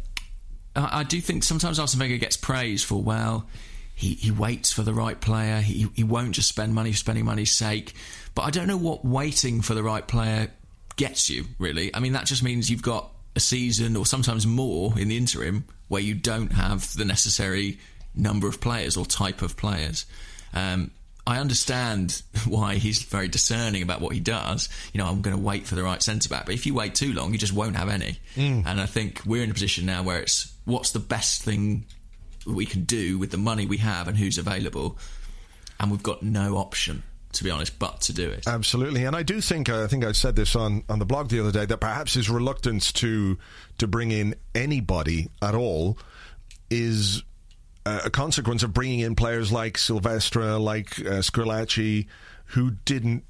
I, 0.76 1.01
I 1.01 1.05
do 1.05 1.20
think 1.20 1.45
sometimes 1.45 1.78
Arsene 1.78 2.01
Wenger 2.01 2.18
gets 2.18 2.37
praise 2.37 2.82
for 2.82 3.03
well, 3.03 3.47
he, 3.95 4.14
he 4.14 4.30
waits 4.30 4.72
for 4.72 4.82
the 4.82 4.95
right 4.95 5.20
player. 5.20 5.61
He 5.61 5.89
he 5.95 6.05
won't 6.05 6.32
just 6.32 6.49
spend 6.49 6.74
money 6.74 6.93
for 6.93 6.99
spending 6.99 7.24
money's 7.24 7.53
sake. 7.53 7.95
But 8.35 8.43
I 8.43 8.51
don't 8.51 8.66
know 8.66 8.76
what 8.76 9.05
waiting 9.05 9.61
for 9.62 9.74
the 9.74 9.82
right 9.82 10.07
player 10.07 10.51
gets 10.97 11.30
you. 11.30 11.45
Really, 11.59 11.95
I 11.95 12.01
mean 12.01 12.12
that 12.12 12.26
just 12.26 12.43
means 12.43 12.70
you've 12.70 12.82
got 12.82 13.11
a 13.37 13.41
season 13.41 13.97
or 13.97 14.07
sometimes 14.07 14.47
more 14.47 14.99
in 14.99 15.09
the 15.09 15.16
interim 15.16 15.64
where 15.89 16.03
you 16.03 16.14
don't 16.14 16.53
have 16.53 16.95
the 16.95 17.05
necessary 17.05 17.78
number 18.14 18.47
of 18.47 18.61
players 18.61 18.97
or 18.97 19.05
type 19.05 19.43
of 19.43 19.57
players. 19.57 20.07
Um, 20.53 20.93
I 21.27 21.39
understand 21.39 22.22
why 22.47 22.77
he's 22.77 23.03
very 23.03 23.29
discerning 23.29 23.83
about 23.83 24.01
what 24.01 24.14
he 24.14 24.20
does. 24.20 24.68
You 24.93 24.99
know, 24.99 25.07
I'm 25.07 25.22
going 25.22 25.37
to 25.37 25.43
wait 25.43 25.66
for 25.66 25.75
the 25.75 25.83
right 25.83 26.03
centre 26.03 26.29
back, 26.29 26.47
but 26.47 26.55
if 26.55 26.66
you 26.66 26.75
wait 26.75 26.95
too 26.95 27.12
long, 27.12 27.33
you 27.33 27.39
just 27.39 27.53
won't 27.53 27.77
have 27.77 27.89
any. 27.89 28.18
Mm. 28.37 28.64
And 28.66 28.81
I 28.81 28.87
think 28.87 29.22
we're 29.25 29.43
in 29.43 29.51
a 29.51 29.55
position 29.55 29.87
now 29.87 30.03
where 30.03 30.20
it's 30.20 30.53
what's 30.64 30.93
the 30.93 30.99
best 30.99 31.43
thing 31.43 31.87
we 32.47 32.66
can 32.66 32.85
do 32.85 33.18
with 33.18 33.31
the 33.31 33.39
money 33.39 33.66
we 33.66 33.79
have 33.79 34.09
and 34.09 34.16
who's 34.16 34.39
available, 34.39 34.99
and 35.81 35.91
we've 35.91 36.03
got 36.03 36.22
no 36.22 36.57
option. 36.57 37.03
To 37.33 37.43
be 37.43 37.51
honest, 37.51 37.81
but 37.81 38.03
to 38.03 38.12
do 38.12 38.31
it. 38.31 38.47
Absolutely, 38.47 39.07
and 39.07 39.16
I 39.16 39.25
do 39.25 39.41
think 39.41 39.68
I 39.68 39.89
think 39.89 40.05
I 40.05 40.12
said 40.12 40.37
this 40.37 40.55
on, 40.55 40.85
on 40.89 41.01
the 41.01 41.05
blog 41.05 41.31
the 41.31 41.41
other 41.41 41.51
day 41.51 41.66
that 41.66 41.79
perhaps 41.79 42.14
his 42.14 42.31
reluctance 42.31 42.93
to 42.93 43.37
to 43.79 43.89
bring 43.89 44.12
in 44.12 44.37
anybody 44.55 45.31
at 45.43 45.57
all 45.57 45.99
is 46.70 47.25
a 47.87 48.11
consequence 48.11 48.62
of 48.62 48.72
bringing 48.72 49.01
in 49.01 49.14
players 49.14 49.53
like 49.53 49.76
Silvestre, 49.78 50.59
like 50.59 51.05
uh, 51.07 51.22
who 52.47 52.70
didn't 52.85 53.24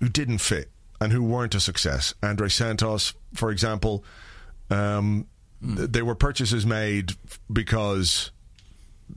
who 0.00 0.08
didn't 0.08 0.38
fit 0.38 0.70
and 1.00 1.12
who 1.12 1.22
weren't 1.22 1.54
a 1.54 1.60
success. 1.60 2.14
Andre 2.22 2.48
Santos, 2.48 3.14
for 3.34 3.50
example, 3.50 4.04
um, 4.70 5.26
Hmm. 5.60 5.76
th- 5.76 5.90
they 5.90 6.02
were 6.02 6.14
purchases 6.14 6.66
made 6.66 7.12
because 7.50 8.30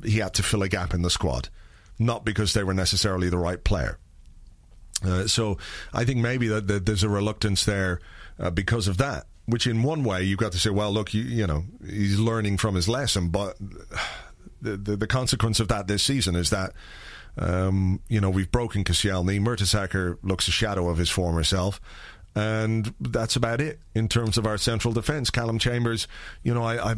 he 0.03 0.20
had 0.20 0.34
to 0.36 0.43
fill 0.43 0.63
a 0.63 0.70
gap 0.70 0.93
in 0.93 1.01
the 1.01 1.09
squad, 1.09 1.49
not 1.97 2.24
because 2.24 2.53
they 2.53 2.63
were 2.63 2.74
necessarily 2.74 3.30
the 3.30 3.38
right 3.38 3.61
player. 3.63 3.97
Uh, 5.03 5.28
so 5.28 5.57
I 5.93 6.05
think 6.05 6.20
maybe 6.20 6.47
that, 6.47 6.67
that 6.67 6.86
there's 6.86 7.03
a 7.03 7.09
reluctance 7.09 7.65
there 7.65 7.99
uh, 8.39 8.51
because 8.51 8.88
of 8.88 8.97
that. 8.97 9.26
Which, 9.50 9.68
in 9.68 9.84
one 9.84 10.04
way, 10.04 10.24
you've 10.24 10.39
got 10.39 10.52
to 10.52 10.60
say, 10.60 10.70
well, 10.70 10.91
look, 10.91 11.14
you, 11.14 11.24
you 11.24 11.47
know, 11.47 11.64
he's 11.86 12.20
learning 12.20 12.58
from 12.58 12.76
his 12.76 12.88
lesson, 12.88 13.30
but 13.30 13.58
the, 14.62 14.78
the, 14.78 14.95
the 14.95 15.08
consequence 15.08 15.60
of 15.60 15.68
that 15.70 15.88
this 15.88 16.04
season 16.04 16.36
is 16.36 16.50
that 16.50 16.74
um, 17.38 18.02
you 18.10 18.20
know 18.20 18.30
we've 18.30 18.52
broken 18.52 18.84
Koscielny. 18.84 19.39
Mertesacker 19.39 20.18
looks 20.24 20.47
a 20.47 20.52
shadow 20.52 20.89
of 20.89 20.97
his 20.97 21.10
former 21.10 21.43
self, 21.43 21.80
and 22.36 22.93
that's 23.00 23.36
about 23.36 23.62
it 23.62 23.80
in 23.95 24.08
terms 24.08 24.38
of 24.38 24.45
our 24.45 24.58
central 24.58 24.93
defence. 24.93 25.30
Calum 25.30 25.60
Chambers, 25.60 26.08
you 26.43 26.54
know, 26.54 26.64
I, 26.64 26.91
I, 26.91 26.95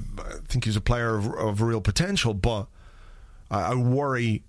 think 0.47 0.65
he's 0.65 0.75
a 0.75 0.81
player 0.81 1.15
of, 1.15 1.27
of 1.33 1.61
real 1.61 1.81
potential, 1.81 2.33
but 2.33 2.67
I, 3.49 3.71
I 3.71 3.75
worry 3.75 4.43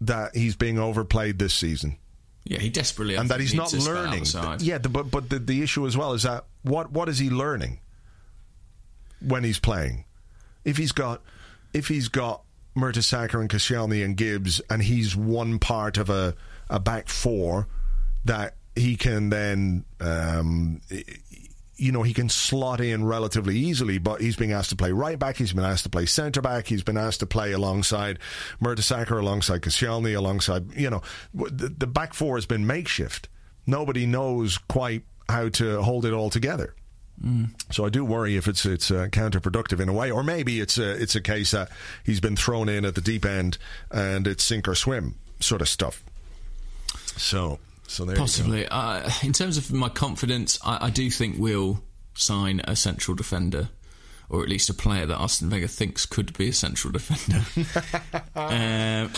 that 0.00 0.36
he's 0.36 0.56
being 0.56 0.78
overplayed 0.78 1.38
this 1.38 1.54
season 1.54 1.98
Yeah, 2.44 2.58
he 2.58 2.68
desperately 2.68 3.16
and 3.16 3.30
that 3.30 3.40
he's 3.40 3.54
not 3.54 3.72
needs 3.72 3.72
to 3.72 3.80
spell 3.80 3.94
learning. 3.94 4.58
Yeah, 4.60 4.78
the, 4.78 4.90
but 4.90 5.10
but 5.10 5.30
the, 5.30 5.38
the 5.38 5.62
issue 5.62 5.86
as 5.86 5.96
well 5.96 6.12
is 6.12 6.24
that 6.24 6.44
what 6.62 6.92
what 6.92 7.08
is 7.08 7.18
he 7.18 7.30
learning 7.30 7.80
when 9.20 9.44
he's 9.44 9.58
playing? 9.58 10.04
If 10.64 10.76
he's 10.76 10.92
got 10.92 11.22
if 11.72 11.88
he's 11.88 12.08
got 12.08 12.42
Mertesacker 12.76 13.40
and 13.40 13.48
Koscielny 13.48 14.04
and 14.04 14.16
Gibbs, 14.16 14.60
and 14.68 14.82
he's 14.82 15.16
one 15.16 15.58
part 15.58 15.96
of 15.96 16.10
a 16.10 16.34
a 16.68 16.78
back 16.78 17.08
four 17.08 17.66
that 18.24 18.56
he 18.76 18.96
can 18.96 19.30
then. 19.30 19.84
Um, 20.00 20.82
you 21.76 21.92
know, 21.92 22.02
he 22.02 22.14
can 22.14 22.28
slot 22.28 22.80
in 22.80 23.04
relatively 23.04 23.56
easily, 23.56 23.98
but 23.98 24.20
he's 24.20 24.36
being 24.36 24.52
asked 24.52 24.70
to 24.70 24.76
play 24.76 24.92
right 24.92 25.18
back. 25.18 25.36
He's 25.36 25.52
been 25.52 25.64
asked 25.64 25.84
to 25.84 25.90
play 25.90 26.06
centre 26.06 26.40
back. 26.40 26.66
He's 26.66 26.82
been 26.82 26.96
asked 26.96 27.20
to 27.20 27.26
play 27.26 27.52
alongside 27.52 28.18
Mertesacker, 28.62 29.18
alongside 29.18 29.62
Koscielny, 29.62 30.16
alongside, 30.16 30.72
you 30.74 30.90
know, 30.90 31.02
the, 31.32 31.68
the 31.68 31.86
back 31.86 32.14
four 32.14 32.36
has 32.36 32.46
been 32.46 32.66
makeshift. 32.66 33.28
Nobody 33.66 34.06
knows 34.06 34.58
quite 34.58 35.04
how 35.28 35.48
to 35.48 35.82
hold 35.82 36.04
it 36.04 36.12
all 36.12 36.30
together. 36.30 36.74
So 37.70 37.86
I 37.86 37.90
do 37.90 38.04
worry 38.04 38.36
if 38.36 38.48
it's 38.48 38.66
it's 38.66 38.90
uh, 38.90 39.06
counterproductive 39.10 39.80
in 39.80 39.88
a 39.88 39.92
way, 39.92 40.10
or 40.10 40.22
maybe 40.24 40.60
it's 40.60 40.78
a 40.78 40.90
it's 41.00 41.14
a 41.14 41.20
case 41.20 41.52
that 41.52 41.70
he's 42.04 42.20
been 42.20 42.36
thrown 42.36 42.68
in 42.68 42.84
at 42.84 42.96
the 42.96 43.00
deep 43.00 43.24
end 43.24 43.56
and 43.90 44.26
it's 44.26 44.42
sink 44.42 44.66
or 44.66 44.74
swim 44.74 45.14
sort 45.38 45.62
of 45.62 45.68
stuff. 45.68 46.02
So 47.16 47.60
so 47.86 48.04
there 48.04 48.14
you 48.14 48.18
go. 48.18 48.22
Possibly. 48.22 48.66
Uh, 48.68 49.10
in 49.22 49.32
terms 49.32 49.56
of 49.56 49.72
my 49.72 49.88
confidence, 49.88 50.58
I, 50.64 50.86
I 50.86 50.90
do 50.90 51.10
think 51.10 51.36
we'll 51.38 51.82
sign 52.14 52.60
a 52.64 52.76
central 52.76 53.14
defender, 53.14 53.68
or 54.28 54.42
at 54.42 54.48
least 54.48 54.70
a 54.70 54.74
player 54.74 55.06
that 55.06 55.16
Arsene 55.16 55.50
Wenger 55.50 55.66
thinks 55.68 56.06
could 56.06 56.36
be 56.36 56.48
a 56.48 56.52
central 56.52 56.92
defender. 56.92 57.44
um, 58.36 59.10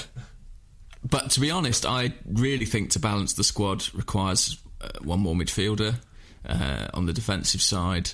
but 1.09 1.31
to 1.33 1.41
be 1.41 1.51
honest, 1.51 1.87
I 1.87 2.15
really 2.27 2.67
think 2.67 2.91
to 2.91 2.99
balance 2.99 3.35
the 3.35 3.45
squad 3.45 3.85
requires 3.95 4.59
uh, 4.81 4.89
one 5.03 5.21
more 5.21 5.35
midfielder 5.35 5.97
uh, 6.49 6.89
on 6.95 7.07
the 7.07 7.13
defensive 7.13 7.63
side, 7.63 8.11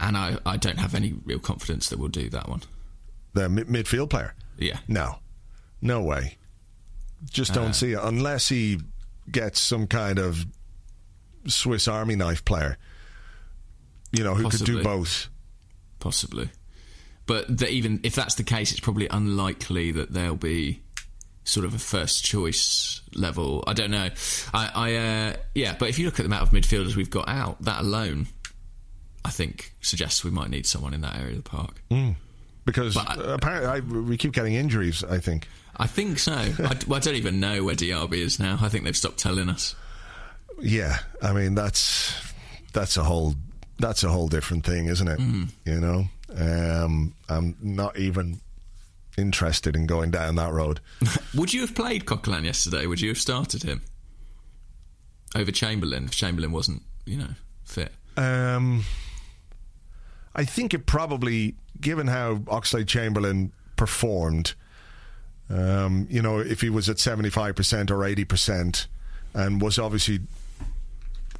and 0.00 0.16
I, 0.16 0.38
I 0.44 0.56
don't 0.56 0.78
have 0.78 0.94
any 0.94 1.14
real 1.24 1.38
confidence 1.38 1.88
that 1.90 1.98
we'll 1.98 2.08
do 2.08 2.28
that 2.30 2.48
one. 2.48 2.62
the 3.34 3.48
mid- 3.48 3.68
midfield 3.68 4.10
player. 4.10 4.34
Yeah. 4.58 4.78
No, 4.88 5.18
no 5.80 6.02
way. 6.02 6.36
Just 7.30 7.54
don't 7.54 7.72
see 7.74 7.92
it 7.92 8.00
unless 8.02 8.48
he 8.48 8.80
gets 9.30 9.60
some 9.60 9.86
kind 9.86 10.18
of 10.18 10.44
Swiss 11.46 11.88
Army 11.88 12.16
knife 12.16 12.44
player. 12.44 12.76
You 14.12 14.24
know 14.24 14.34
who 14.34 14.48
could 14.50 14.64
do 14.64 14.82
both. 14.82 15.28
possibly. 16.00 16.50
But 17.26 17.58
that 17.58 17.70
even 17.70 18.00
if 18.02 18.14
that's 18.14 18.34
the 18.34 18.42
case, 18.42 18.72
it's 18.72 18.80
probably 18.80 19.08
unlikely 19.08 19.92
that 19.92 20.12
there'll 20.12 20.36
be 20.36 20.82
sort 21.44 21.66
of 21.66 21.74
a 21.74 21.78
first 21.78 22.24
choice 22.24 23.00
level. 23.14 23.64
I 23.66 23.72
don't 23.72 23.90
know. 23.90 24.08
I, 24.52 24.70
I 24.74 24.94
uh, 24.96 25.36
yeah, 25.54 25.76
but 25.78 25.88
if 25.88 25.98
you 25.98 26.04
look 26.04 26.14
at 26.14 26.24
the 26.24 26.26
amount 26.26 26.42
of 26.42 26.50
midfielders 26.50 26.96
we've 26.96 27.10
got 27.10 27.28
out, 27.28 27.62
that 27.62 27.80
alone, 27.80 28.26
I 29.24 29.30
think 29.30 29.72
suggests 29.80 30.24
we 30.24 30.30
might 30.30 30.50
need 30.50 30.66
someone 30.66 30.94
in 30.94 31.00
that 31.02 31.16
area 31.16 31.36
of 31.36 31.44
the 31.44 31.48
park. 31.48 31.82
Because 32.64 32.96
I- 32.96 33.02
uh, 33.16 33.34
apparently 33.34 33.68
I, 33.68 33.80
we 33.80 34.16
keep 34.16 34.32
getting 34.32 34.54
injuries. 34.54 35.02
I 35.04 35.18
think. 35.18 35.48
I 35.76 35.86
think 35.86 36.18
so. 36.18 36.32
I, 36.32 36.76
I 36.90 36.98
don't 36.98 37.14
even 37.14 37.40
know 37.40 37.64
where 37.64 37.74
Diaby 37.74 38.18
is 38.18 38.38
now. 38.38 38.58
I 38.60 38.68
think 38.68 38.84
they've 38.84 38.96
stopped 38.96 39.18
telling 39.18 39.48
us. 39.48 39.74
Yeah, 40.60 40.98
I 41.22 41.32
mean 41.32 41.54
that's 41.54 42.14
that's 42.72 42.96
a 42.96 43.02
whole 43.04 43.34
that's 43.78 44.04
a 44.04 44.10
whole 44.10 44.28
different 44.28 44.64
thing, 44.64 44.86
isn't 44.86 45.08
it? 45.08 45.18
You 45.64 45.80
know, 45.80 46.04
um, 46.36 47.14
I'm 47.28 47.56
not 47.60 47.98
even 47.98 48.40
interested 49.18 49.74
in 49.76 49.86
going 49.86 50.10
down 50.10 50.36
that 50.36 50.52
road. 50.52 50.80
Would 51.34 51.52
you 51.52 51.62
have 51.62 51.74
played 51.74 52.04
Coquelin 52.04 52.44
yesterday? 52.44 52.86
Would 52.86 53.00
you 53.00 53.08
have 53.08 53.18
started 53.18 53.62
him 53.62 53.80
over 55.34 55.50
Chamberlain 55.50 56.04
if 56.04 56.10
Chamberlain 56.12 56.52
wasn't, 56.52 56.82
you 57.06 57.16
know, 57.18 57.28
fit? 57.64 57.92
Um, 58.16 58.84
I 60.34 60.44
think 60.44 60.74
it 60.74 60.86
probably, 60.86 61.54
given 61.80 62.06
how 62.06 62.36
Oxlade 62.36 62.86
Chamberlain 62.86 63.52
performed, 63.76 64.54
um, 65.50 66.06
you 66.10 66.22
know, 66.22 66.38
if 66.38 66.60
he 66.60 66.70
was 66.70 66.88
at 66.88 66.96
75% 66.96 67.90
or 67.90 67.98
80% 67.98 68.86
and 69.34 69.60
was 69.60 69.78
obviously 69.78 70.20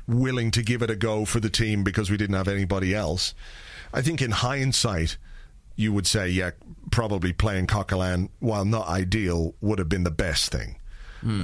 willing 0.06 0.50
to 0.50 0.62
give 0.62 0.82
it 0.82 0.90
a 0.90 0.96
go 0.96 1.24
for 1.24 1.40
the 1.40 1.48
team 1.48 1.84
because 1.84 2.10
we 2.10 2.16
didn't 2.16 2.36
have 2.36 2.48
anybody 2.48 2.94
else, 2.94 3.34
I 3.94 4.02
think 4.02 4.20
in 4.20 4.30
hindsight, 4.30 5.16
you 5.76 5.92
would 5.92 6.06
say, 6.06 6.28
yeah, 6.28 6.50
probably 6.90 7.32
playing 7.32 7.66
Coquelin, 7.66 8.28
while 8.40 8.64
not 8.64 8.88
ideal, 8.88 9.54
would 9.60 9.78
have 9.78 9.88
been 9.88 10.04
the 10.04 10.10
best 10.10 10.52
thing. 10.52 10.76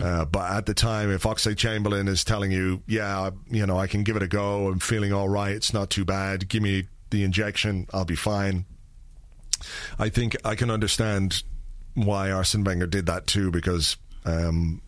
Uh, 0.02 0.24
but 0.24 0.50
at 0.50 0.66
the 0.66 0.74
time, 0.74 1.10
if 1.10 1.22
Oxlade 1.22 1.56
Chamberlain 1.56 2.08
is 2.08 2.24
telling 2.24 2.50
you, 2.50 2.82
yeah, 2.86 3.30
you 3.48 3.64
know, 3.64 3.78
I 3.78 3.86
can 3.86 4.02
give 4.02 4.16
it 4.16 4.22
a 4.22 4.26
go, 4.26 4.66
I'm 4.66 4.80
feeling 4.80 5.12
all 5.12 5.28
right, 5.28 5.52
it's 5.52 5.72
not 5.72 5.88
too 5.88 6.04
bad, 6.04 6.48
give 6.48 6.62
me 6.62 6.88
the 7.10 7.24
injection, 7.24 7.86
I'll 7.92 8.04
be 8.04 8.16
fine. 8.16 8.64
I 9.98 10.08
think 10.08 10.36
I 10.44 10.54
can 10.54 10.70
understand 10.70 11.42
why 11.94 12.30
Arsene 12.30 12.64
Wenger 12.64 12.86
did 12.86 13.06
that 13.06 13.26
too, 13.26 13.50
because 13.50 13.96
um, 14.24 14.80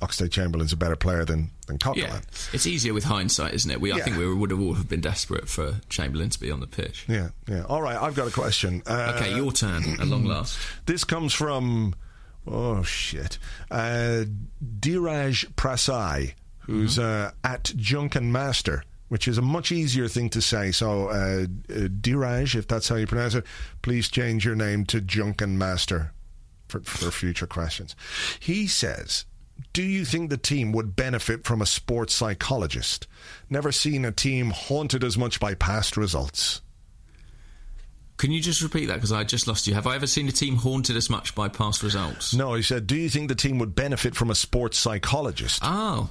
Oxlade 0.00 0.32
Chamberlain's 0.32 0.72
a 0.72 0.76
better 0.76 0.96
player 0.96 1.24
than, 1.24 1.50
than 1.66 1.78
Coquelin. 1.78 1.96
Yeah, 1.98 2.20
it's 2.52 2.66
easier 2.66 2.92
with 2.92 3.04
hindsight, 3.04 3.54
isn't 3.54 3.70
it? 3.70 3.80
We, 3.80 3.92
I 3.92 4.00
think 4.00 4.16
we 4.16 4.32
would 4.34 4.50
have 4.50 4.60
all 4.60 4.74
have 4.74 4.88
been 4.88 5.00
desperate 5.00 5.48
for 5.48 5.76
Chamberlain 5.88 6.30
to 6.30 6.40
be 6.40 6.50
on 6.50 6.60
the 6.60 6.66
pitch. 6.66 7.04
Yeah, 7.08 7.28
yeah. 7.46 7.62
All 7.64 7.80
right, 7.80 7.96
I've 8.00 8.16
got 8.16 8.26
a 8.26 8.32
question. 8.32 8.82
Uh, 8.86 9.12
Okay, 9.16 9.36
your 9.36 9.52
turn 9.52 9.84
at 10.00 10.06
long 10.08 10.24
last. 10.24 10.58
This 10.86 11.04
comes 11.04 11.32
from 11.32 11.94
oh 12.46 12.82
shit, 12.82 13.38
uh, 13.70 14.24
Diraj 14.80 15.54
Prasai, 15.54 16.34
who's 16.60 16.98
uh, 16.98 17.30
at 17.44 17.72
Junkin 17.76 18.32
Master, 18.32 18.82
which 19.08 19.28
is 19.28 19.38
a 19.38 19.42
much 19.42 19.70
easier 19.72 20.08
thing 20.08 20.30
to 20.30 20.40
say. 20.40 20.72
So, 20.72 21.08
uh, 21.08 21.46
uh, 21.68 21.88
Diraj, 21.88 22.54
if 22.54 22.66
that's 22.66 22.88
how 22.88 22.96
you 22.96 23.06
pronounce 23.06 23.34
it, 23.34 23.44
please 23.82 24.08
change 24.08 24.44
your 24.44 24.56
name 24.56 24.84
to 24.86 25.00
Junkin 25.00 25.58
Master 25.58 26.12
for, 26.68 26.80
for 26.80 27.10
future 27.10 27.46
questions. 27.46 27.94
He 28.40 28.66
says. 28.66 29.24
Do 29.72 29.82
you 29.82 30.04
think 30.04 30.30
the 30.30 30.36
team 30.36 30.72
would 30.72 30.96
benefit 30.96 31.44
from 31.44 31.62
a 31.62 31.66
sports 31.66 32.12
psychologist? 32.12 33.06
Never 33.48 33.70
seen 33.70 34.04
a 34.04 34.10
team 34.10 34.50
haunted 34.50 35.04
as 35.04 35.16
much 35.16 35.38
by 35.38 35.54
past 35.54 35.96
results. 35.96 36.60
Can 38.16 38.30
you 38.30 38.40
just 38.40 38.62
repeat 38.62 38.86
that 38.86 38.94
because 38.94 39.12
I 39.12 39.24
just 39.24 39.46
lost 39.46 39.66
you? 39.66 39.74
Have 39.74 39.86
I 39.86 39.96
ever 39.96 40.06
seen 40.06 40.28
a 40.28 40.32
team 40.32 40.56
haunted 40.56 40.96
as 40.96 41.10
much 41.10 41.34
by 41.34 41.48
past 41.48 41.82
results? 41.82 42.32
No, 42.32 42.54
he 42.54 42.62
said, 42.62 42.86
Do 42.86 42.96
you 42.96 43.08
think 43.08 43.28
the 43.28 43.34
team 43.34 43.58
would 43.58 43.74
benefit 43.74 44.14
from 44.14 44.30
a 44.30 44.34
sports 44.34 44.78
psychologist? 44.78 45.60
Oh, 45.64 46.10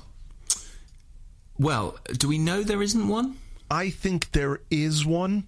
well, 1.64 1.98
do 2.12 2.28
we 2.28 2.38
know 2.38 2.62
there 2.64 2.82
isn't 2.82 3.08
one? 3.08 3.38
I 3.72 3.90
think 3.90 4.32
there 4.32 4.60
is 4.70 5.06
one, 5.06 5.48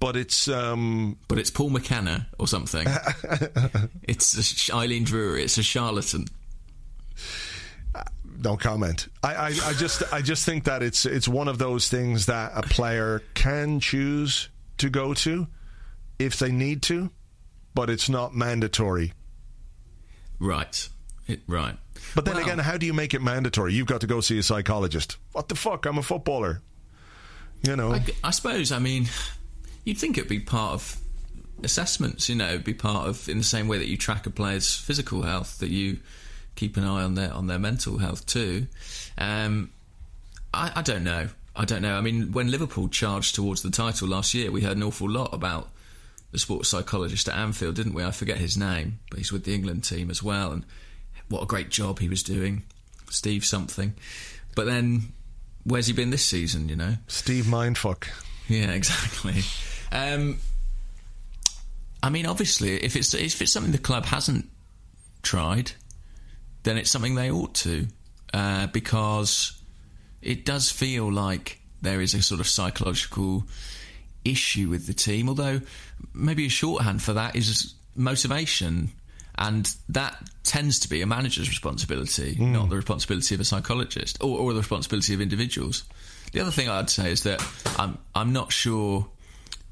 but 0.00 0.16
it's 0.16 0.48
um, 0.48 1.18
But 1.28 1.38
it's 1.38 1.50
Paul 1.50 1.70
McKenna 1.70 2.28
or 2.38 2.46
something. 2.48 2.86
it's 4.02 4.70
Eileen 4.72 5.04
Drewery. 5.04 5.42
It's 5.42 5.58
a 5.58 5.62
charlatan. 5.62 6.26
uh, 7.94 8.04
no 8.42 8.56
comment. 8.56 9.08
I, 9.22 9.34
I, 9.34 9.46
I 9.46 9.72
just 9.74 10.02
I 10.12 10.22
just 10.22 10.44
think 10.44 10.64
that 10.64 10.82
it's 10.82 11.04
it's 11.04 11.28
one 11.28 11.48
of 11.48 11.58
those 11.58 11.88
things 11.88 12.26
that 12.26 12.52
a 12.54 12.62
player 12.62 13.22
can 13.34 13.80
choose 13.80 14.48
to 14.78 14.88
go 14.88 15.14
to 15.14 15.48
if 16.18 16.38
they 16.38 16.52
need 16.52 16.82
to, 16.82 17.10
but 17.74 17.90
it's 17.90 18.08
not 18.08 18.34
mandatory. 18.34 19.12
Right. 20.38 20.88
It, 21.26 21.40
right. 21.46 21.76
But 22.14 22.24
then 22.24 22.34
Well, 22.34 22.44
again, 22.44 22.58
how 22.58 22.76
do 22.76 22.86
you 22.86 22.94
make 22.94 23.14
it 23.14 23.20
mandatory? 23.22 23.74
You've 23.74 23.86
got 23.86 24.00
to 24.00 24.06
go 24.06 24.20
see 24.20 24.38
a 24.38 24.42
psychologist. 24.42 25.16
What 25.32 25.48
the 25.48 25.54
fuck? 25.54 25.86
I'm 25.86 25.98
a 25.98 26.02
footballer. 26.02 26.62
You 27.62 27.76
know. 27.76 27.92
I, 27.92 28.04
I 28.24 28.30
suppose. 28.30 28.72
I 28.72 28.78
mean, 28.78 29.06
you'd 29.84 29.98
think 29.98 30.18
it'd 30.18 30.28
be 30.28 30.40
part 30.40 30.74
of 30.74 30.98
assessments. 31.62 32.28
You 32.28 32.36
know, 32.36 32.48
it'd 32.48 32.64
be 32.64 32.74
part 32.74 33.08
of 33.08 33.28
in 33.28 33.38
the 33.38 33.44
same 33.44 33.68
way 33.68 33.78
that 33.78 33.88
you 33.88 33.96
track 33.96 34.26
a 34.26 34.30
player's 34.30 34.74
physical 34.74 35.22
health, 35.22 35.58
that 35.58 35.70
you 35.70 35.98
keep 36.54 36.76
an 36.76 36.84
eye 36.84 37.02
on 37.02 37.14
their 37.14 37.32
on 37.32 37.46
their 37.46 37.58
mental 37.58 37.98
health 37.98 38.26
too. 38.26 38.66
Um, 39.18 39.70
I, 40.52 40.72
I 40.76 40.82
don't 40.82 41.04
know. 41.04 41.28
I 41.54 41.64
don't 41.64 41.82
know. 41.82 41.96
I 41.96 42.00
mean, 42.02 42.32
when 42.32 42.50
Liverpool 42.50 42.88
charged 42.88 43.34
towards 43.34 43.62
the 43.62 43.70
title 43.70 44.08
last 44.08 44.34
year, 44.34 44.50
we 44.50 44.60
heard 44.60 44.76
an 44.76 44.82
awful 44.82 45.08
lot 45.08 45.32
about 45.32 45.70
the 46.32 46.38
sports 46.38 46.68
psychologist 46.68 47.28
at 47.28 47.36
Anfield, 47.36 47.76
didn't 47.76 47.94
we? 47.94 48.04
I 48.04 48.10
forget 48.10 48.36
his 48.36 48.56
name, 48.58 48.98
but 49.10 49.18
he's 49.18 49.32
with 49.32 49.44
the 49.44 49.54
England 49.54 49.84
team 49.84 50.10
as 50.10 50.22
well, 50.22 50.52
and 50.52 50.64
what 51.28 51.42
a 51.42 51.46
great 51.46 51.70
job 51.70 51.98
he 51.98 52.08
was 52.08 52.22
doing, 52.22 52.62
Steve 53.10 53.44
something. 53.44 53.94
But 54.54 54.66
then, 54.66 55.12
where's 55.64 55.86
he 55.86 55.92
been 55.92 56.10
this 56.10 56.24
season? 56.24 56.68
You 56.68 56.76
know. 56.76 56.94
Steve 57.06 57.44
Mindfuck. 57.44 58.08
Yeah, 58.48 58.70
exactly. 58.72 59.42
Um, 59.92 60.38
I 62.02 62.10
mean, 62.10 62.26
obviously, 62.26 62.76
if 62.76 62.96
it's 62.96 63.14
if 63.14 63.42
it's 63.42 63.52
something 63.52 63.72
the 63.72 63.78
club 63.78 64.06
hasn't 64.06 64.48
tried, 65.22 65.72
then 66.62 66.76
it's 66.76 66.90
something 66.90 67.14
they 67.14 67.30
ought 67.30 67.54
to, 67.54 67.86
uh, 68.32 68.66
because 68.68 69.60
it 70.22 70.44
does 70.44 70.70
feel 70.70 71.12
like 71.12 71.60
there 71.82 72.00
is 72.00 72.14
a 72.14 72.22
sort 72.22 72.40
of 72.40 72.48
psychological 72.48 73.44
issue 74.24 74.68
with 74.68 74.86
the 74.86 74.94
team. 74.94 75.28
Although 75.28 75.60
maybe 76.14 76.46
a 76.46 76.50
shorthand 76.50 77.02
for 77.02 77.12
that 77.14 77.36
is 77.36 77.74
motivation. 77.94 78.90
And 79.38 79.70
that 79.90 80.16
tends 80.44 80.80
to 80.80 80.88
be 80.88 81.02
a 81.02 81.06
manager's 81.06 81.48
responsibility, 81.48 82.34
hmm. 82.34 82.52
not 82.52 82.70
the 82.70 82.76
responsibility 82.76 83.34
of 83.34 83.40
a 83.40 83.44
psychologist 83.44 84.18
or, 84.22 84.38
or 84.38 84.52
the 84.52 84.60
responsibility 84.60 85.12
of 85.14 85.20
individuals. 85.20 85.84
The 86.32 86.40
other 86.40 86.50
thing 86.50 86.68
I'd 86.68 86.90
say 86.90 87.12
is 87.12 87.22
that 87.24 87.42
I'm 87.78 87.98
I'm 88.14 88.32
not 88.32 88.52
sure 88.52 89.08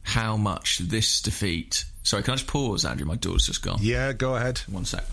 how 0.03 0.37
much 0.37 0.79
this 0.79 1.21
defeat. 1.23 1.85
Sorry, 2.03 2.23
can 2.23 2.33
I 2.33 2.37
just 2.37 2.47
pause, 2.47 2.85
Andrew? 2.85 3.07
My 3.07 3.17
door's 3.17 3.47
just 3.47 3.63
gone. 3.63 3.79
Yeah, 3.81 4.13
go 4.13 4.37
ahead. 4.37 4.59
One 4.69 4.85
sec. 4.85 5.05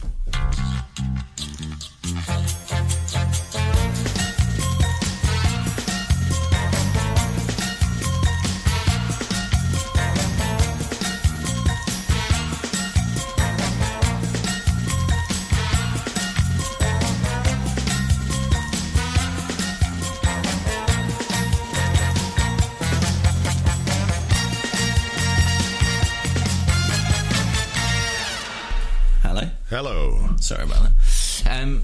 Sorry 30.41 30.63
about 30.63 30.83
that. 30.83 31.61
Um, 31.61 31.83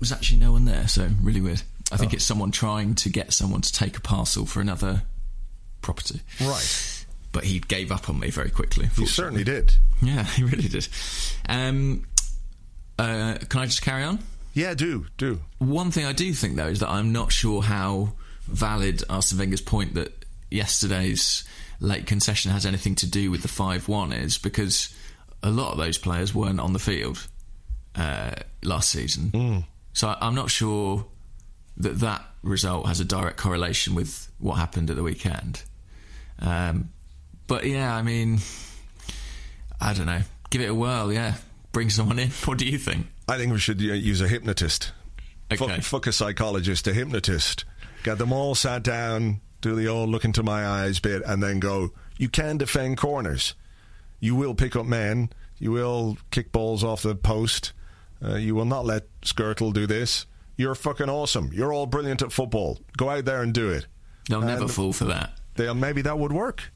was 0.00 0.12
actually 0.12 0.38
no 0.38 0.52
one 0.52 0.64
there, 0.64 0.86
so 0.88 1.08
really 1.22 1.40
weird. 1.40 1.62
I 1.92 1.96
think 1.96 2.12
it's 2.14 2.24
someone 2.24 2.50
trying 2.50 2.94
to 2.96 3.08
get 3.08 3.32
someone 3.32 3.60
to 3.60 3.72
take 3.72 3.96
a 3.96 4.00
parcel 4.00 4.46
for 4.46 4.60
another 4.60 5.02
property. 5.82 6.20
Right. 6.40 7.06
But 7.32 7.44
he 7.44 7.60
gave 7.60 7.92
up 7.92 8.08
on 8.08 8.18
me 8.18 8.30
very 8.30 8.50
quickly. 8.50 8.86
Fortunately. 8.86 9.06
certainly 9.06 9.44
did. 9.44 9.74
Yeah, 10.02 10.24
he 10.36 10.42
really 10.42 10.68
did. 10.68 10.88
Um, 11.48 12.06
uh, 12.98 13.38
can 13.48 13.60
I 13.60 13.66
just 13.66 13.82
carry 13.82 14.02
on? 14.04 14.18
Yeah, 14.54 14.74
do 14.74 15.06
do. 15.18 15.40
One 15.58 15.90
thing 15.90 16.04
I 16.04 16.12
do 16.12 16.32
think 16.32 16.56
though 16.56 16.68
is 16.68 16.80
that 16.80 16.88
I'm 16.88 17.12
not 17.12 17.32
sure 17.32 17.60
how 17.62 18.12
valid 18.46 19.02
Arsene 19.10 19.38
Wenger's 19.38 19.60
point 19.60 19.94
that 19.94 20.12
yesterday's 20.50 21.44
late 21.80 22.06
concession 22.06 22.52
has 22.52 22.64
anything 22.64 22.94
to 22.96 23.06
do 23.06 23.30
with 23.30 23.42
the 23.42 23.48
five-one 23.48 24.12
is 24.12 24.38
because 24.38 24.94
a 25.42 25.50
lot 25.50 25.72
of 25.72 25.78
those 25.78 25.98
players 25.98 26.34
weren't 26.34 26.60
on 26.60 26.72
the 26.72 26.78
field 26.78 27.26
uh, 27.96 28.32
last 28.62 28.90
season, 28.90 29.64
so 29.92 30.08
I, 30.08 30.18
I'm 30.20 30.34
not 30.34 30.50
sure 30.50 31.06
that 31.76 32.00
that 32.00 32.24
result 32.42 32.86
has 32.86 33.00
a 33.00 33.04
direct 33.04 33.36
correlation 33.36 33.94
with 33.94 34.30
what 34.38 34.54
happened 34.54 34.90
at 34.90 34.96
the 34.96 35.02
weekend. 35.02 35.62
Um, 36.38 36.90
but 37.46 37.66
yeah, 37.66 37.94
I 37.94 38.02
mean, 38.02 38.38
I 39.80 39.92
don't 39.92 40.06
know. 40.06 40.22
Give 40.50 40.62
it 40.62 40.70
a 40.70 40.74
whirl, 40.74 41.12
yeah. 41.12 41.34
Bring 41.72 41.90
someone 41.90 42.18
in. 42.18 42.28
What 42.44 42.58
do 42.58 42.66
you 42.66 42.78
think? 42.78 43.06
I 43.28 43.38
think 43.38 43.52
we 43.52 43.58
should 43.58 43.80
uh, 43.80 43.94
use 43.94 44.20
a 44.20 44.28
hypnotist. 44.28 44.92
Okay. 45.52 45.66
Fuck, 45.66 45.82
fuck 45.82 46.06
a 46.06 46.12
psychologist, 46.12 46.86
a 46.86 46.94
hypnotist. 46.94 47.64
Get 48.02 48.18
them 48.18 48.32
all 48.32 48.54
sat 48.54 48.82
down, 48.82 49.40
do 49.60 49.74
the 49.74 49.88
old 49.88 50.10
look 50.10 50.24
into 50.24 50.42
my 50.42 50.66
eyes 50.66 51.00
bit, 51.00 51.22
and 51.24 51.42
then 51.42 51.58
go, 51.58 51.90
you 52.18 52.28
can 52.28 52.58
defend 52.58 52.98
corners. 52.98 53.54
You 54.20 54.34
will 54.34 54.54
pick 54.54 54.76
up 54.76 54.86
men. 54.86 55.30
You 55.58 55.72
will 55.72 56.18
kick 56.30 56.52
balls 56.52 56.84
off 56.84 57.02
the 57.02 57.14
post. 57.14 57.72
Uh, 58.22 58.34
you 58.36 58.54
will 58.54 58.64
not 58.64 58.84
let 58.84 59.04
Skrtel 59.22 59.72
do 59.72 59.86
this. 59.86 60.26
You're 60.56 60.74
fucking 60.74 61.08
awesome. 61.08 61.50
You're 61.52 61.72
all 61.72 61.86
brilliant 61.86 62.22
at 62.22 62.32
football. 62.32 62.78
Go 62.96 63.10
out 63.10 63.24
there 63.24 63.42
and 63.42 63.52
do 63.52 63.70
it. 63.70 63.86
They'll 64.28 64.40
never 64.40 64.68
fall 64.68 64.92
for 64.92 65.04
that. 65.06 65.32
They, 65.56 65.72
maybe 65.72 66.02
that 66.02 66.18
would 66.18 66.32
work. 66.32 66.70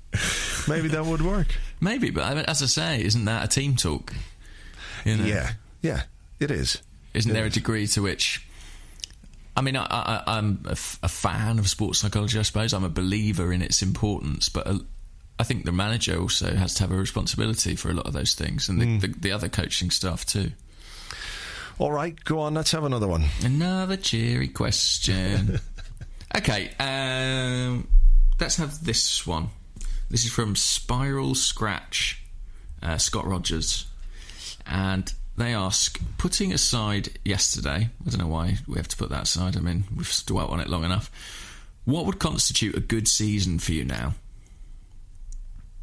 maybe 0.69 0.89
that 0.89 1.05
would 1.05 1.21
work. 1.23 1.49
Maybe, 1.81 2.11
but 2.11 2.25
I 2.25 2.35
mean, 2.35 2.45
as 2.49 2.61
I 2.63 2.67
say, 2.67 3.03
isn't 3.05 3.25
that 3.27 3.45
a 3.45 3.49
team 3.49 3.77
talk? 3.77 4.13
You 5.05 5.17
know? 5.17 5.25
Yeah, 5.25 5.53
yeah, 5.81 6.03
it 6.41 6.51
is. 6.51 6.83
Isn't 7.15 7.31
It 7.31 7.35
there 7.35 7.45
a 7.45 7.51
degree 7.51 7.87
to 7.89 8.03
which? 8.03 8.45
I 9.57 9.61
mean, 9.61 9.77
I, 9.77 9.85
I, 9.85 10.23
I'm 10.27 10.65
a, 10.67 10.73
f- 10.73 10.99
a 11.03 11.09
fan 11.09 11.59
of 11.61 11.69
sports 11.69 12.01
psychology. 12.01 12.39
I 12.39 12.43
suppose 12.43 12.73
I'm 12.73 12.83
a 12.85 12.89
believer 12.89 13.53
in 13.53 13.63
its 13.63 13.81
importance, 13.83 14.49
but 14.49 14.67
uh, 14.67 14.79
I 15.39 15.45
think 15.45 15.67
the 15.67 15.73
manager 15.73 16.19
also 16.21 16.53
has 16.55 16.75
to 16.75 16.83
have 16.83 16.91
a 16.91 16.97
responsibility 16.97 17.77
for 17.77 17.91
a 17.91 17.95
lot 17.95 18.07
of 18.07 18.13
those 18.13 18.35
things, 18.35 18.69
and 18.69 18.81
the, 18.81 18.85
Hmm. 18.87 18.99
the, 18.99 19.09
the 19.09 19.33
other 19.33 19.49
coaching 19.49 19.91
staff 19.91 20.25
too. 20.27 20.51
All 21.79 21.93
right, 21.93 22.23
go 22.25 22.41
on. 22.41 22.55
Let's 22.55 22.73
have 22.73 22.85
another 22.85 23.07
one. 23.07 23.25
Another 23.45 23.97
cheery 23.97 24.49
question. 24.49 25.61
okay, 26.37 26.71
um, 26.81 27.87
let's 28.41 28.57
have 28.57 28.85
this 28.85 29.25
one. 29.27 29.51
This 30.11 30.25
is 30.25 30.33
from 30.33 30.57
Spiral 30.57 31.35
Scratch, 31.37 32.21
uh, 32.83 32.97
Scott 32.99 33.27
Rogers, 33.27 33.87
and 34.67 35.13
they 35.37 35.55
ask: 35.55 36.01
putting 36.19 36.53
aside 36.53 37.11
yesterday, 37.25 37.91
I 38.05 38.11
don't 38.11 38.19
know 38.19 38.27
why 38.27 38.59
we 38.67 38.77
have 38.79 38.89
to 38.89 38.97
put 38.97 39.11
that 39.11 39.23
aside. 39.25 39.57
I 39.57 39.61
mean, 39.61 39.85
we've 39.95 40.13
dwelt 40.27 40.51
on 40.51 40.59
it 40.59 40.69
long 40.69 40.83
enough. 40.85 41.13
What 41.85 42.07
would 42.07 42.19
constitute 42.19 42.77
a 42.77 42.81
good 42.81 43.07
season 43.09 43.59
for 43.61 43.73
you 43.73 43.85
now 43.85 44.15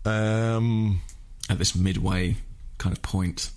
Um, 0.05 1.01
at 1.49 1.57
this 1.57 1.73
midway 1.75 2.35
kind 2.77 2.95
of 2.95 3.01
point? 3.01 3.51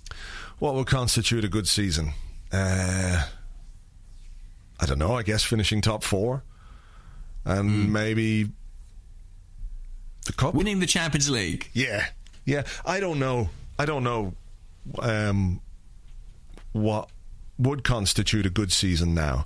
what 0.57 0.73
would 0.75 0.87
constitute 0.87 1.43
a 1.45 1.47
good 1.47 1.67
season? 1.67 2.11
Uh, 2.51 3.23
I 4.79 4.85
don't 4.85 4.99
know. 4.99 5.15
I 5.15 5.23
guess 5.23 5.43
finishing 5.43 5.81
top 5.81 6.03
four, 6.03 6.43
and 7.45 7.91
maybe 7.91 8.49
the 10.25 10.33
cup. 10.33 10.53
Winning 10.53 10.79
the 10.79 10.87
Champions 10.87 11.29
League. 11.29 11.69
Yeah, 11.73 12.05
yeah. 12.45 12.63
I 12.85 12.99
don't 12.99 13.19
know. 13.19 13.49
I 13.77 13.85
don't 13.85 14.03
know 14.03 14.33
um, 14.99 15.61
what 16.71 17.09
would 17.57 17.83
constitute 17.83 18.45
a 18.45 18.49
good 18.49 18.71
season 18.71 19.13
now. 19.13 19.45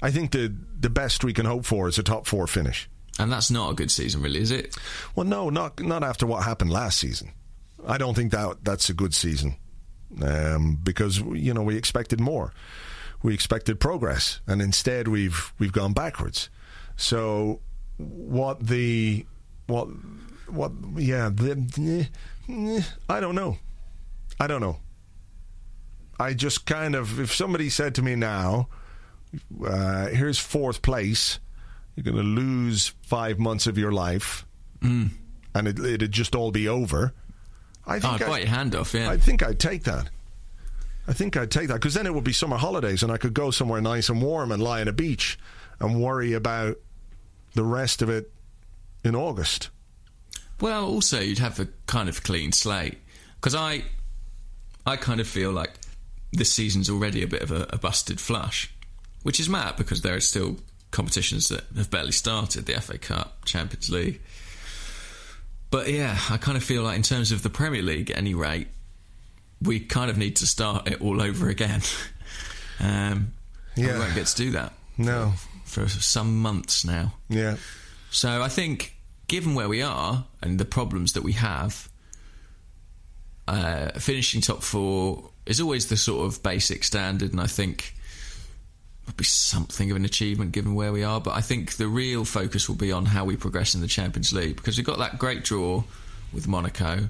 I 0.00 0.10
think 0.10 0.32
the 0.32 0.54
the 0.78 0.90
best 0.90 1.24
we 1.24 1.32
can 1.32 1.46
hope 1.46 1.64
for 1.64 1.88
is 1.88 1.98
a 1.98 2.02
top 2.02 2.26
four 2.26 2.46
finish. 2.46 2.88
And 3.18 3.30
that's 3.30 3.50
not 3.50 3.70
a 3.70 3.74
good 3.74 3.90
season, 3.90 4.22
really, 4.22 4.40
is 4.40 4.50
it? 4.50 4.74
Well, 5.14 5.26
no, 5.26 5.50
not 5.50 5.80
not 5.82 6.02
after 6.02 6.26
what 6.26 6.44
happened 6.44 6.70
last 6.70 6.98
season. 6.98 7.32
I 7.86 7.98
don't 7.98 8.14
think 8.14 8.32
that 8.32 8.64
that's 8.64 8.88
a 8.88 8.94
good 8.94 9.12
season 9.12 9.56
um, 10.20 10.78
because 10.82 11.18
you 11.18 11.54
know 11.54 11.62
we 11.62 11.76
expected 11.76 12.20
more. 12.20 12.52
We 13.22 13.34
expected 13.34 13.78
progress, 13.78 14.40
and 14.46 14.60
instead 14.60 15.08
we've 15.08 15.52
we've 15.58 15.72
gone 15.72 15.92
backwards. 15.92 16.50
So 16.96 17.60
what 17.96 18.66
the 18.66 19.26
what 19.66 19.88
what 20.48 20.72
yeah 20.96 21.30
the, 21.32 22.08
eh, 22.48 22.82
I 23.08 23.20
don't 23.20 23.34
know. 23.34 23.58
I 24.40 24.46
don't 24.46 24.60
know. 24.60 24.78
I 26.18 26.34
just 26.34 26.66
kind 26.66 26.94
of 26.94 27.20
if 27.20 27.34
somebody 27.34 27.68
said 27.70 27.94
to 27.96 28.02
me 28.02 28.16
now, 28.16 28.68
uh, 29.64 30.08
here's 30.08 30.38
fourth 30.38 30.82
place. 30.82 31.38
You're 31.94 32.04
going 32.04 32.16
to 32.16 32.22
lose 32.22 32.94
five 33.02 33.38
months 33.38 33.66
of 33.66 33.76
your 33.76 33.92
life, 33.92 34.46
and 35.54 35.68
it, 35.68 35.78
it'd 35.78 36.12
just 36.12 36.34
all 36.34 36.50
be 36.50 36.66
over. 36.68 37.12
I 37.86 37.96
Oh, 37.96 38.00
think 38.00 38.04
I'd 38.14 38.22
I'd- 38.22 38.30
bite 38.30 38.42
your 38.42 38.48
hand 38.50 38.74
off, 38.76 38.94
yeah. 38.94 39.10
I 39.10 39.16
think 39.16 39.42
I'd 39.42 39.58
take 39.58 39.84
that. 39.84 40.08
I 41.08 41.12
think 41.12 41.36
I'd 41.36 41.50
take 41.50 41.66
that 41.68 41.74
because 41.74 41.94
then 41.94 42.06
it 42.06 42.14
would 42.14 42.22
be 42.24 42.32
summer 42.32 42.56
holidays 42.56 43.02
and 43.02 43.10
I 43.10 43.16
could 43.16 43.34
go 43.34 43.50
somewhere 43.50 43.80
nice 43.80 44.08
and 44.08 44.22
warm 44.22 44.52
and 44.52 44.62
lie 44.62 44.80
on 44.80 44.86
a 44.88 44.92
beach 44.92 45.36
and 45.80 46.00
worry 46.00 46.32
about 46.32 46.76
the 47.54 47.64
rest 47.64 48.02
of 48.02 48.08
it 48.08 48.30
in 49.02 49.16
August. 49.16 49.68
Well, 50.60 50.84
also 50.84 51.18
you'd 51.18 51.40
have 51.40 51.58
a 51.58 51.66
kind 51.86 52.08
of 52.08 52.22
clean 52.22 52.52
slate 52.52 52.98
because 53.34 53.54
I, 53.56 53.82
I 54.86 54.94
kind 54.96 55.20
of 55.20 55.26
feel 55.26 55.50
like 55.50 55.72
this 56.32 56.52
season's 56.52 56.88
already 56.88 57.22
a 57.24 57.26
bit 57.26 57.42
of 57.42 57.50
a, 57.50 57.66
a 57.70 57.78
busted 57.78 58.20
flush, 58.20 58.72
which 59.24 59.40
is 59.40 59.48
mad 59.48 59.74
because 59.76 60.02
there 60.02 60.14
are 60.14 60.20
still 60.20 60.58
competitions 60.92 61.48
that 61.48 61.64
have 61.76 61.90
barely 61.90 62.12
started: 62.12 62.66
the 62.66 62.80
FA 62.80 62.96
Cup, 62.98 63.44
Champions 63.44 63.90
League. 63.90 64.20
But 65.72 65.88
yeah, 65.90 66.16
I 66.30 66.36
kind 66.36 66.56
of 66.56 66.62
feel 66.62 66.82
like 66.84 66.96
in 66.96 67.02
terms 67.02 67.32
of 67.32 67.42
the 67.42 67.48
Premier 67.50 67.82
League, 67.82 68.10
at 68.10 68.18
any 68.18 68.34
rate, 68.34 68.68
we 69.60 69.80
kind 69.80 70.10
of 70.10 70.18
need 70.18 70.36
to 70.36 70.46
start 70.46 70.86
it 70.86 71.00
all 71.00 71.20
over 71.20 71.48
again. 71.48 71.80
um, 72.80 73.32
Yeah. 73.74 73.94
we 73.94 73.98
won't 73.98 74.14
get 74.14 74.26
to 74.26 74.36
do 74.36 74.50
that 74.52 74.74
No. 74.98 75.32
for 75.64 75.88
some 75.88 76.40
months 76.42 76.84
now. 76.84 77.14
Yeah. 77.30 77.56
So 78.10 78.42
I 78.42 78.48
think, 78.48 78.94
given 79.28 79.54
where 79.54 79.68
we 79.68 79.80
are 79.80 80.26
and 80.42 80.60
the 80.60 80.66
problems 80.66 81.14
that 81.14 81.22
we 81.22 81.32
have, 81.32 81.88
uh, 83.48 83.92
finishing 83.98 84.40
top 84.42 84.62
four 84.62 85.30
is 85.46 85.60
always 85.60 85.86
the 85.86 85.96
sort 85.96 86.26
of 86.26 86.42
basic 86.42 86.84
standard, 86.84 87.32
and 87.32 87.40
I 87.40 87.46
think 87.46 87.94
would 89.06 89.16
be 89.16 89.24
something 89.24 89.90
of 89.90 89.96
an 89.96 90.04
achievement 90.04 90.52
given 90.52 90.74
where 90.74 90.92
we 90.92 91.02
are. 91.02 91.20
But 91.20 91.34
I 91.34 91.40
think 91.40 91.76
the 91.76 91.88
real 91.88 92.24
focus 92.24 92.68
will 92.68 92.76
be 92.76 92.92
on 92.92 93.06
how 93.06 93.24
we 93.24 93.36
progress 93.36 93.74
in 93.74 93.80
the 93.80 93.88
Champions 93.88 94.32
League 94.32 94.56
because 94.56 94.76
we've 94.76 94.86
got 94.86 94.98
that 94.98 95.18
great 95.18 95.42
draw 95.44 95.82
with 96.32 96.46
Monaco. 96.48 97.08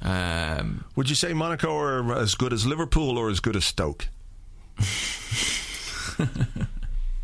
Um, 0.00 0.84
Would 0.96 1.08
you 1.08 1.14
say 1.14 1.32
Monaco 1.32 1.76
are 1.76 2.14
as 2.18 2.34
good 2.34 2.52
as 2.52 2.66
Liverpool 2.66 3.18
or 3.18 3.30
as 3.30 3.40
good 3.40 3.54
as 3.56 3.64
Stoke? 3.64 4.08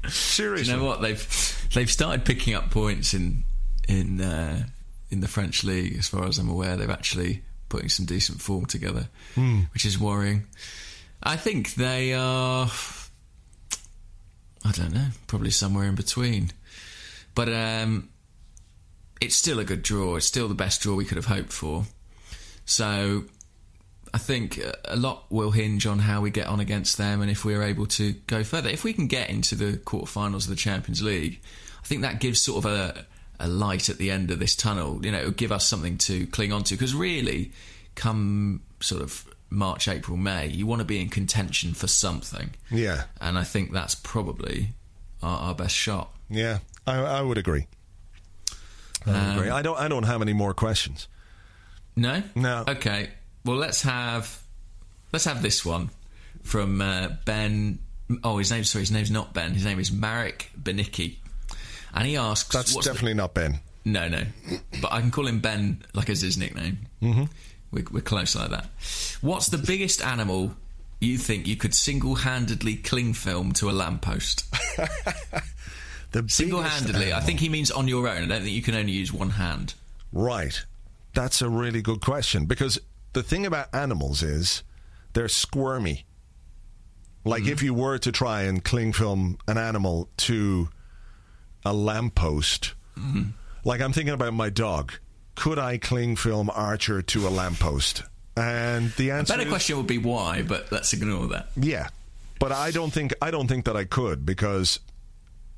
Seriously. 0.08 0.72
you 0.72 0.78
know 0.78 0.86
what 0.86 1.02
they've 1.02 1.68
they've 1.74 1.90
started 1.90 2.24
picking 2.24 2.54
up 2.54 2.70
points 2.70 3.14
in 3.14 3.42
in 3.88 4.20
uh, 4.20 4.64
in 5.10 5.20
the 5.20 5.28
French 5.28 5.64
league. 5.64 5.96
As 5.98 6.08
far 6.08 6.24
as 6.26 6.38
I'm 6.38 6.48
aware, 6.48 6.76
they've 6.76 6.88
actually 6.88 7.42
putting 7.68 7.88
some 7.88 8.06
decent 8.06 8.40
form 8.40 8.64
together, 8.66 9.08
which 9.72 9.84
is 9.84 9.98
worrying. 9.98 10.46
I 11.22 11.36
think 11.36 11.74
they 11.74 12.14
are. 12.14 12.70
I 14.64 14.72
don't 14.72 14.92
know, 14.92 15.08
probably 15.26 15.50
somewhere 15.50 15.84
in 15.84 15.94
between, 15.94 16.50
but 17.34 17.48
um, 17.48 18.08
it's 19.20 19.36
still 19.36 19.58
a 19.58 19.64
good 19.64 19.82
draw. 19.82 20.16
It's 20.16 20.26
still 20.26 20.48
the 20.48 20.54
best 20.54 20.80
draw 20.80 20.94
we 20.94 21.04
could 21.04 21.16
have 21.16 21.26
hoped 21.26 21.52
for. 21.52 21.84
So 22.64 23.24
I 24.12 24.18
think 24.18 24.60
a 24.84 24.96
lot 24.96 25.24
will 25.30 25.50
hinge 25.50 25.86
on 25.86 26.00
how 26.00 26.20
we 26.20 26.30
get 26.30 26.46
on 26.46 26.60
against 26.60 26.98
them 26.98 27.20
and 27.20 27.30
if 27.30 27.44
we're 27.44 27.62
able 27.62 27.86
to 27.86 28.12
go 28.26 28.44
further. 28.44 28.68
If 28.68 28.84
we 28.84 28.92
can 28.92 29.06
get 29.06 29.30
into 29.30 29.54
the 29.54 29.78
quarterfinals 29.78 30.44
of 30.44 30.48
the 30.48 30.56
Champions 30.56 31.02
League, 31.02 31.40
I 31.82 31.86
think 31.86 32.02
that 32.02 32.20
gives 32.20 32.40
sort 32.40 32.64
of 32.64 32.70
a, 32.70 33.06
a 33.40 33.48
light 33.48 33.88
at 33.88 33.98
the 33.98 34.10
end 34.10 34.30
of 34.30 34.38
this 34.38 34.56
tunnel. 34.56 35.04
You 35.04 35.12
know, 35.12 35.18
it'll 35.18 35.30
give 35.30 35.52
us 35.52 35.66
something 35.66 35.98
to 35.98 36.26
cling 36.26 36.52
on 36.52 36.64
to 36.64 36.74
because 36.74 36.94
really, 36.94 37.52
come 37.94 38.62
sort 38.80 39.02
of 39.02 39.26
March, 39.50 39.88
April, 39.88 40.16
May, 40.16 40.46
you 40.48 40.66
want 40.66 40.80
to 40.80 40.84
be 40.84 41.00
in 41.00 41.08
contention 41.08 41.72
for 41.74 41.86
something. 41.86 42.50
Yeah. 42.70 43.04
And 43.20 43.38
I 43.38 43.44
think 43.44 43.72
that's 43.72 43.94
probably 43.94 44.68
our, 45.22 45.38
our 45.38 45.54
best 45.54 45.74
shot. 45.74 46.10
Yeah. 46.30 46.58
I, 46.86 46.96
I 46.98 47.22
would 47.22 47.38
agree. 47.38 47.66
I 49.06 49.10
would 49.10 49.16
Um, 49.16 49.38
agree. 49.38 49.50
I 49.50 49.62
don't. 49.62 49.78
I 49.78 49.88
don't 49.88 50.02
have 50.04 50.22
any 50.22 50.32
more 50.32 50.54
questions. 50.54 51.08
No, 51.96 52.22
No. 52.34 52.64
Okay. 52.68 53.10
Well, 53.44 53.56
let's 53.56 53.82
have 53.82 54.40
let's 55.12 55.24
have 55.24 55.40
this 55.42 55.64
one 55.64 55.90
from 56.42 56.80
uh, 56.80 57.08
Ben. 57.24 57.78
Oh, 58.24 58.38
his 58.38 58.50
name. 58.50 58.64
Sorry, 58.64 58.82
his 58.82 58.90
name's 58.90 59.10
not 59.10 59.32
Ben. 59.34 59.52
His 59.54 59.64
name 59.64 59.78
is 59.78 59.90
Marek 59.92 60.50
Benicki, 60.60 61.16
and 61.94 62.06
he 62.06 62.16
asks. 62.16 62.54
That's 62.54 62.74
what's 62.74 62.86
the- 62.86 62.92
definitely 62.92 63.14
not 63.14 63.34
Ben. 63.34 63.60
no, 63.84 64.08
no, 64.08 64.22
but 64.82 64.92
I 64.92 65.00
can 65.00 65.10
call 65.10 65.26
him 65.26 65.40
Ben 65.40 65.82
like 65.94 66.10
as 66.10 66.20
his 66.20 66.36
nickname. 66.36 66.78
Mm-hmm. 67.02 67.24
We're, 67.70 67.84
we're 67.90 68.00
close 68.00 68.34
like 68.34 68.50
that. 68.50 68.66
What's 69.20 69.48
the 69.48 69.58
biggest 69.58 70.02
animal 70.02 70.54
you 71.00 71.18
think 71.18 71.46
you 71.46 71.56
could 71.56 71.74
single-handedly 71.74 72.76
cling 72.76 73.14
film 73.14 73.52
to 73.52 73.70
a 73.70 73.72
lamppost? 73.72 74.46
The 76.10 76.24
Single-handedly. 76.26 77.12
I 77.12 77.20
think 77.20 77.40
he 77.40 77.48
means 77.48 77.70
on 77.70 77.86
your 77.86 78.08
own. 78.08 78.24
I 78.24 78.26
don't 78.26 78.42
think 78.42 78.54
you 78.54 78.62
can 78.62 78.74
only 78.74 78.92
use 78.92 79.12
one 79.12 79.30
hand. 79.30 79.74
Right. 80.12 80.64
That's 81.12 81.42
a 81.42 81.48
really 81.48 81.82
good 81.82 82.00
question 82.00 82.46
because 82.46 82.80
the 83.12 83.22
thing 83.22 83.44
about 83.44 83.74
animals 83.74 84.22
is 84.22 84.62
they're 85.12 85.28
squirmy. 85.28 86.06
Like 87.24 87.42
if 87.42 87.58
mm-hmm. 87.58 87.66
you 87.66 87.74
were 87.74 87.98
to 87.98 88.12
try 88.12 88.42
and 88.42 88.64
cling 88.64 88.92
film 88.94 89.38
an 89.46 89.58
animal 89.58 90.08
to 90.18 90.70
a 91.64 91.74
lamppost, 91.74 92.72
mm-hmm. 92.96 93.30
like 93.64 93.82
I'm 93.82 93.92
thinking 93.92 94.14
about 94.14 94.32
my 94.32 94.48
dog. 94.48 94.94
Could 95.38 95.58
I 95.58 95.78
cling 95.78 96.16
film 96.16 96.50
Archer 96.52 97.00
to 97.00 97.28
a 97.28 97.30
lamppost? 97.30 98.02
And 98.36 98.90
the 98.92 99.12
answer 99.12 99.34
Better 99.34 99.44
is 99.44 99.48
question 99.48 99.76
would 99.76 99.86
be 99.86 99.98
why, 99.98 100.42
but 100.42 100.70
let's 100.72 100.92
ignore 100.92 101.28
that. 101.28 101.50
yeah. 101.56 101.88
But 102.40 102.52
I 102.52 102.70
don't 102.70 102.92
think 102.92 103.14
I 103.22 103.30
don't 103.30 103.48
think 103.48 103.64
that 103.64 103.76
I 103.76 103.84
could 103.84 104.24
because 104.26 104.78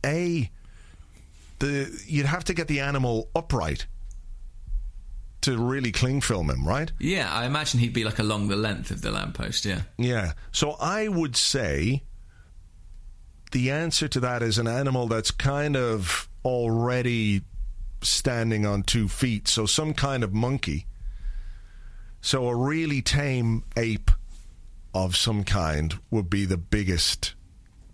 a 0.04 0.50
the 1.58 2.02
you'd 2.06 2.26
have 2.26 2.44
to 2.44 2.54
get 2.54 2.68
the 2.68 2.80
animal 2.80 3.28
upright 3.34 3.86
to 5.42 5.56
really 5.58 5.92
cling 5.92 6.20
film 6.20 6.50
him, 6.50 6.66
right? 6.66 6.90
Yeah, 6.98 7.30
I 7.32 7.46
imagine 7.46 7.80
he'd 7.80 7.92
be 7.92 8.04
like 8.04 8.18
along 8.18 8.48
the 8.48 8.56
length 8.56 8.90
of 8.90 9.02
the 9.02 9.10
lamppost, 9.10 9.64
yeah. 9.64 9.82
Yeah. 9.98 10.32
So 10.52 10.72
I 10.80 11.08
would 11.08 11.36
say 11.36 12.02
the 13.52 13.70
answer 13.70 14.08
to 14.08 14.20
that 14.20 14.42
is 14.42 14.58
an 14.58 14.66
animal 14.66 15.06
that's 15.06 15.30
kind 15.30 15.76
of 15.76 16.28
already 16.44 17.42
standing 18.02 18.64
on 18.66 18.82
two 18.82 19.08
feet. 19.08 19.48
So 19.48 19.66
some 19.66 19.94
kind 19.94 20.22
of 20.24 20.32
monkey. 20.32 20.86
So 22.20 22.48
a 22.48 22.54
really 22.54 23.00
tame 23.02 23.64
ape 23.76 24.10
of 24.94 25.16
some 25.16 25.44
kind 25.44 25.98
would 26.10 26.28
be 26.28 26.44
the 26.44 26.56
biggest 26.58 27.34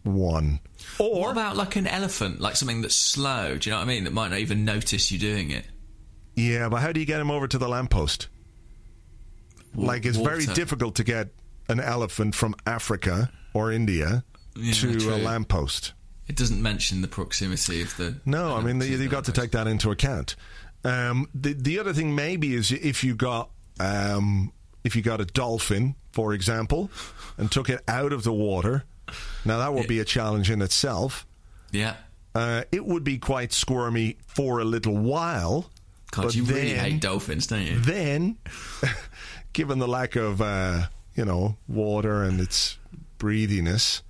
one. 0.03 0.61
Or 0.99 1.21
What 1.23 1.33
about 1.33 1.57
like 1.57 1.77
an 1.77 1.87
elephant, 1.87 2.41
like 2.41 2.57
something 2.57 2.83
that's 2.83 2.95
slow? 2.95 3.57
Do 3.59 3.69
you 3.71 3.75
know 3.75 3.81
what 3.81 3.85
I 3.85 3.89
mean? 3.89 4.05
That 4.05 4.13
might 4.13 4.29
not 4.31 4.39
even 4.41 4.65
notice 4.65 5.11
you 5.13 5.19
doing 5.19 5.51
it. 5.51 5.65
yeah, 6.35 6.69
but 6.69 6.81
how 6.83 6.93
do 6.93 7.01
you 7.01 7.07
get 7.07 7.21
him 7.21 7.31
over 7.31 7.47
to 7.49 7.59
the 7.59 7.69
lamppost? 7.69 8.29
Wa- 9.75 9.87
like 9.87 10.05
it's 10.07 10.17
very 10.19 10.47
difficult 10.47 10.95
to 10.97 11.05
get 11.05 11.29
an 11.69 11.81
elephant 11.81 12.35
from 12.35 12.55
Africa 12.67 13.31
or 13.53 13.71
India 13.73 14.25
Yeah, 14.57 14.73
to 14.75 14.99
true. 14.99 15.15
a 15.15 15.17
lamppost. 15.17 15.93
It 16.29 16.37
doesn't 16.37 16.61
mention 16.61 17.03
the 17.03 17.09
proximity 17.09 17.83
of 17.83 17.97
the. 17.97 18.17
No, 18.25 18.57
I 18.57 18.61
mean 18.61 18.81
you 18.81 18.97
you've 18.97 19.11
got 19.11 19.25
to 19.27 19.33
take 19.33 19.53
that 19.53 19.67
into 19.67 19.91
account. 19.91 20.37
Um, 20.85 21.29
the 21.35 21.53
the 21.53 21.79
other 21.79 21.93
thing 21.93 22.15
maybe 22.15 22.55
is 22.55 22.73
if 22.73 23.05
you 23.05 23.15
got 23.15 23.51
um, 23.81 24.53
if 24.85 24.97
you 24.97 25.03
got 25.03 25.21
a 25.21 25.25
dolphin, 25.25 25.95
for 26.13 26.33
example, 26.33 26.91
and 27.37 27.51
took 27.51 27.69
it 27.69 27.83
out 27.89 28.13
of 28.13 28.25
the 28.25 28.33
water. 28.33 28.85
Now 29.45 29.59
that 29.59 29.73
would 29.73 29.87
be 29.87 30.01
a 30.01 30.05
challenge 30.05 30.51
in 30.51 30.63
itself. 30.63 31.27
Yeah. 31.71 31.95
Uh, 32.35 32.65
it 32.71 32.85
would 32.85 33.05
be 33.05 33.19
quite 33.19 33.53
squirmy 33.53 34.19
for 34.27 34.59
a 34.61 34.65
little 34.65 34.97
while. 34.97 35.71
God, 36.11 36.35
you 36.35 36.45
really 36.45 36.75
then- 36.75 36.85
hate 36.93 37.01
dolphins, 37.01 37.47
don't 37.47 37.63
you? 37.63 37.79
Then, 37.79 38.39
given 39.53 39.79
the 39.79 39.89
lack 39.89 40.17
of 40.17 40.41
uh, 40.43 40.87
you 41.15 41.25
know 41.25 41.57
water 41.69 42.23
and 42.23 42.41
its 42.41 42.79
breathiness, 43.19 44.03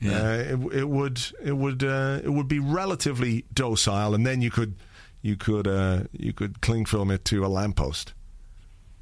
Yeah. 0.00 0.18
uh, 0.20 0.32
it, 0.34 0.72
it 0.80 0.88
would 0.88 1.20
it 1.42 1.56
would 1.56 1.82
uh, 1.84 2.20
it 2.22 2.32
would 2.32 2.48
be 2.48 2.58
relatively 2.60 3.44
docile, 3.52 4.14
and 4.14 4.26
then 4.26 4.40
you 4.42 4.50
could 4.50 4.76
you 5.22 5.36
could 5.36 5.66
uh, 5.66 6.04
you 6.12 6.32
could 6.32 6.60
cling 6.60 6.84
film 6.84 7.10
it 7.10 7.24
to 7.26 7.44
a 7.44 7.48
lamppost. 7.48 8.14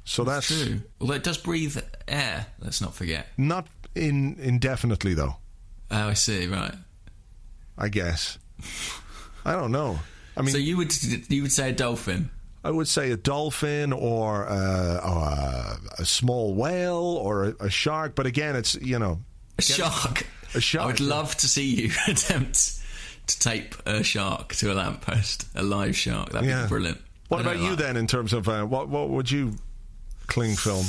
So 0.03 0.23
that's, 0.23 0.47
True. 0.47 0.81
Although 1.01 1.15
it 1.15 1.23
does 1.23 1.37
breathe 1.37 1.77
air, 2.07 2.45
let's 2.59 2.79
not 2.81 2.93
forget. 2.95 3.27
not 3.37 3.67
in 3.93 4.37
indefinitely 4.39 5.13
though. 5.13 5.35
Oh, 5.91 6.09
I 6.09 6.13
see, 6.13 6.47
right. 6.47 6.73
I 7.77 7.89
guess. 7.89 8.37
I 9.45 9.53
don't 9.53 9.71
know. 9.71 9.99
I 10.35 10.41
mean, 10.41 10.51
so 10.51 10.57
you 10.57 10.77
would 10.77 10.93
you 11.29 11.41
would 11.43 11.51
say 11.51 11.69
a 11.69 11.73
dolphin? 11.73 12.29
I 12.63 12.71
would 12.71 12.87
say 12.87 13.11
a 13.11 13.17
dolphin 13.17 13.93
or, 13.93 14.45
uh, 14.47 14.97
or 14.97 15.23
a, 15.23 15.79
a 15.99 16.05
small 16.05 16.53
whale 16.55 16.95
or 17.21 17.45
a, 17.45 17.55
a 17.61 17.69
shark. 17.69 18.15
But 18.15 18.25
again, 18.25 18.55
it's 18.55 18.75
you 18.75 18.97
know 18.99 19.19
A 19.57 19.61
shark. 19.61 20.25
A 20.57 20.61
shark, 20.61 20.83
I 20.83 20.87
would 20.87 20.99
love 20.99 21.35
to 21.37 21.47
see 21.47 21.65
you 21.83 21.91
attempt 22.07 22.81
to 23.27 23.39
tape 23.39 23.75
a 23.85 24.03
shark 24.03 24.55
to 24.55 24.71
a 24.71 24.75
lamppost, 24.75 25.45
a 25.55 25.61
live 25.63 25.95
shark. 25.95 26.31
That'd 26.31 26.49
Yeah. 26.49 26.63
be 26.63 26.69
brilliant. 26.69 27.01
What 27.27 27.41
about 27.41 27.59
you 27.59 27.75
then? 27.75 27.95
In 27.97 28.07
terms 28.07 28.33
of 28.33 28.47
uh, 28.49 28.63
what 28.65 28.87
what 28.89 29.09
would 29.09 29.29
you 29.29 29.55
cling 30.27 30.55
film? 30.55 30.85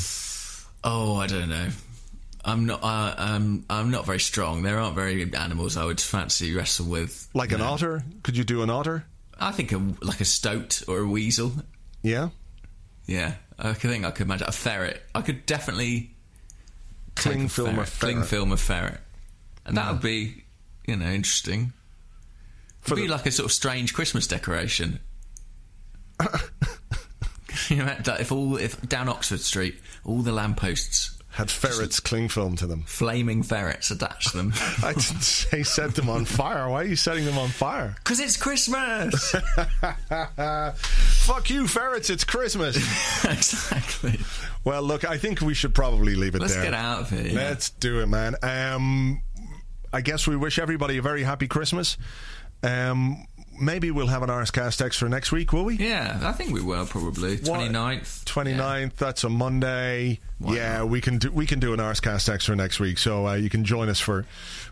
Oh, 0.84 1.16
I 1.16 1.26
don't 1.26 1.48
know. 1.48 1.68
I'm 2.44 2.64
not. 2.66 2.82
Uh, 2.82 3.14
I'm. 3.18 3.64
I'm 3.68 3.90
not 3.90 4.06
very 4.06 4.20
strong. 4.20 4.62
There 4.62 4.78
aren't 4.78 4.94
very 4.94 5.30
animals 5.34 5.76
I 5.76 5.84
would 5.84 6.00
fancy 6.00 6.54
wrestle 6.54 6.86
with. 6.86 7.28
Like 7.34 7.50
an 7.52 7.58
No. 7.58 7.66
otter? 7.72 8.02
Could 8.22 8.36
you 8.36 8.44
do 8.44 8.62
an 8.62 8.70
otter? 8.70 9.04
I 9.40 9.50
think 9.52 9.72
a, 9.72 9.78
like 10.00 10.20
a 10.20 10.24
stoat 10.24 10.82
or 10.88 11.00
a 11.00 11.06
weasel. 11.06 11.52
Yeah. 12.02 12.28
Yeah, 13.06 13.34
I 13.58 13.72
could 13.74 13.90
think 13.90 14.04
I 14.04 14.12
could 14.12 14.26
imagine 14.26 14.46
a 14.48 14.52
ferret. 14.52 15.02
I 15.14 15.22
could 15.22 15.44
definitely 15.46 16.10
cling 17.16 17.48
film 17.48 17.74
ferret. 17.74 17.88
a 17.88 17.90
ferret. 17.90 18.14
Cling 18.14 18.22
film 18.24 18.52
a 18.52 18.56
ferret. 18.56 19.00
And 19.68 19.76
that 19.76 19.92
would 19.92 20.02
be, 20.02 20.44
you 20.86 20.96
know, 20.96 21.06
interesting. 21.06 21.72
For 22.80 22.94
It'd 22.94 23.04
be 23.04 23.08
the- 23.08 23.14
like 23.14 23.26
a 23.26 23.30
sort 23.30 23.44
of 23.46 23.52
strange 23.52 23.94
Christmas 23.94 24.26
decoration. 24.26 25.00
you 27.68 27.76
know, 27.76 27.94
that 28.04 28.20
if 28.20 28.32
all 28.32 28.56
if 28.56 28.80
down 28.88 29.08
Oxford 29.08 29.40
Street, 29.40 29.76
all 30.04 30.18
the 30.22 30.32
lampposts, 30.32 31.16
Had 31.30 31.50
ferrets 31.50 32.00
cling 32.00 32.28
film 32.28 32.56
to 32.56 32.66
them. 32.66 32.82
flaming 32.86 33.42
ferrets 33.42 33.90
attached 33.90 34.30
to 34.32 34.36
them. 34.38 34.52
I 34.82 34.94
didn't 34.94 35.22
say 35.22 35.62
set 35.62 35.94
them 35.94 36.08
on 36.08 36.24
fire. 36.24 36.68
Why 36.68 36.82
are 36.82 36.84
you 36.86 36.96
setting 36.96 37.24
them 37.24 37.38
on 37.38 37.48
fire? 37.50 37.94
Because 37.98 38.18
it's 38.20 38.36
Christmas! 38.36 39.32
Fuck 41.26 41.50
you, 41.50 41.68
ferrets. 41.68 42.10
It's 42.10 42.24
Christmas. 42.24 42.76
exactly. 43.24 44.18
well, 44.64 44.82
look, 44.82 45.04
I 45.04 45.18
think 45.18 45.40
we 45.40 45.54
should 45.54 45.74
probably 45.74 46.14
leave 46.16 46.34
it 46.34 46.38
there. 46.38 46.48
Let's 46.48 46.56
get 46.62 46.74
out 46.74 47.00
of 47.02 47.10
here. 47.10 47.26
yeah. 47.28 47.34
Let's 47.34 47.70
do 47.70 48.00
it, 48.00 48.06
man. 48.06 48.34
Um, 48.42 49.22
I 49.93 50.01
guess 50.01 50.26
we 50.26 50.36
wish 50.36 50.59
everybody 50.59 50.99
a 50.99 51.03
very 51.03 51.22
happy 51.22 51.49
Christmas. 51.49 51.97
Um, 52.62 53.26
maybe 53.61 53.91
we'll 53.91 54.09
have 54.09 54.22
an 54.22 54.28
Arscast 54.28 54.84
extra 54.84 55.09
next 55.09 55.32
week, 55.32 55.53
will 55.53 55.64
we? 55.64 55.76
Yeah, 55.76 56.20
I 56.22 56.32
think 56.32 56.53
we 56.53 56.61
will 56.61 56.86
probably. 56.86 57.36
What? 57.39 57.61
29th. 57.61 58.24
29th, 58.24 58.97
that's 58.97 59.24
a 59.24 59.28
Monday. 59.28 60.20
Why 60.39 60.57
yeah, 60.57 60.78
not? 60.78 60.89
we 60.89 61.01
can 61.01 61.18
do 61.18 61.30
we 61.30 61.47
can 61.47 61.61
do 61.61 61.72
an 61.72 61.80
Arscast 61.80 62.32
extra 62.32 62.55
next 62.55 62.80
week, 62.80 62.99
so 62.99 63.26
uh, 63.26 63.34
you 63.34 63.51
can 63.51 63.64
join 63.64 63.89
us 63.89 64.01
for 64.01 64.24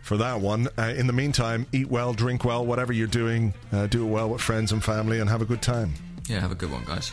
for 0.03 0.17
that 0.19 0.41
one. 0.41 0.69
Uh, 0.79 0.95
in 0.97 1.07
the 1.07 1.13
meantime, 1.13 1.67
eat 1.73 1.91
well, 1.91 2.13
drink 2.13 2.45
well, 2.45 2.65
whatever 2.65 2.93
you're 2.93 3.07
doing, 3.07 3.55
uh, 3.73 3.87
do 3.87 4.07
it 4.07 4.11
well 4.11 4.31
with 4.31 4.41
friends 4.41 4.73
and 4.73 4.83
family, 4.83 5.21
and 5.21 5.29
have 5.29 5.43
a 5.43 5.47
good 5.47 5.63
time. 5.63 5.93
Yeah, 6.29 6.41
have 6.41 6.53
a 6.53 6.57
good 6.57 6.71
one, 6.71 6.85
guys. 6.85 7.13